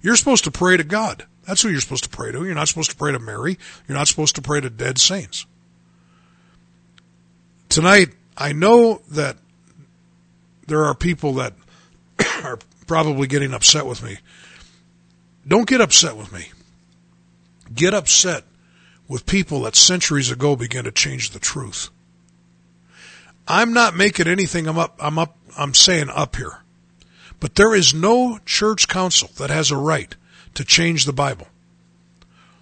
you're 0.03 0.17
supposed 0.17 0.45
to 0.45 0.51
pray 0.51 0.77
to 0.77 0.85
God. 0.85 1.25
That's 1.47 1.63
who 1.63 1.71
you're 1.71 1.81
supposed 1.81 2.05
to 2.05 2.11
pray 2.11 2.33
to. 2.33 2.45
You're 2.45 2.55
not 2.55 2.69
supposed 2.69 2.91
to 2.91 2.97
pray 2.97 3.13
to 3.13 3.19
Mary. 3.19 3.59
You're 3.89 3.97
not 3.97 4.09
supposed 4.09 4.35
to 4.37 4.43
pray 4.43 4.61
to 4.61 4.69
dead 4.69 4.99
saints. 4.99 5.47
Tonight, 7.69 8.11
I 8.37 8.53
know 8.53 9.03
that 9.11 9.37
there 10.67 10.85
are 10.85 10.95
people 10.95 11.35
that 11.35 11.55
are 12.45 12.59
probably 12.87 13.27
getting 13.27 13.53
upset 13.53 13.87
with 13.87 14.03
me. 14.03 14.19
Don't 15.47 15.69
get 15.69 15.81
upset 15.81 16.17
with 16.17 16.33
me 16.33 16.47
get 17.75 17.95
upset 17.95 18.45
with 19.09 19.27
people 19.27 19.63
that 19.63 19.77
centuries 19.77 20.31
ago 20.31 20.57
began 20.57 20.85
to 20.85 20.93
change 20.93 21.31
the 21.31 21.39
truth. 21.39 21.91
I'm 23.47 23.73
not 23.73 23.97
making 23.97 24.29
anything 24.29 24.67
I'm 24.67 24.79
up, 24.79 24.97
I'm 24.99 25.19
up, 25.19 25.37
I'm 25.59 25.75
saying 25.75 26.09
up 26.11 26.37
here. 26.37 26.63
But 27.41 27.57
there 27.57 27.75
is 27.75 27.93
no 27.93 28.39
church 28.47 28.89
council 28.89 29.31
that 29.39 29.51
has 29.51 29.71
a 29.71 29.77
right 29.77 30.15
to 30.55 30.65
change 30.65 31.05
the 31.05 31.13
Bible. 31.13 31.49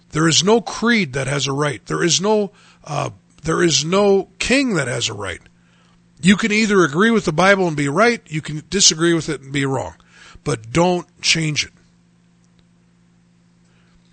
There 0.09 0.27
is 0.27 0.43
no 0.43 0.59
creed 0.59 1.13
that 1.13 1.27
has 1.27 1.47
a 1.47 1.53
right. 1.53 1.85
There 1.85 2.03
is 2.03 2.19
no, 2.19 2.51
uh, 2.83 3.11
there 3.43 3.61
is 3.61 3.85
no 3.85 4.29
king 4.39 4.73
that 4.75 4.87
has 4.87 5.07
a 5.07 5.13
right. 5.13 5.41
You 6.21 6.37
can 6.37 6.51
either 6.51 6.83
agree 6.83 7.11
with 7.11 7.25
the 7.25 7.31
Bible 7.31 7.67
and 7.67 7.75
be 7.75 7.89
right, 7.89 8.21
you 8.27 8.41
can 8.41 8.63
disagree 8.69 9.13
with 9.13 9.29
it 9.29 9.41
and 9.41 9.51
be 9.51 9.65
wrong. 9.65 9.95
But 10.43 10.71
don't 10.71 11.07
change 11.21 11.65
it. 11.65 11.71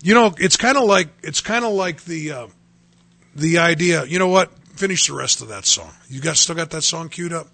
You 0.02 0.14
know, 0.14 0.34
it's 0.38 0.56
kind 0.56 0.78
of 0.78 0.84
like 0.84 1.08
it's 1.22 1.40
kind 1.40 1.64
of 1.64 1.72
like 1.72 2.04
the 2.04 2.32
uh, 2.32 2.46
the 3.34 3.58
idea. 3.58 4.04
You 4.04 4.18
know 4.18 4.28
what? 4.28 4.52
Finish 4.76 5.08
the 5.08 5.14
rest 5.14 5.42
of 5.42 5.48
that 5.48 5.66
song. 5.66 5.92
You 6.08 6.20
got 6.20 6.36
still 6.36 6.54
got 6.54 6.70
that 6.70 6.82
song 6.82 7.08
queued 7.08 7.32
up. 7.32 7.48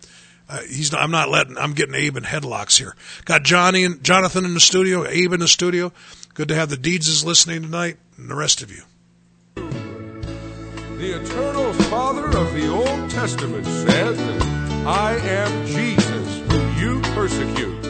Uh, 0.46 0.60
he's 0.60 0.92
not, 0.92 1.00
I'm 1.00 1.10
not 1.10 1.30
letting. 1.30 1.56
I'm 1.56 1.72
getting 1.72 1.94
Abe 1.94 2.18
in 2.18 2.22
headlocks 2.22 2.78
here. 2.78 2.94
Got 3.24 3.44
Johnny 3.44 3.84
and 3.84 4.04
Jonathan 4.04 4.44
in 4.44 4.52
the 4.52 4.60
studio. 4.60 5.06
Abe 5.06 5.32
in 5.32 5.40
the 5.40 5.48
studio. 5.48 5.90
Good 6.34 6.48
to 6.48 6.54
have 6.54 6.68
the 6.68 6.76
Deeds 6.76 7.08
is 7.08 7.24
listening 7.24 7.62
tonight, 7.62 7.96
and 8.18 8.28
the 8.28 8.34
rest 8.34 8.60
of 8.60 8.70
you. 8.70 8.82
The 11.04 11.22
eternal 11.22 11.70
Father 11.92 12.28
of 12.28 12.54
the 12.54 12.66
Old 12.66 13.10
Testament 13.10 13.66
said, 13.66 14.16
"I 14.86 15.10
am 15.42 15.66
Jesus, 15.66 16.28
whom 16.48 16.64
you 16.80 16.92
persecute. 17.12 17.84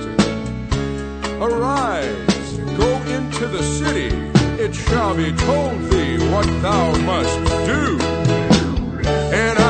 Arise, 1.41 2.59
go 2.77 2.91
into 3.17 3.47
the 3.47 3.63
city." 3.63 4.11
it 4.59 4.75
shall 4.75 5.15
be 5.15 5.31
told 5.33 5.79
thee 5.91 6.17
what 6.33 6.47
thou 6.63 6.87
must 7.13 7.39
do. 7.67 7.99
And 9.43 9.64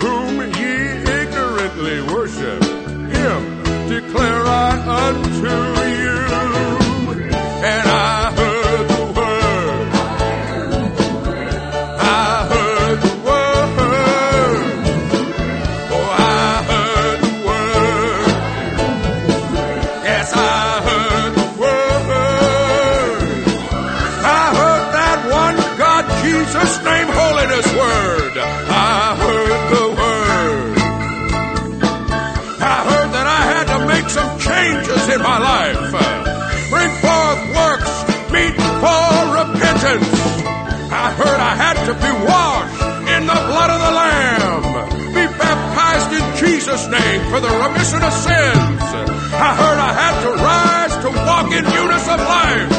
whom 0.00 0.40
ye 0.58 0.74
ignorantly 1.20 2.02
worship. 2.12 2.60
Him 3.14 3.62
declare 3.88 4.44
I 4.44 5.08
unto 5.08 5.81
for 47.30 47.40
the 47.40 47.48
remission 47.48 48.02
of 48.02 48.12
sins. 48.12 48.82
I 49.34 49.50
heard 49.56 49.78
I 49.78 49.92
had 49.92 50.14
to 50.24 50.30
rise 50.42 50.94
to 51.04 51.10
walk 51.26 51.52
in 51.52 51.64
newness 51.64 52.06
of 52.08 52.20
life. 52.20 52.70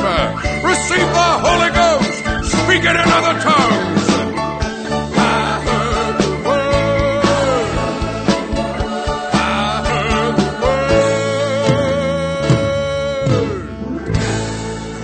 Receive 0.64 1.10
the 1.20 1.30
Holy 1.46 1.72
Ghost. 1.72 2.18
Speak 2.52 2.84
it 2.84 2.96
in 2.96 3.08
other 3.08 3.40
tongues. 3.42 4.04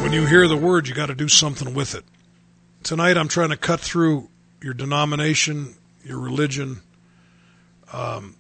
When 0.04 0.14
you 0.14 0.26
hear 0.26 0.48
the 0.48 0.58
word, 0.58 0.88
you 0.88 0.96
got 0.96 1.08
to 1.08 1.16
do 1.16 1.28
something 1.28 1.74
with 1.74 1.96
it. 1.96 2.04
Tonight, 2.84 3.18
I'm 3.18 3.28
trying 3.28 3.50
to 3.50 3.58
cut 3.58 3.80
through 3.80 4.30
your 4.62 4.74
denomination, 4.74 5.76
your 6.04 6.20
religion. 6.20 6.82
Um, 7.94 8.36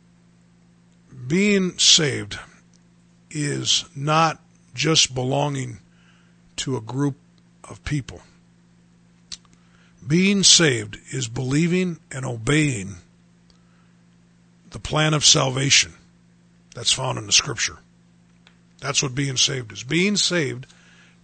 being 1.29 1.77
saved 1.77 2.39
is 3.29 3.85
not 3.95 4.41
just 4.73 5.13
belonging 5.13 5.77
to 6.57 6.75
a 6.75 6.81
group 6.81 7.15
of 7.63 7.83
people. 7.83 8.21
Being 10.05 10.41
saved 10.41 10.97
is 11.11 11.27
believing 11.27 11.99
and 12.11 12.25
obeying 12.25 12.95
the 14.71 14.79
plan 14.79 15.13
of 15.13 15.23
salvation 15.23 15.93
that's 16.73 16.91
found 16.91 17.19
in 17.19 17.27
the 17.27 17.31
scripture. 17.31 17.77
That's 18.79 19.03
what 19.03 19.13
being 19.13 19.37
saved 19.37 19.71
is. 19.71 19.83
Being 19.83 20.15
saved 20.15 20.65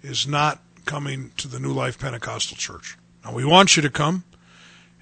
is 0.03 0.27
not 0.27 0.59
coming 0.85 1.31
to 1.37 1.47
the 1.47 1.59
New 1.59 1.73
Life 1.73 1.97
Pentecostal 1.97 2.57
Church. 2.57 2.95
Now, 3.23 3.33
we 3.33 3.43
want 3.43 3.75
you 3.75 3.81
to 3.81 3.89
come, 3.89 4.23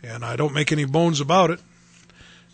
and 0.01 0.23
I 0.23 0.37
don't 0.37 0.53
make 0.53 0.71
any 0.71 0.85
bones 0.85 1.19
about 1.19 1.49
it. 1.49 1.59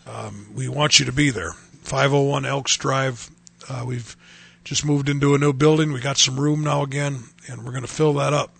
Um, 0.04 0.48
we 0.52 0.68
want 0.68 0.98
you 0.98 1.04
to 1.04 1.12
be 1.12 1.30
there. 1.30 1.54
501 1.80 2.44
Elks 2.44 2.76
Drive. 2.76 3.30
Uh, 3.68 3.84
we've 3.86 4.16
just 4.64 4.84
moved 4.84 5.08
into 5.08 5.34
a 5.34 5.38
new 5.38 5.52
building. 5.52 5.92
We 5.92 6.00
got 6.00 6.18
some 6.18 6.38
room 6.38 6.62
now 6.62 6.82
again, 6.82 7.24
and 7.48 7.64
we're 7.64 7.72
going 7.72 7.82
to 7.82 7.88
fill 7.88 8.14
that 8.14 8.32
up. 8.32 8.54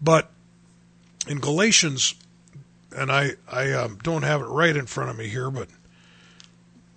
But 0.00 0.30
in 1.26 1.38
Galatians, 1.38 2.14
and 2.96 3.10
I 3.10 3.32
I 3.50 3.72
um, 3.72 3.98
don't 4.02 4.22
have 4.22 4.40
it 4.40 4.46
right 4.46 4.76
in 4.76 4.86
front 4.86 5.10
of 5.10 5.18
me 5.18 5.28
here, 5.28 5.50
but 5.50 5.68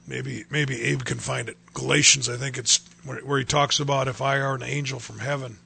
maybe 0.07 0.45
maybe 0.49 0.81
Abe 0.81 1.03
can 1.03 1.19
find 1.19 1.49
it. 1.49 1.57
Galatians, 1.73 2.29
I 2.29 2.37
think 2.37 2.57
it's 2.57 2.79
where, 3.03 3.19
where 3.19 3.39
he 3.39 3.45
talks 3.45 3.79
about 3.79 4.07
if 4.07 4.21
I 4.21 4.39
are 4.39 4.55
an 4.55 4.63
angel 4.63 4.99
from 4.99 5.19
heaven. 5.19 5.57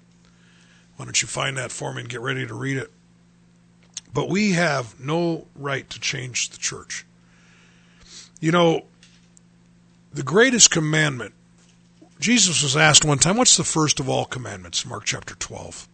Why 0.96 1.06
don't 1.06 1.22
you 1.22 1.28
find 1.28 1.58
that 1.58 1.72
for 1.72 1.94
me 1.94 2.02
and 2.02 2.10
get 2.10 2.22
ready 2.22 2.48
to 2.48 2.54
read 2.54 2.78
it? 2.78 2.92
But 4.14 4.30
we 4.30 4.54
have 4.54 4.98
no 4.98 5.48
right 5.56 5.90
to 5.90 6.00
change 6.00 6.50
the 6.50 6.58
church. 6.58 7.06
You 8.40 8.52
know, 8.52 8.86
the 10.14 10.24
greatest 10.24 10.72
commandment. 10.72 11.34
Jesus 12.20 12.64
was 12.64 12.78
asked 12.78 13.04
one 13.04 13.18
time, 13.18 13.38
"What's 13.38 13.58
the 13.58 13.64
first 13.64 14.00
of 14.00 14.08
all 14.08 14.26
commandments?" 14.26 14.86
Mark 14.86 15.06
chapter 15.06 15.36
twelve. 15.36 15.88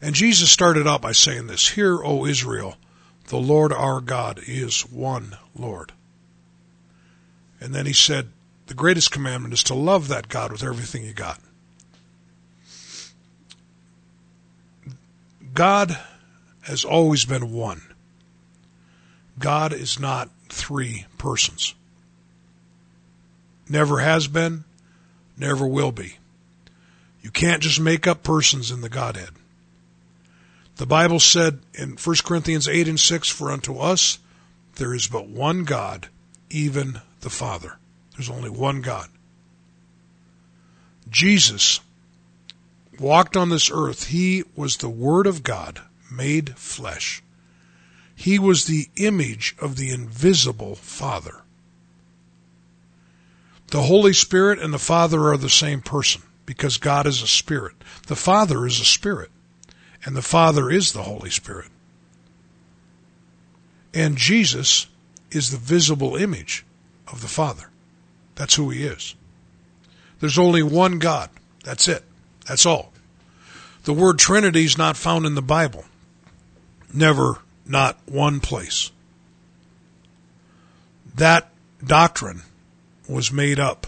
And 0.00 0.14
Jesus 0.14 0.50
started 0.50 0.86
out 0.86 1.02
by 1.02 1.12
saying 1.12 1.46
this 1.46 1.70
Hear, 1.70 2.02
O 2.02 2.24
Israel, 2.24 2.76
the 3.28 3.38
Lord 3.38 3.72
our 3.72 4.00
God 4.00 4.40
is 4.46 4.82
one 4.82 5.36
Lord. 5.54 5.92
And 7.60 7.74
then 7.74 7.86
he 7.86 7.92
said, 7.92 8.28
The 8.66 8.74
greatest 8.74 9.10
commandment 9.10 9.54
is 9.54 9.62
to 9.64 9.74
love 9.74 10.08
that 10.08 10.28
God 10.28 10.52
with 10.52 10.62
everything 10.62 11.04
you 11.04 11.12
got. 11.12 11.40
God 15.52 15.98
has 16.62 16.84
always 16.84 17.24
been 17.24 17.52
one. 17.52 17.82
God 19.38 19.72
is 19.72 19.98
not 19.98 20.30
three 20.48 21.06
persons. 21.18 21.74
Never 23.68 23.98
has 23.98 24.28
been, 24.28 24.64
never 25.36 25.66
will 25.66 25.92
be. 25.92 26.16
You 27.22 27.30
can't 27.30 27.62
just 27.62 27.80
make 27.80 28.06
up 28.06 28.22
persons 28.22 28.70
in 28.70 28.80
the 28.80 28.88
Godhead. 28.88 29.30
The 30.76 30.86
Bible 30.86 31.20
said 31.20 31.60
in 31.74 31.96
1 31.96 32.16
Corinthians 32.24 32.68
8 32.68 32.88
and 32.88 33.00
6, 33.00 33.28
For 33.28 33.50
unto 33.50 33.78
us 33.78 34.18
there 34.76 34.94
is 34.94 35.08
but 35.08 35.28
one 35.28 35.64
God, 35.64 36.08
even 36.50 37.00
the 37.20 37.30
Father. 37.30 37.78
There's 38.16 38.30
only 38.30 38.50
one 38.50 38.80
God. 38.80 39.08
Jesus 41.10 41.80
walked 42.98 43.36
on 43.36 43.48
this 43.48 43.70
earth. 43.72 44.08
He 44.08 44.44
was 44.56 44.76
the 44.76 44.88
Word 44.88 45.26
of 45.26 45.42
God 45.42 45.80
made 46.10 46.56
flesh. 46.56 47.22
He 48.18 48.36
was 48.36 48.64
the 48.64 48.88
image 48.96 49.54
of 49.60 49.76
the 49.76 49.90
invisible 49.90 50.74
Father. 50.74 51.42
The 53.68 53.82
Holy 53.82 54.12
Spirit 54.12 54.58
and 54.58 54.74
the 54.74 54.78
Father 54.80 55.28
are 55.28 55.36
the 55.36 55.48
same 55.48 55.82
person 55.82 56.22
because 56.44 56.78
God 56.78 57.06
is 57.06 57.22
a 57.22 57.28
spirit. 57.28 57.76
The 58.08 58.16
Father 58.16 58.66
is 58.66 58.80
a 58.80 58.84
spirit 58.84 59.30
and 60.04 60.16
the 60.16 60.22
Father 60.22 60.68
is 60.68 60.92
the 60.92 61.04
Holy 61.04 61.30
Spirit. 61.30 61.68
And 63.94 64.16
Jesus 64.16 64.88
is 65.30 65.52
the 65.52 65.56
visible 65.56 66.16
image 66.16 66.66
of 67.06 67.22
the 67.22 67.28
Father. 67.28 67.70
That's 68.34 68.56
who 68.56 68.70
He 68.70 68.82
is. 68.82 69.14
There's 70.18 70.40
only 70.40 70.64
one 70.64 70.98
God. 70.98 71.30
That's 71.62 71.86
it. 71.86 72.02
That's 72.48 72.66
all. 72.66 72.92
The 73.84 73.92
word 73.92 74.18
Trinity 74.18 74.64
is 74.64 74.76
not 74.76 74.96
found 74.96 75.24
in 75.24 75.36
the 75.36 75.40
Bible. 75.40 75.84
Never, 76.92 77.38
not 77.68 77.98
one 78.06 78.40
place. 78.40 78.90
That 81.14 81.50
doctrine 81.84 82.42
was 83.08 83.32
made 83.32 83.58
up 83.58 83.86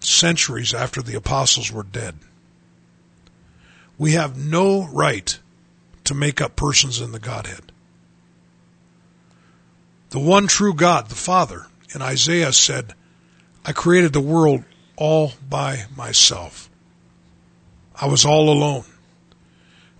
centuries 0.00 0.74
after 0.74 1.02
the 1.02 1.16
apostles 1.16 1.72
were 1.72 1.82
dead. 1.82 2.14
We 3.98 4.12
have 4.12 4.36
no 4.36 4.86
right 4.86 5.38
to 6.04 6.14
make 6.14 6.40
up 6.40 6.56
persons 6.56 7.00
in 7.00 7.12
the 7.12 7.18
Godhead. 7.18 7.72
The 10.10 10.20
one 10.20 10.46
true 10.46 10.72
God, 10.72 11.08
the 11.08 11.14
Father, 11.14 11.66
in 11.94 12.00
Isaiah 12.00 12.52
said, 12.52 12.94
I 13.64 13.72
created 13.72 14.12
the 14.12 14.20
world 14.20 14.64
all 14.96 15.32
by 15.48 15.84
myself. 15.94 16.70
I 17.94 18.06
was 18.06 18.24
all 18.24 18.50
alone. 18.50 18.84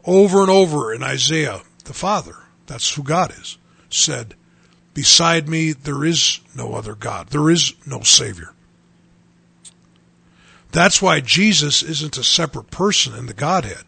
Over 0.05 0.41
and 0.41 0.51
over 0.51 0.95
in 0.95 1.03
Isaiah, 1.03 1.61
the 1.89 1.95
Father, 1.95 2.37
that's 2.67 2.95
who 2.95 3.03
God 3.03 3.33
is, 3.33 3.59
said, 3.91 4.35
Beside 4.95 5.49
me 5.49 5.73
there 5.73 6.05
is 6.05 6.41
no 6.55 6.75
other 6.75 6.95
God. 6.95 7.29
There 7.29 7.51
is 7.51 7.73
no 7.87 8.03
Savior. 8.03 8.53
That's 10.71 11.01
why 11.01 11.21
Jesus 11.21 11.83
isn't 11.83 12.19
a 12.19 12.25
separate 12.25 12.71
person 12.71 13.15
in 13.15 13.27
the 13.27 13.35
Godhead. 13.35 13.85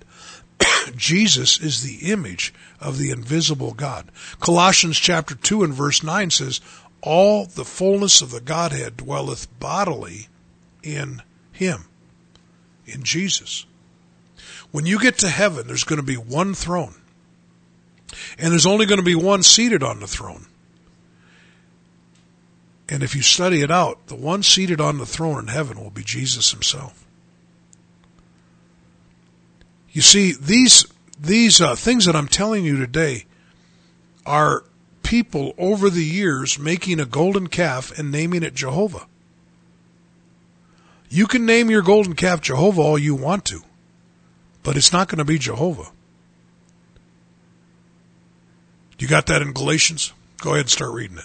Jesus 0.97 1.61
is 1.61 1.83
the 1.83 2.11
image 2.11 2.55
of 2.81 2.97
the 2.97 3.11
invisible 3.11 3.75
God. 3.75 4.11
Colossians 4.41 4.99
chapter 4.99 5.35
2 5.35 5.63
and 5.63 5.75
verse 5.75 6.03
9 6.03 6.31
says, 6.31 6.61
All 7.03 7.45
the 7.45 7.65
fullness 7.65 8.23
of 8.23 8.31
the 8.31 8.41
Godhead 8.41 8.97
dwelleth 8.97 9.47
bodily 9.61 10.29
in 10.83 11.23
Him, 11.53 11.85
in 12.87 13.03
Jesus. 13.03 13.67
When 14.71 14.87
you 14.87 14.99
get 14.99 15.19
to 15.19 15.29
heaven, 15.29 15.67
there's 15.67 15.85
going 15.85 16.01
to 16.01 16.07
be 16.07 16.15
one 16.15 16.55
throne. 16.55 16.95
And 18.39 18.53
there's 18.53 18.67
only 18.67 18.87
going 18.87 18.99
to 18.99 19.05
be 19.05 19.15
one 19.15 19.43
seated 19.43 19.83
on 19.83 20.01
the 20.01 20.07
throne. 20.07 20.47
And 22.89 23.03
if 23.03 23.15
you 23.15 23.23
study 23.23 23.63
it 23.63 23.71
out, 23.71 24.09
the 24.09 24.17
one 24.17 24.43
seated 24.43 24.81
on 24.81 24.99
the 24.99 25.07
throne 25.07 25.39
in 25.39 25.47
heaven 25.47 25.81
will 25.81 25.91
be 25.91 26.03
Jesus 26.03 26.51
himself. 26.51 27.07
You 29.93 30.03
see, 30.03 30.33
these 30.33 30.87
these 31.19 31.61
uh, 31.61 31.77
things 31.77 32.07
that 32.07 32.17
I'm 32.17 32.29
telling 32.29 32.65
you 32.65 32.79
today 32.79 33.27
are 34.25 34.65
people 35.03 35.55
over 35.59 35.91
the 35.91 36.05
years 36.05 36.59
making 36.59 36.99
a 36.99 37.05
golden 37.05 37.49
calf 37.49 37.97
and 37.99 38.11
naming 38.11 38.43
it 38.43 38.55
Jehovah. 38.55 39.07
You 41.09 41.27
can 41.27 41.45
name 41.45 41.71
your 41.71 41.83
golden 41.83 42.15
calf 42.15 42.41
Jehovah 42.41 42.81
all 42.81 42.99
you 42.99 43.15
want 43.15 43.45
to, 43.47 43.63
but 44.63 44.77
it's 44.77 44.93
not 44.93 45.09
going 45.09 45.19
to 45.19 45.25
be 45.25 45.39
Jehovah. 45.39 45.91
You 49.01 49.09
got 49.09 49.27
that 49.27 49.41
in 49.41 49.55
Galatians? 49.55 50.13
Go 50.43 50.51
ahead 50.51 50.61
and 50.61 50.71
start 50.71 50.93
reading 50.93 51.17
it. 51.17 51.25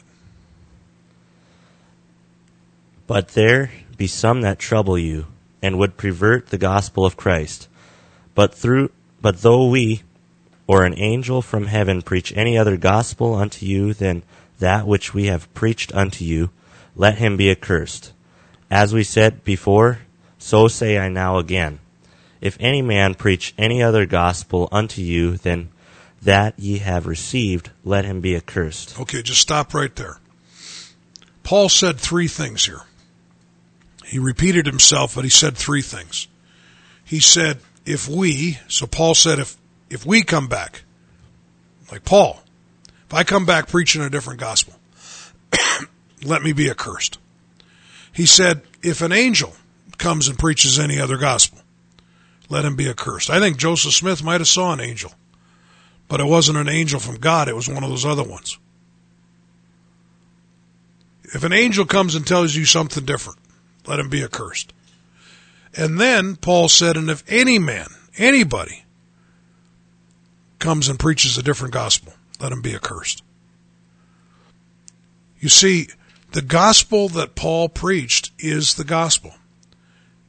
But 3.05 3.29
there 3.29 3.69
be 3.97 4.07
some 4.07 4.41
that 4.41 4.59
trouble 4.59 4.97
you, 4.97 5.27
and 5.61 5.77
would 5.77 5.97
pervert 5.97 6.47
the 6.47 6.57
gospel 6.57 7.05
of 7.05 7.17
Christ. 7.17 7.67
But 8.33 8.55
through 8.55 8.91
but 9.21 9.41
though 9.41 9.67
we 9.67 10.03
or 10.67 10.85
an 10.85 10.97
angel 10.97 11.41
from 11.41 11.65
heaven 11.65 12.01
preach 12.01 12.31
any 12.35 12.57
other 12.57 12.77
gospel 12.77 13.35
unto 13.35 13.65
you 13.65 13.93
than 13.93 14.23
that 14.59 14.87
which 14.87 15.13
we 15.13 15.25
have 15.25 15.53
preached 15.53 15.93
unto 15.93 16.23
you, 16.23 16.51
let 16.95 17.17
him 17.17 17.35
be 17.35 17.51
accursed. 17.51 18.13
As 18.71 18.93
we 18.93 19.03
said 19.03 19.43
before, 19.43 19.99
so 20.37 20.69
say 20.69 20.97
I 20.97 21.09
now 21.09 21.39
again. 21.39 21.79
If 22.39 22.55
any 22.61 22.81
man 22.81 23.15
preach 23.15 23.53
any 23.57 23.83
other 23.83 24.05
gospel 24.05 24.69
unto 24.71 25.01
you 25.01 25.35
than 25.35 25.69
that 26.25 26.59
ye 26.59 26.79
have 26.79 27.07
received, 27.07 27.69
let 27.83 28.03
him 28.05 28.19
be 28.19 28.35
accursed. 28.35 28.99
Okay, 28.99 29.21
just 29.21 29.41
stop 29.41 29.73
right 29.73 29.95
there. 29.95 30.19
Paul 31.43 31.69
said 31.69 31.99
three 31.99 32.27
things 32.27 32.65
here. 32.65 32.81
He 34.05 34.19
repeated 34.19 34.65
himself, 34.65 35.15
but 35.15 35.23
he 35.23 35.29
said 35.29 35.55
three 35.55 35.81
things. 35.81 36.27
He 37.03 37.19
said, 37.19 37.59
if 37.85 38.07
we, 38.07 38.57
so 38.67 38.87
Paul 38.87 39.13
said, 39.13 39.39
if, 39.39 39.55
if 39.89 40.05
we 40.05 40.23
come 40.23 40.47
back, 40.47 40.83
like 41.91 42.03
Paul, 42.03 42.41
if 43.07 43.13
I 43.13 43.23
come 43.23 43.45
back 43.45 43.67
preaching 43.67 44.01
a 44.01 44.09
different 44.09 44.39
gospel, 44.39 44.73
let 46.23 46.41
me 46.41 46.53
be 46.53 46.69
accursed. 46.69 47.19
He 48.11 48.25
said, 48.25 48.61
if 48.81 49.01
an 49.01 49.11
angel 49.11 49.53
comes 49.99 50.27
and 50.27 50.39
preaches 50.39 50.79
any 50.79 50.99
other 50.99 51.17
gospel, 51.17 51.59
let 52.49 52.65
him 52.65 52.75
be 52.75 52.89
accursed. 52.89 53.29
I 53.29 53.39
think 53.39 53.57
Joseph 53.57 53.93
Smith 53.93 54.23
might 54.23 54.41
have 54.41 54.47
saw 54.47 54.73
an 54.73 54.79
angel, 54.79 55.11
but 56.07 56.19
it 56.19 56.25
wasn't 56.25 56.57
an 56.57 56.69
angel 56.69 56.99
from 56.99 57.17
God. 57.17 57.47
It 57.47 57.55
was 57.55 57.67
one 57.67 57.83
of 57.83 57.89
those 57.89 58.05
other 58.05 58.23
ones. 58.23 58.57
If 61.33 61.43
an 61.43 61.53
angel 61.53 61.85
comes 61.85 62.15
and 62.15 62.25
tells 62.25 62.55
you 62.55 62.65
something 62.65 63.03
different, 63.03 63.39
let 63.87 63.99
him 63.99 64.09
be 64.09 64.23
accursed. 64.23 64.73
And 65.75 65.99
then 65.99 66.35
Paul 66.35 66.69
said, 66.69 66.95
and 66.95 67.09
if 67.09 67.23
any 67.27 67.59
man, 67.59 67.87
anybody, 68.17 68.85
comes 70.59 70.87
and 70.87 70.99
preaches 70.99 71.37
a 71.37 71.43
different 71.43 71.73
gospel, 71.73 72.13
let 72.39 72.51
him 72.51 72.61
be 72.61 72.75
accursed. 72.75 73.23
You 75.39 75.49
see, 75.49 75.87
the 76.31 76.41
gospel 76.41 77.09
that 77.09 77.35
Paul 77.35 77.69
preached 77.69 78.31
is 78.39 78.75
the 78.75 78.83
gospel. 78.83 79.35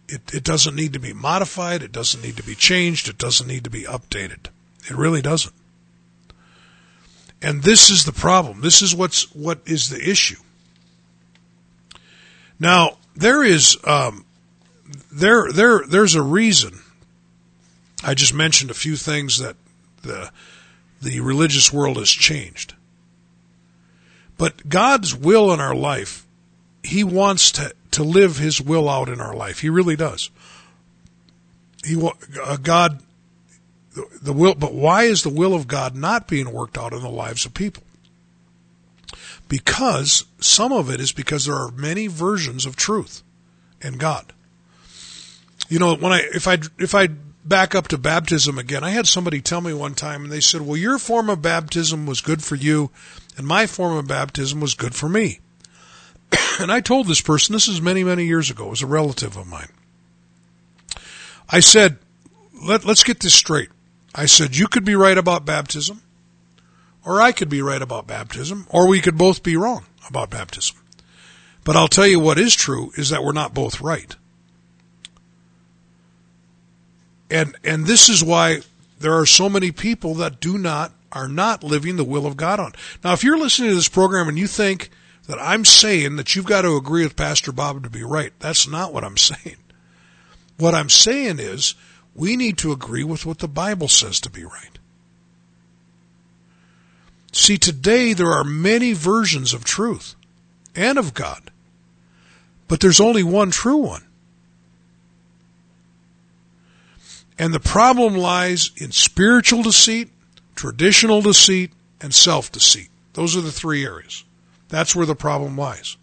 It, 0.08 0.34
it 0.34 0.44
doesn't 0.44 0.76
need 0.76 0.92
to 0.92 0.98
be 0.98 1.12
modified. 1.12 1.82
It 1.82 1.92
doesn't 1.92 2.22
need 2.22 2.36
to 2.36 2.42
be 2.42 2.54
changed. 2.54 3.08
It 3.08 3.18
doesn't 3.18 3.46
need 3.46 3.64
to 3.64 3.70
be 3.70 3.82
updated. 3.82 4.48
It 4.84 4.96
really 4.96 5.22
doesn't. 5.22 5.54
And 7.42 7.62
this 7.62 7.90
is 7.90 8.04
the 8.04 8.12
problem. 8.12 8.60
This 8.60 8.82
is 8.82 8.94
what's, 8.94 9.34
what 9.34 9.60
is 9.66 9.90
the 9.90 10.10
issue. 10.10 10.40
Now, 12.58 12.96
there 13.14 13.42
is, 13.44 13.76
um, 13.84 14.24
there, 15.12 15.52
there, 15.52 15.82
there's 15.86 16.14
a 16.14 16.22
reason. 16.22 16.80
I 18.02 18.14
just 18.14 18.34
mentioned 18.34 18.70
a 18.70 18.74
few 18.74 18.96
things 18.96 19.38
that 19.38 19.56
the, 20.02 20.30
the 21.02 21.20
religious 21.20 21.72
world 21.72 21.98
has 21.98 22.10
changed. 22.10 22.74
But 24.38 24.68
God's 24.68 25.14
will 25.14 25.52
in 25.52 25.60
our 25.60 25.74
life, 25.74 26.26
He 26.82 27.04
wants 27.04 27.52
to, 27.52 27.74
to 27.92 28.02
live 28.02 28.38
His 28.38 28.60
will 28.60 28.88
out 28.88 29.08
in 29.08 29.20
our 29.20 29.34
life. 29.34 29.60
He 29.60 29.68
really 29.68 29.96
does. 29.96 30.30
He, 31.84 32.10
uh, 32.42 32.56
God, 32.56 33.02
the 34.22 34.32
will, 34.32 34.54
but 34.54 34.74
why 34.74 35.04
is 35.04 35.22
the 35.22 35.30
will 35.30 35.54
of 35.54 35.68
God 35.68 35.94
not 35.94 36.28
being 36.28 36.52
worked 36.52 36.78
out 36.78 36.92
in 36.92 37.00
the 37.00 37.08
lives 37.08 37.46
of 37.46 37.54
people? 37.54 37.82
Because 39.48 40.24
some 40.40 40.72
of 40.72 40.90
it 40.90 41.00
is 41.00 41.12
because 41.12 41.44
there 41.44 41.54
are 41.54 41.70
many 41.70 42.06
versions 42.06 42.66
of 42.66 42.76
truth 42.76 43.22
and 43.80 43.98
God. 43.98 44.32
You 45.68 45.78
know, 45.78 45.94
when 45.94 46.12
I, 46.12 46.22
if 46.34 46.48
I, 46.48 46.58
if 46.78 46.94
I 46.94 47.08
back 47.44 47.74
up 47.74 47.88
to 47.88 47.98
baptism 47.98 48.58
again, 48.58 48.82
I 48.82 48.90
had 48.90 49.06
somebody 49.06 49.40
tell 49.40 49.60
me 49.60 49.72
one 49.72 49.94
time 49.94 50.24
and 50.24 50.32
they 50.32 50.40
said, 50.40 50.62
well, 50.62 50.76
your 50.76 50.98
form 50.98 51.30
of 51.30 51.42
baptism 51.42 52.06
was 52.06 52.20
good 52.20 52.42
for 52.42 52.56
you 52.56 52.90
and 53.36 53.46
my 53.46 53.66
form 53.66 53.96
of 53.96 54.08
baptism 54.08 54.60
was 54.60 54.74
good 54.74 54.94
for 54.94 55.08
me. 55.08 55.40
and 56.60 56.72
I 56.72 56.80
told 56.80 57.06
this 57.06 57.20
person, 57.20 57.52
this 57.52 57.68
is 57.68 57.80
many, 57.80 58.02
many 58.02 58.26
years 58.26 58.50
ago, 58.50 58.66
it 58.66 58.70
was 58.70 58.82
a 58.82 58.86
relative 58.86 59.36
of 59.36 59.46
mine. 59.46 59.68
I 61.48 61.60
said, 61.60 61.98
Let, 62.62 62.84
let's 62.84 63.04
get 63.04 63.20
this 63.20 63.34
straight. 63.34 63.68
I 64.16 64.26
said, 64.26 64.56
you 64.56 64.66
could 64.66 64.84
be 64.84 64.94
right 64.94 65.18
about 65.18 65.44
baptism, 65.44 66.02
or 67.04 67.20
I 67.20 67.32
could 67.32 67.50
be 67.50 67.60
right 67.60 67.82
about 67.82 68.06
baptism, 68.06 68.66
or 68.70 68.88
we 68.88 69.00
could 69.00 69.18
both 69.18 69.42
be 69.42 69.56
wrong 69.56 69.84
about 70.08 70.30
baptism. 70.30 70.76
But 71.64 71.76
I'll 71.76 71.88
tell 71.88 72.06
you 72.06 72.18
what 72.18 72.38
is 72.38 72.54
true 72.54 72.92
is 72.96 73.10
that 73.10 73.22
we're 73.22 73.32
not 73.32 73.52
both 73.52 73.80
right. 73.80 74.16
And, 77.30 77.56
and 77.62 77.86
this 77.86 78.08
is 78.08 78.24
why 78.24 78.60
there 78.98 79.18
are 79.18 79.26
so 79.26 79.48
many 79.48 79.72
people 79.72 80.14
that 80.14 80.40
do 80.40 80.56
not 80.56 80.92
are 81.12 81.28
not 81.28 81.64
living 81.64 81.96
the 81.96 82.04
will 82.04 82.26
of 82.26 82.36
God 82.36 82.60
on. 82.60 82.72
Now, 83.02 83.12
if 83.12 83.24
you're 83.24 83.38
listening 83.38 83.70
to 83.70 83.74
this 83.74 83.88
program 83.88 84.28
and 84.28 84.38
you 84.38 84.46
think 84.46 84.90
that 85.26 85.38
I'm 85.40 85.64
saying 85.64 86.16
that 86.16 86.34
you've 86.34 86.46
got 86.46 86.62
to 86.62 86.76
agree 86.76 87.04
with 87.04 87.16
Pastor 87.16 87.52
Bob 87.52 87.82
to 87.82 87.90
be 87.90 88.02
right, 88.02 88.32
that's 88.38 88.68
not 88.68 88.92
what 88.92 89.04
I'm 89.04 89.16
saying. 89.16 89.56
What 90.58 90.74
I'm 90.74 90.88
saying 90.88 91.38
is 91.38 91.74
we 92.16 92.36
need 92.36 92.58
to 92.58 92.72
agree 92.72 93.04
with 93.04 93.26
what 93.26 93.38
the 93.38 93.48
Bible 93.48 93.88
says 93.88 94.20
to 94.20 94.30
be 94.30 94.44
right. 94.44 94.78
See, 97.32 97.58
today 97.58 98.12
there 98.12 98.32
are 98.32 98.44
many 98.44 98.92
versions 98.94 99.52
of 99.52 99.64
truth 99.64 100.14
and 100.74 100.98
of 100.98 101.14
God, 101.14 101.50
but 102.66 102.80
there's 102.80 103.00
only 103.00 103.22
one 103.22 103.50
true 103.50 103.76
one. 103.76 104.04
And 107.38 107.52
the 107.52 107.60
problem 107.60 108.14
lies 108.14 108.70
in 108.76 108.92
spiritual 108.92 109.62
deceit 109.62 110.10
traditional 110.56 111.22
deceit, 111.22 111.70
and 112.00 112.12
self 112.12 112.50
deceit. 112.50 112.88
Those 113.12 113.36
are 113.36 113.40
the 113.40 113.52
three 113.52 113.84
areas. 113.84 114.24
That's 114.68 114.96
where 114.96 115.06
the 115.06 115.14
problem 115.14 115.56
lies. 115.56 115.96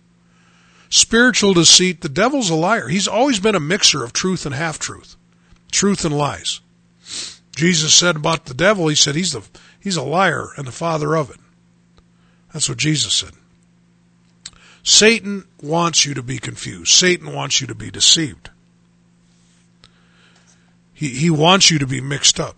Spiritual 0.89 1.53
deceit, 1.53 2.01
the 2.01 2.09
devil's 2.09 2.49
a 2.49 2.55
liar. 2.55 2.87
He's 2.87 3.07
always 3.07 3.39
been 3.39 3.55
a 3.55 3.59
mixer 3.59 4.03
of 4.03 4.13
truth 4.13 4.45
and 4.45 4.55
half 4.55 4.79
truth, 4.79 5.17
truth 5.73 6.05
and 6.05 6.17
lies. 6.17 6.61
Jesus 7.55 7.93
said 7.93 8.15
about 8.15 8.45
the 8.45 8.53
devil, 8.53 8.87
he 8.87 8.95
said 8.95 9.15
he's 9.15 9.33
the 9.33 9.43
he's 9.79 9.97
a 9.97 10.03
liar 10.03 10.49
and 10.57 10.65
the 10.65 10.71
father 10.71 11.15
of 11.15 11.29
it. 11.29 11.37
That's 12.51 12.69
what 12.69 12.77
Jesus 12.77 13.13
said. 13.13 13.31
Satan 14.83 15.45
wants 15.61 16.05
you 16.05 16.13
to 16.13 16.23
be 16.23 16.37
confused. 16.37 16.91
Satan 16.91 17.33
wants 17.33 17.61
you 17.61 17.67
to 17.67 17.75
be 17.75 17.89
deceived. 17.89 18.49
He, 20.93 21.09
he 21.09 21.29
wants 21.29 21.71
you 21.71 21.79
to 21.79 21.87
be 21.87 22.01
mixed 22.01 22.39
up. 22.39 22.55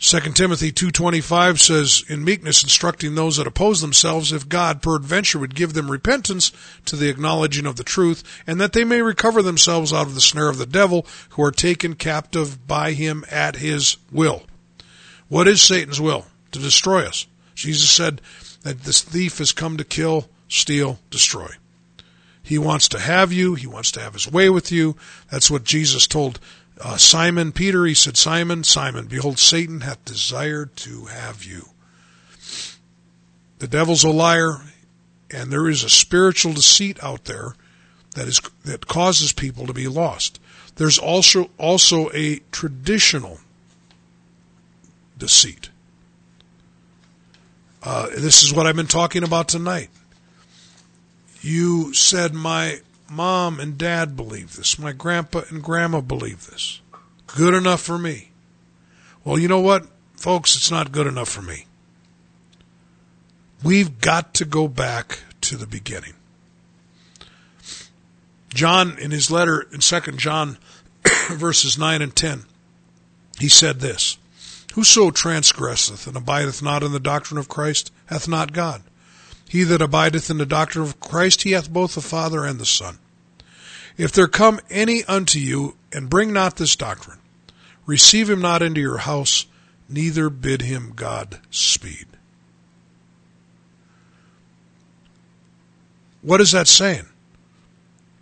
2 0.00 0.18
Timothy 0.32 0.72
2.25 0.72 1.58
says, 1.58 2.04
In 2.08 2.24
meekness 2.24 2.62
instructing 2.62 3.14
those 3.14 3.36
that 3.36 3.46
oppose 3.46 3.82
themselves, 3.82 4.32
if 4.32 4.48
God 4.48 4.80
peradventure 4.80 5.38
would 5.38 5.54
give 5.54 5.74
them 5.74 5.90
repentance 5.90 6.52
to 6.86 6.96
the 6.96 7.10
acknowledging 7.10 7.66
of 7.66 7.76
the 7.76 7.84
truth, 7.84 8.42
and 8.46 8.58
that 8.58 8.72
they 8.72 8.82
may 8.82 9.02
recover 9.02 9.42
themselves 9.42 9.92
out 9.92 10.06
of 10.06 10.14
the 10.14 10.22
snare 10.22 10.48
of 10.48 10.56
the 10.56 10.64
devil, 10.64 11.06
who 11.30 11.42
are 11.42 11.52
taken 11.52 11.96
captive 11.96 12.66
by 12.66 12.92
him 12.92 13.26
at 13.30 13.56
his 13.56 13.98
will. 14.10 14.44
What 15.28 15.46
is 15.46 15.60
Satan's 15.60 16.00
will? 16.00 16.24
To 16.52 16.58
destroy 16.58 17.04
us. 17.04 17.26
Jesus 17.54 17.90
said 17.90 18.22
that 18.62 18.84
this 18.84 19.02
thief 19.02 19.36
has 19.36 19.52
come 19.52 19.76
to 19.76 19.84
kill, 19.84 20.30
steal, 20.48 20.98
destroy. 21.10 21.50
He 22.42 22.58
wants 22.58 22.88
to 22.88 22.98
have 22.98 23.34
you. 23.34 23.54
He 23.54 23.66
wants 23.66 23.92
to 23.92 24.00
have 24.00 24.14
his 24.14 24.30
way 24.30 24.48
with 24.48 24.72
you. 24.72 24.96
That's 25.30 25.50
what 25.50 25.62
Jesus 25.62 26.06
told 26.06 26.40
uh, 26.82 26.96
Simon 26.96 27.52
Peter, 27.52 27.84
he 27.84 27.94
said, 27.94 28.16
Simon, 28.16 28.64
Simon, 28.64 29.06
behold, 29.06 29.38
Satan 29.38 29.82
hath 29.82 30.04
desired 30.04 30.76
to 30.76 31.06
have 31.06 31.44
you. 31.44 31.66
The 33.58 33.68
devil's 33.68 34.04
a 34.04 34.10
liar, 34.10 34.62
and 35.30 35.52
there 35.52 35.68
is 35.68 35.84
a 35.84 35.90
spiritual 35.90 36.54
deceit 36.54 37.02
out 37.04 37.26
there 37.26 37.54
that 38.14 38.26
is 38.26 38.40
that 38.64 38.86
causes 38.86 39.32
people 39.32 39.66
to 39.66 39.74
be 39.74 39.86
lost. 39.86 40.40
There's 40.76 40.98
also 40.98 41.50
also 41.58 42.10
a 42.12 42.40
traditional 42.50 43.38
deceit. 45.18 45.68
Uh, 47.82 48.08
this 48.16 48.42
is 48.42 48.52
what 48.52 48.66
I've 48.66 48.76
been 48.76 48.86
talking 48.86 49.22
about 49.22 49.48
tonight. 49.48 49.90
You 51.42 51.92
said 51.94 52.34
my 52.34 52.80
mom 53.10 53.58
and 53.58 53.76
dad 53.76 54.16
believe 54.16 54.56
this. 54.56 54.78
My 54.78 54.92
grandpa 54.92 55.42
and 55.50 55.62
grandma 55.62 56.00
believe 56.00 56.46
this. 56.46 56.80
Good 57.26 57.54
enough 57.54 57.80
for 57.80 57.98
me. 57.98 58.30
Well, 59.24 59.38
you 59.38 59.48
know 59.48 59.60
what, 59.60 59.86
folks? 60.16 60.56
It's 60.56 60.70
not 60.70 60.92
good 60.92 61.06
enough 61.06 61.28
for 61.28 61.42
me. 61.42 61.66
We've 63.62 64.00
got 64.00 64.32
to 64.34 64.44
go 64.44 64.68
back 64.68 65.20
to 65.42 65.56
the 65.56 65.66
beginning. 65.66 66.14
John, 68.54 68.98
in 68.98 69.10
his 69.10 69.30
letter 69.30 69.66
in 69.72 69.80
2 69.80 70.00
John 70.12 70.58
verses 71.30 71.78
9 71.78 72.02
and 72.02 72.14
10, 72.14 72.44
he 73.38 73.48
said 73.48 73.80
this 73.80 74.18
Whoso 74.74 75.10
transgresseth 75.10 76.06
and 76.06 76.16
abideth 76.16 76.62
not 76.62 76.82
in 76.82 76.92
the 76.92 77.00
doctrine 77.00 77.38
of 77.38 77.48
Christ 77.48 77.92
hath 78.06 78.28
not 78.28 78.52
God. 78.52 78.82
He 79.50 79.64
that 79.64 79.82
abideth 79.82 80.30
in 80.30 80.38
the 80.38 80.46
doctrine 80.46 80.84
of 80.84 81.00
Christ, 81.00 81.42
he 81.42 81.50
hath 81.50 81.72
both 81.72 81.96
the 81.96 82.00
Father 82.00 82.44
and 82.44 82.60
the 82.60 82.64
Son. 82.64 82.98
If 83.96 84.12
there 84.12 84.28
come 84.28 84.60
any 84.70 85.02
unto 85.06 85.40
you, 85.40 85.74
and 85.92 86.08
bring 86.08 86.32
not 86.32 86.54
this 86.54 86.76
doctrine, 86.76 87.18
receive 87.84 88.30
him 88.30 88.40
not 88.40 88.62
into 88.62 88.80
your 88.80 88.98
house, 88.98 89.46
neither 89.88 90.30
bid 90.30 90.62
him 90.62 90.92
God 90.94 91.40
speed. 91.50 92.06
What 96.22 96.40
is 96.40 96.52
that 96.52 96.68
saying? 96.68 97.06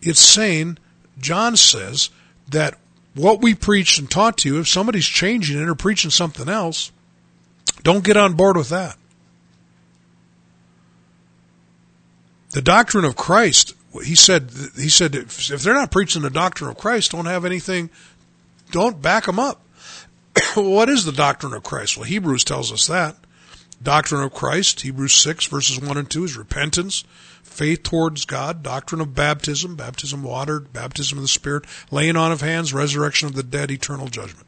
It's 0.01 0.21
saying, 0.21 0.79
John 1.19 1.59
says, 1.59 2.09
that 2.49 2.79
what 3.15 3.43
we 3.43 3.55
preached 3.55 3.99
and 3.99 4.11
taught 4.11 4.39
to 4.39 4.49
you, 4.49 4.61
if 4.61 4.69
somebody's 4.69 5.05
changing 5.05 5.61
it 5.61 5.69
or 5.69 5.75
preaching 5.75 6.11
something 6.11 6.49
else, 6.49 6.91
don't 7.83 8.03
get 8.03 8.17
on 8.17 8.33
board 8.33 8.57
with 8.57 8.71
that. 8.71 8.97
The 12.51 12.63
doctrine 12.63 13.05
of 13.05 13.17
Christ, 13.17 13.75
he 14.05 14.15
said, 14.15 14.51
he 14.77 14.89
said, 14.89 15.15
if, 15.15 15.49
they're 15.63 15.75
not 15.75 15.91
preaching 15.91 16.23
the 16.23 16.31
doctrine 16.31 16.71
of 16.71 16.79
Christ, 16.79 17.13
don't 17.13 17.27
have 17.27 17.45
anything, 17.45 17.91
don't 18.71 19.03
back 19.03 19.27
them 19.27 19.39
up. 19.39 19.63
what 20.55 20.89
is 20.89 21.05
the 21.05 21.13
doctrine 21.13 21.53
of 21.53 21.63
Christ? 21.63 21.97
Well, 21.97 22.05
Hebrews 22.05 22.45
tells 22.45 22.73
us 22.73 22.87
that. 22.87 23.17
Doctrine 23.83 24.23
of 24.23 24.33
Christ, 24.33 24.81
Hebrews 24.81 25.13
6 25.15 25.47
verses 25.47 25.81
1 25.81 25.97
and 25.97 26.11
2 26.11 26.25
is 26.25 26.37
repentance, 26.37 27.05
faith 27.43 27.83
towards 27.83 28.25
God, 28.25 28.63
doctrine 28.63 29.01
of 29.01 29.15
baptism, 29.15 29.77
baptism 29.77 30.23
watered, 30.23 30.73
baptism 30.73 31.19
of 31.19 31.23
the 31.23 31.29
Spirit, 31.29 31.65
laying 31.91 32.17
on 32.17 32.33
of 32.33 32.41
hands, 32.41 32.73
resurrection 32.73 33.29
of 33.29 33.35
the 33.35 33.43
dead, 33.43 33.71
eternal 33.71 34.09
judgment. 34.09 34.47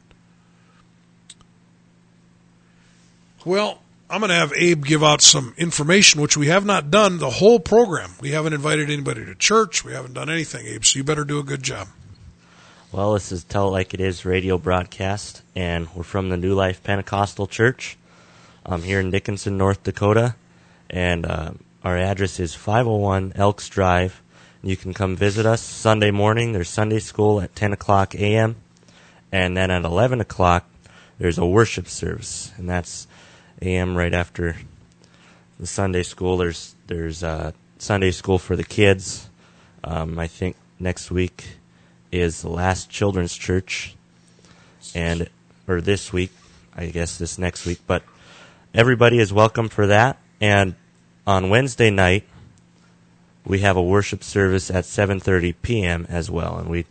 Well, 3.45 3.81
I'm 4.11 4.19
going 4.19 4.27
to 4.27 4.35
have 4.35 4.51
Abe 4.57 4.83
give 4.83 5.05
out 5.05 5.21
some 5.21 5.53
information, 5.57 6.19
which 6.19 6.35
we 6.35 6.47
have 6.47 6.65
not 6.65 6.91
done 6.91 7.17
the 7.17 7.29
whole 7.29 7.61
program. 7.61 8.11
We 8.19 8.31
haven't 8.31 8.51
invited 8.51 8.89
anybody 8.89 9.23
to 9.23 9.35
church. 9.35 9.85
We 9.85 9.93
haven't 9.93 10.15
done 10.15 10.29
anything, 10.29 10.67
Abe, 10.67 10.83
so 10.83 10.99
you 10.99 11.05
better 11.05 11.23
do 11.23 11.39
a 11.39 11.43
good 11.43 11.63
job. 11.63 11.87
Well, 12.91 13.13
this 13.13 13.31
is 13.31 13.45
Tell 13.45 13.69
It 13.69 13.71
Like 13.71 13.93
It 13.93 14.01
Is 14.01 14.25
radio 14.25 14.57
broadcast, 14.57 15.43
and 15.55 15.87
we're 15.95 16.03
from 16.03 16.27
the 16.27 16.35
New 16.35 16.53
Life 16.53 16.83
Pentecostal 16.83 17.47
Church 17.47 17.97
um, 18.65 18.83
here 18.83 18.99
in 18.99 19.11
Dickinson, 19.11 19.57
North 19.57 19.81
Dakota. 19.83 20.35
And 20.89 21.25
uh, 21.25 21.51
our 21.81 21.97
address 21.97 22.37
is 22.41 22.53
501 22.53 23.31
Elks 23.35 23.69
Drive. 23.69 24.21
You 24.61 24.75
can 24.75 24.93
come 24.93 25.15
visit 25.15 25.45
us 25.45 25.61
Sunday 25.61 26.11
morning. 26.11 26.51
There's 26.51 26.67
Sunday 26.67 26.99
school 26.99 27.39
at 27.39 27.55
10 27.55 27.71
o'clock 27.71 28.13
a.m. 28.15 28.57
And 29.31 29.55
then 29.55 29.71
at 29.71 29.85
11 29.85 30.19
o'clock, 30.19 30.69
there's 31.17 31.37
a 31.37 31.45
worship 31.45 31.87
service, 31.87 32.51
and 32.57 32.67
that's 32.67 33.07
a.m. 33.61 33.95
right 33.95 34.13
after 34.13 34.55
the 35.59 35.67
Sunday 35.67 36.03
school. 36.03 36.37
There's 36.37 36.75
there's 36.87 37.23
uh, 37.23 37.51
Sunday 37.77 38.11
school 38.11 38.39
for 38.39 38.55
the 38.55 38.63
kids. 38.63 39.29
Um, 39.83 40.19
I 40.19 40.27
think 40.27 40.55
next 40.79 41.11
week 41.11 41.57
is 42.11 42.41
the 42.41 42.49
last 42.49 42.89
children's 42.89 43.35
church, 43.35 43.95
and 44.95 45.29
or 45.67 45.81
this 45.81 46.11
week, 46.11 46.31
I 46.75 46.87
guess 46.87 47.17
this 47.17 47.37
next 47.37 47.65
week. 47.65 47.79
But 47.87 48.03
everybody 48.73 49.19
is 49.19 49.31
welcome 49.31 49.69
for 49.69 49.87
that. 49.87 50.17
And 50.39 50.75
on 51.27 51.49
Wednesday 51.49 51.89
night, 51.89 52.25
we 53.45 53.59
have 53.59 53.77
a 53.77 53.81
worship 53.81 54.23
service 54.23 54.69
at 54.69 54.85
7:30 54.85 55.55
p.m. 55.61 56.05
as 56.09 56.29
well, 56.29 56.57
and 56.57 56.69
we'd 56.69 56.87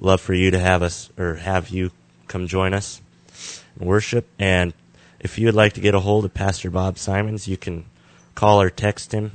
love 0.00 0.20
for 0.20 0.34
you 0.34 0.50
to 0.50 0.58
have 0.58 0.82
us 0.82 1.10
or 1.18 1.34
have 1.34 1.68
you 1.68 1.90
come 2.26 2.46
join 2.46 2.72
us 2.72 3.00
worship. 3.78 4.26
And 4.38 4.72
if 5.20 5.38
you 5.38 5.46
would 5.46 5.54
like 5.54 5.74
to 5.74 5.80
get 5.80 5.94
a 5.94 6.00
hold 6.00 6.24
of 6.24 6.34
Pastor 6.34 6.70
Bob 6.70 6.98
Simons, 6.98 7.46
you 7.46 7.56
can 7.56 7.84
call 8.34 8.60
or 8.60 8.70
text 8.70 9.12
him. 9.12 9.30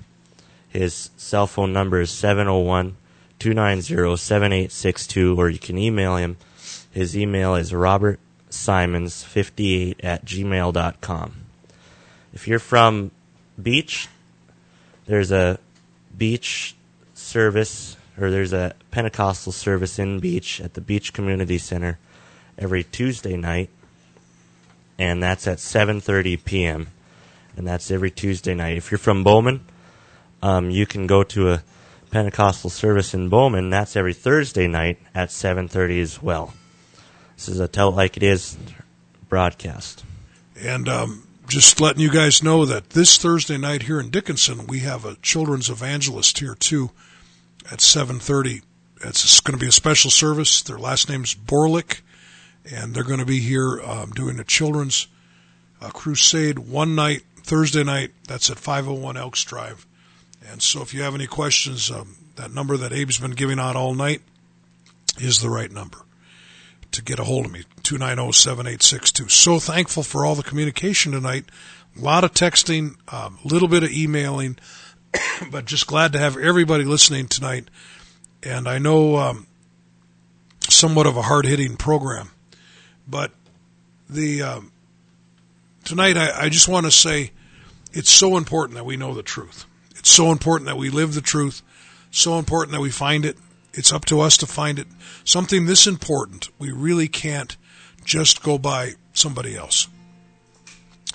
His 0.67 1.11
cell 1.15 1.47
phone 1.47 1.71
number 1.71 2.01
is 2.01 2.11
701 2.11 2.97
290 3.39 4.17
7862, 4.17 5.39
or 5.39 5.49
you 5.49 5.59
can 5.59 5.77
email 5.77 6.17
him. 6.17 6.35
His 6.91 7.15
email 7.15 7.55
is 7.55 7.71
robertsimons58 7.71 9.95
at 10.03 10.25
gmail.com. 10.25 11.35
If 12.33 12.47
you're 12.47 12.59
from 12.59 13.11
Beach, 13.61 14.07
there's 15.05 15.31
a 15.31 15.59
beach 16.17 16.75
service, 17.13 17.97
or 18.19 18.31
there's 18.31 18.53
a 18.53 18.73
Pentecostal 18.91 19.51
service 19.51 19.99
in 19.99 20.19
Beach 20.19 20.59
at 20.59 20.73
the 20.73 20.81
Beach 20.81 21.13
Community 21.13 21.57
Center 21.57 21.99
every 22.57 22.83
Tuesday 22.83 23.37
night, 23.37 23.69
and 24.97 25.21
that's 25.21 25.47
at 25.47 25.57
7:30 25.57 26.43
p.m. 26.43 26.87
and 27.55 27.67
that's 27.67 27.91
every 27.91 28.11
Tuesday 28.11 28.53
night. 28.53 28.77
If 28.77 28.91
you're 28.91 28.97
from 28.97 29.23
Bowman, 29.23 29.65
um, 30.41 30.69
you 30.69 30.85
can 30.85 31.07
go 31.07 31.23
to 31.23 31.51
a 31.51 31.63
Pentecostal 32.11 32.69
service 32.69 33.13
in 33.13 33.29
Bowman. 33.29 33.69
That's 33.69 33.95
every 33.95 34.13
Thursday 34.13 34.67
night 34.67 34.99
at 35.13 35.29
7:30 35.29 36.01
as 36.01 36.21
well. 36.21 36.53
This 37.35 37.49
is 37.49 37.59
a 37.59 37.67
Tell 37.67 37.89
It 37.89 37.95
Like 37.95 38.17
It 38.17 38.23
Is 38.23 38.57
broadcast. 39.27 40.03
And 40.61 40.87
um, 40.87 41.27
just 41.47 41.81
letting 41.81 42.01
you 42.01 42.09
guys 42.09 42.41
know 42.41 42.65
that 42.65 42.91
this 42.91 43.17
Thursday 43.17 43.57
night 43.57 43.83
here 43.83 43.99
in 43.99 44.09
Dickinson, 44.09 44.67
we 44.67 44.79
have 44.79 45.03
a 45.03 45.15
children's 45.15 45.69
evangelist 45.69 46.39
here 46.39 46.55
too 46.55 46.91
at 47.71 47.79
7:30. 47.79 48.61
It's 49.03 49.39
going 49.41 49.57
to 49.57 49.63
be 49.63 49.67
a 49.67 49.73
special 49.73 50.09
service. 50.09 50.61
Their 50.61 50.79
last 50.79 51.09
name's 51.09 51.35
Borlick, 51.35 52.01
and 52.71 52.93
they're 52.93 53.03
going 53.03 53.19
to 53.19 53.25
be 53.25 53.39
here 53.39 53.81
um, 53.81 54.11
doing 54.11 54.39
a 54.39 54.43
children's 54.43 55.07
uh, 55.81 55.89
crusade 55.89 56.59
one 56.59 56.95
night, 56.95 57.23
Thursday 57.37 57.83
night. 57.83 58.11
That's 58.27 58.49
at 58.49 58.57
501 58.57 59.17
Elks 59.17 59.43
Drive. 59.43 59.85
And 60.49 60.61
so 60.61 60.81
if 60.81 60.93
you 60.93 61.01
have 61.01 61.15
any 61.15 61.27
questions, 61.27 61.91
um, 61.91 62.15
that 62.35 62.53
number 62.53 62.77
that 62.77 62.91
Abe's 62.91 63.19
been 63.19 63.31
giving 63.31 63.59
out 63.59 63.75
all 63.75 63.93
night 63.93 64.21
is 65.19 65.41
the 65.41 65.49
right 65.49 65.71
number 65.71 65.99
to 66.91 67.01
get 67.01 67.19
a 67.19 67.23
hold 67.23 67.45
of 67.45 67.51
me 67.51 67.63
290-7862 67.83 69.29
so 69.29 69.59
thankful 69.59 70.03
for 70.03 70.25
all 70.25 70.35
the 70.35 70.43
communication 70.43 71.11
tonight 71.11 71.45
a 71.97 72.01
lot 72.01 72.23
of 72.23 72.33
texting 72.33 72.95
a 73.11 73.15
um, 73.25 73.39
little 73.43 73.67
bit 73.67 73.83
of 73.83 73.91
emailing 73.91 74.57
but 75.51 75.65
just 75.65 75.87
glad 75.87 76.13
to 76.13 76.19
have 76.19 76.37
everybody 76.37 76.83
listening 76.83 77.27
tonight 77.27 77.69
and 78.43 78.67
i 78.67 78.77
know 78.77 79.17
um, 79.17 79.47
somewhat 80.69 81.07
of 81.07 81.17
a 81.17 81.23
hard-hitting 81.23 81.75
program 81.75 82.31
but 83.07 83.31
the 84.09 84.41
um, 84.41 84.71
tonight 85.83 86.17
I, 86.17 86.45
I 86.45 86.49
just 86.49 86.67
want 86.67 86.85
to 86.85 86.91
say 86.91 87.31
it's 87.93 88.11
so 88.11 88.37
important 88.37 88.75
that 88.75 88.85
we 88.85 88.97
know 88.97 89.13
the 89.13 89.23
truth 89.23 89.65
it's 90.05 90.13
so 90.13 90.31
important 90.31 90.67
that 90.67 90.77
we 90.77 90.91
live 90.91 91.15
the 91.15 91.21
truth, 91.21 91.63
so 92.11 92.37
important 92.37 92.73
that 92.73 92.79
we 92.79 92.91
find 92.91 93.25
it. 93.25 93.37
It's 93.73 93.91
up 93.91 94.05
to 94.05 94.21
us 94.21 94.37
to 94.37 94.45
find 94.45 94.77
it. 94.77 94.85
Something 95.23 95.65
this 95.65 95.87
important, 95.87 96.47
we 96.59 96.71
really 96.71 97.07
can't 97.07 97.57
just 98.03 98.43
go 98.43 98.59
by 98.59 98.91
somebody 99.13 99.57
else. 99.57 99.87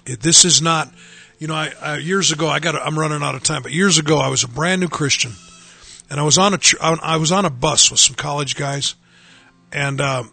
It, 0.07 0.23
this 0.23 0.45
is 0.45 0.61
not, 0.61 0.93
you 1.39 1.47
know, 1.47 1.55
I, 1.55 1.73
I 1.81 1.97
years 1.99 2.33
ago 2.33 2.49
I 2.49 2.59
got 2.59 2.75
I'm 2.75 2.99
running 2.99 3.23
out 3.23 3.37
of 3.37 3.45
time, 3.45 3.63
but 3.63 3.71
years 3.71 3.97
ago 3.97 4.19
I 4.19 4.27
was 4.27 4.43
a 4.43 4.49
brand 4.49 4.81
new 4.81 4.89
Christian, 4.89 5.35
and 6.11 6.19
I 6.19 6.25
was 6.25 6.37
on 6.37 6.55
a 6.55 6.59
I 7.01 7.17
was 7.17 7.31
on 7.31 7.45
a 7.45 7.51
bus 7.51 7.93
with 7.93 8.01
some 8.01 8.17
college 8.17 8.57
guys, 8.57 8.97
and 9.73 10.01
um, 10.01 10.33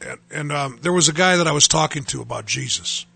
and, 0.00 0.18
and 0.30 0.52
um, 0.52 0.78
there 0.82 0.92
was 0.92 1.08
a 1.08 1.12
guy 1.12 1.36
that 1.36 1.46
I 1.46 1.52
was 1.52 1.68
talking 1.68 2.04
to 2.04 2.20
about 2.20 2.46
Jesus, 2.46 3.06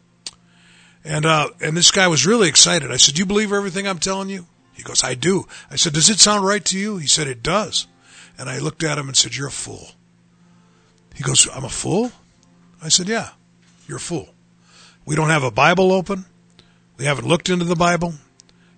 and 1.04 1.26
uh, 1.26 1.48
and 1.60 1.76
this 1.76 1.90
guy 1.90 2.08
was 2.08 2.26
really 2.26 2.48
excited. 2.48 2.90
I 2.90 2.96
said, 2.96 3.14
"Do 3.14 3.20
you 3.20 3.26
believe 3.26 3.52
everything 3.52 3.86
I'm 3.86 3.98
telling 3.98 4.28
you?" 4.28 4.46
He 4.80 4.84
goes, 4.84 5.04
I 5.04 5.12
do. 5.12 5.46
I 5.70 5.76
said, 5.76 5.92
Does 5.92 6.08
it 6.08 6.20
sound 6.20 6.42
right 6.42 6.64
to 6.64 6.78
you? 6.78 6.96
He 6.96 7.06
said, 7.06 7.26
It 7.26 7.42
does. 7.42 7.86
And 8.38 8.48
I 8.48 8.60
looked 8.60 8.82
at 8.82 8.96
him 8.96 9.08
and 9.08 9.16
said, 9.16 9.36
You're 9.36 9.48
a 9.48 9.52
fool. 9.52 9.88
He 11.14 11.22
goes, 11.22 11.46
I'm 11.54 11.66
a 11.66 11.68
fool? 11.68 12.12
I 12.82 12.88
said, 12.88 13.06
Yeah, 13.06 13.28
you're 13.86 13.98
a 13.98 14.00
fool. 14.00 14.30
We 15.04 15.16
don't 15.16 15.28
have 15.28 15.44
a 15.44 15.50
Bible 15.50 15.92
open. 15.92 16.24
We 16.96 17.04
haven't 17.04 17.28
looked 17.28 17.50
into 17.50 17.66
the 17.66 17.76
Bible. 17.76 18.14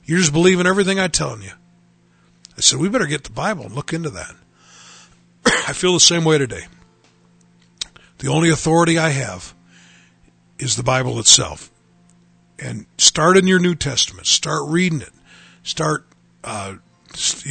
You're 0.04 0.18
just 0.18 0.32
believing 0.32 0.66
everything 0.66 0.98
I'm 0.98 1.12
telling 1.12 1.42
you. 1.42 1.52
I 2.56 2.62
said, 2.62 2.80
We 2.80 2.88
better 2.88 3.06
get 3.06 3.22
the 3.22 3.30
Bible 3.30 3.66
and 3.66 3.74
look 3.76 3.92
into 3.92 4.10
that. 4.10 4.34
I 5.46 5.72
feel 5.72 5.92
the 5.92 6.00
same 6.00 6.24
way 6.24 6.38
today. 6.38 6.64
The 8.22 8.28
only 8.28 8.50
authority 8.50 8.98
I 8.98 9.08
have 9.08 9.52
is 10.56 10.76
the 10.76 10.84
Bible 10.84 11.18
itself. 11.18 11.72
And 12.56 12.86
start 12.96 13.36
in 13.36 13.48
your 13.48 13.58
New 13.58 13.74
Testament. 13.74 14.28
Start 14.28 14.62
reading 14.68 15.00
it. 15.00 15.10
Start, 15.64 16.06
uh, 16.44 16.74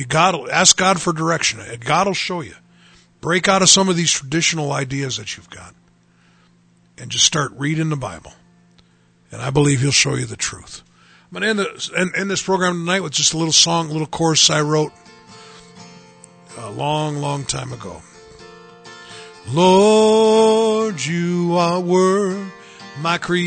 got 0.08 0.50
ask 0.50 0.78
God 0.78 1.02
for 1.02 1.12
direction. 1.12 1.60
God 1.82 2.08
will 2.08 2.14
show 2.14 2.40
you. 2.40 2.56
Break 3.20 3.50
out 3.50 3.62
of 3.62 3.68
some 3.68 3.90
of 3.90 3.98
these 3.98 4.12
traditional 4.12 4.72
ideas 4.72 5.18
that 5.18 5.36
you've 5.36 5.50
got 5.50 5.76
and 6.98 7.12
just 7.12 7.26
start 7.26 7.52
reading 7.58 7.90
the 7.90 7.98
Bible. 7.98 8.32
And 9.30 9.42
I 9.42 9.50
believe 9.50 9.82
He'll 9.82 9.92
show 9.92 10.16
you 10.16 10.26
the 10.26 10.38
truth. 10.38 10.84
I'm 11.26 11.42
going 11.42 11.44
to 11.44 11.50
end, 11.50 11.60
the, 11.60 12.00
end, 12.00 12.12
end 12.16 12.32
this 12.32 12.42
program 12.42 12.80
tonight 12.80 13.02
with 13.02 13.12
just 13.12 13.34
a 13.34 13.38
little 13.38 13.52
song, 13.52 13.90
a 13.90 13.92
little 13.92 14.08
chorus 14.08 14.50
I 14.50 14.62
wrote 14.62 14.94
a 16.58 16.72
long, 16.72 17.18
long 17.18 17.44
time 17.44 17.74
ago. 17.74 18.02
Lord, 19.54 21.04
you 21.04 21.58
are 21.58 21.82
worth 21.82 22.52
my 23.02 23.18
creator. 23.18 23.46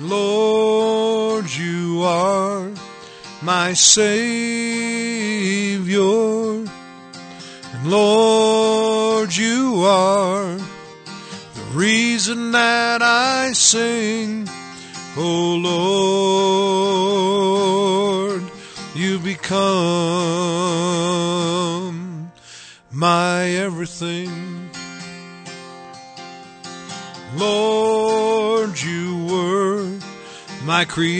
Lord, 0.00 1.50
you 1.50 2.02
are 2.04 2.70
my 3.42 3.74
Savior. 3.74 4.24
And 7.74 7.90
Lord, 7.90 9.36
you 9.36 9.82
are 9.84 10.56
the 10.56 11.64
reason 11.74 12.52
that 12.52 13.02
I 13.02 13.52
sing. 13.52 14.48
Oh 15.14 15.56
Lord. 15.62 17.38
You 18.98 19.18
become 19.20 19.58
my 22.98 23.48
everything. 23.50 24.68
Lord, 27.36 28.80
you 28.80 29.24
were 29.26 29.98
my 30.64 30.84
creator. 30.84 31.14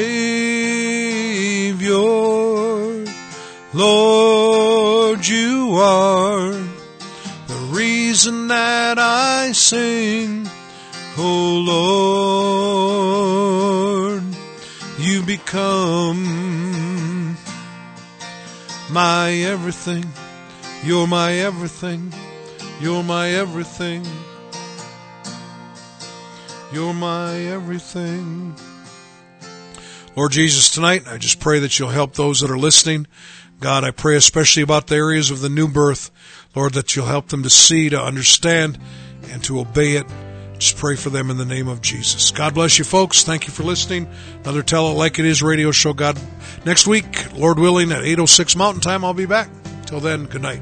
Lord, 3.73 5.27
you 5.27 5.75
are 5.75 6.51
the 6.51 7.57
reason 7.73 8.47
that 8.47 8.97
I 8.97 9.51
sing. 9.51 10.50
Oh 11.23 11.59
Lord, 14.09 14.23
you 14.97 15.21
become 15.21 16.17
my 18.89 19.31
everything. 19.31 20.05
You're 20.83 21.05
my 21.05 21.33
everything. 21.33 22.11
You're 22.79 23.03
my 23.03 23.29
everything. 23.29 24.03
You're 26.73 26.95
my 26.95 27.37
everything. 27.37 28.55
Lord 30.15 30.31
Jesus, 30.31 30.71
tonight 30.71 31.03
I 31.07 31.19
just 31.19 31.39
pray 31.39 31.59
that 31.59 31.77
you'll 31.77 31.89
help 31.89 32.15
those 32.15 32.39
that 32.39 32.49
are 32.49 32.57
listening. 32.57 33.05
God, 33.59 33.83
I 33.83 33.91
pray 33.91 34.15
especially 34.15 34.63
about 34.63 34.87
the 34.87 34.95
areas 34.95 35.29
of 35.29 35.41
the 35.41 35.49
new 35.49 35.67
birth. 35.67 36.09
Lord, 36.55 36.73
that 36.73 36.95
you'll 36.95 37.05
help 37.05 37.27
them 37.27 37.43
to 37.43 37.49
see, 37.51 37.89
to 37.89 38.01
understand, 38.01 38.79
and 39.29 39.43
to 39.43 39.59
obey 39.59 39.97
it. 39.97 40.07
Just 40.61 40.77
pray 40.77 40.95
for 40.95 41.09
them 41.09 41.31
in 41.31 41.37
the 41.37 41.45
name 41.45 41.67
of 41.67 41.81
Jesus. 41.81 42.29
God 42.29 42.53
bless 42.53 42.77
you, 42.77 42.85
folks. 42.85 43.23
Thank 43.23 43.47
you 43.47 43.51
for 43.51 43.63
listening. 43.63 44.07
Another 44.43 44.61
Tell 44.61 44.89
It 44.89 44.93
Like 44.93 45.17
It 45.17 45.25
Is 45.25 45.41
radio 45.41 45.71
show. 45.71 45.91
God, 45.91 46.19
next 46.65 46.85
week, 46.85 47.33
Lord 47.33 47.57
willing, 47.57 47.91
at 47.91 48.03
8.06 48.03 48.55
Mountain 48.55 48.81
Time, 48.81 49.03
I'll 49.03 49.15
be 49.15 49.25
back. 49.25 49.49
Till 49.87 49.99
then, 49.99 50.25
good 50.25 50.43
night. 50.43 50.61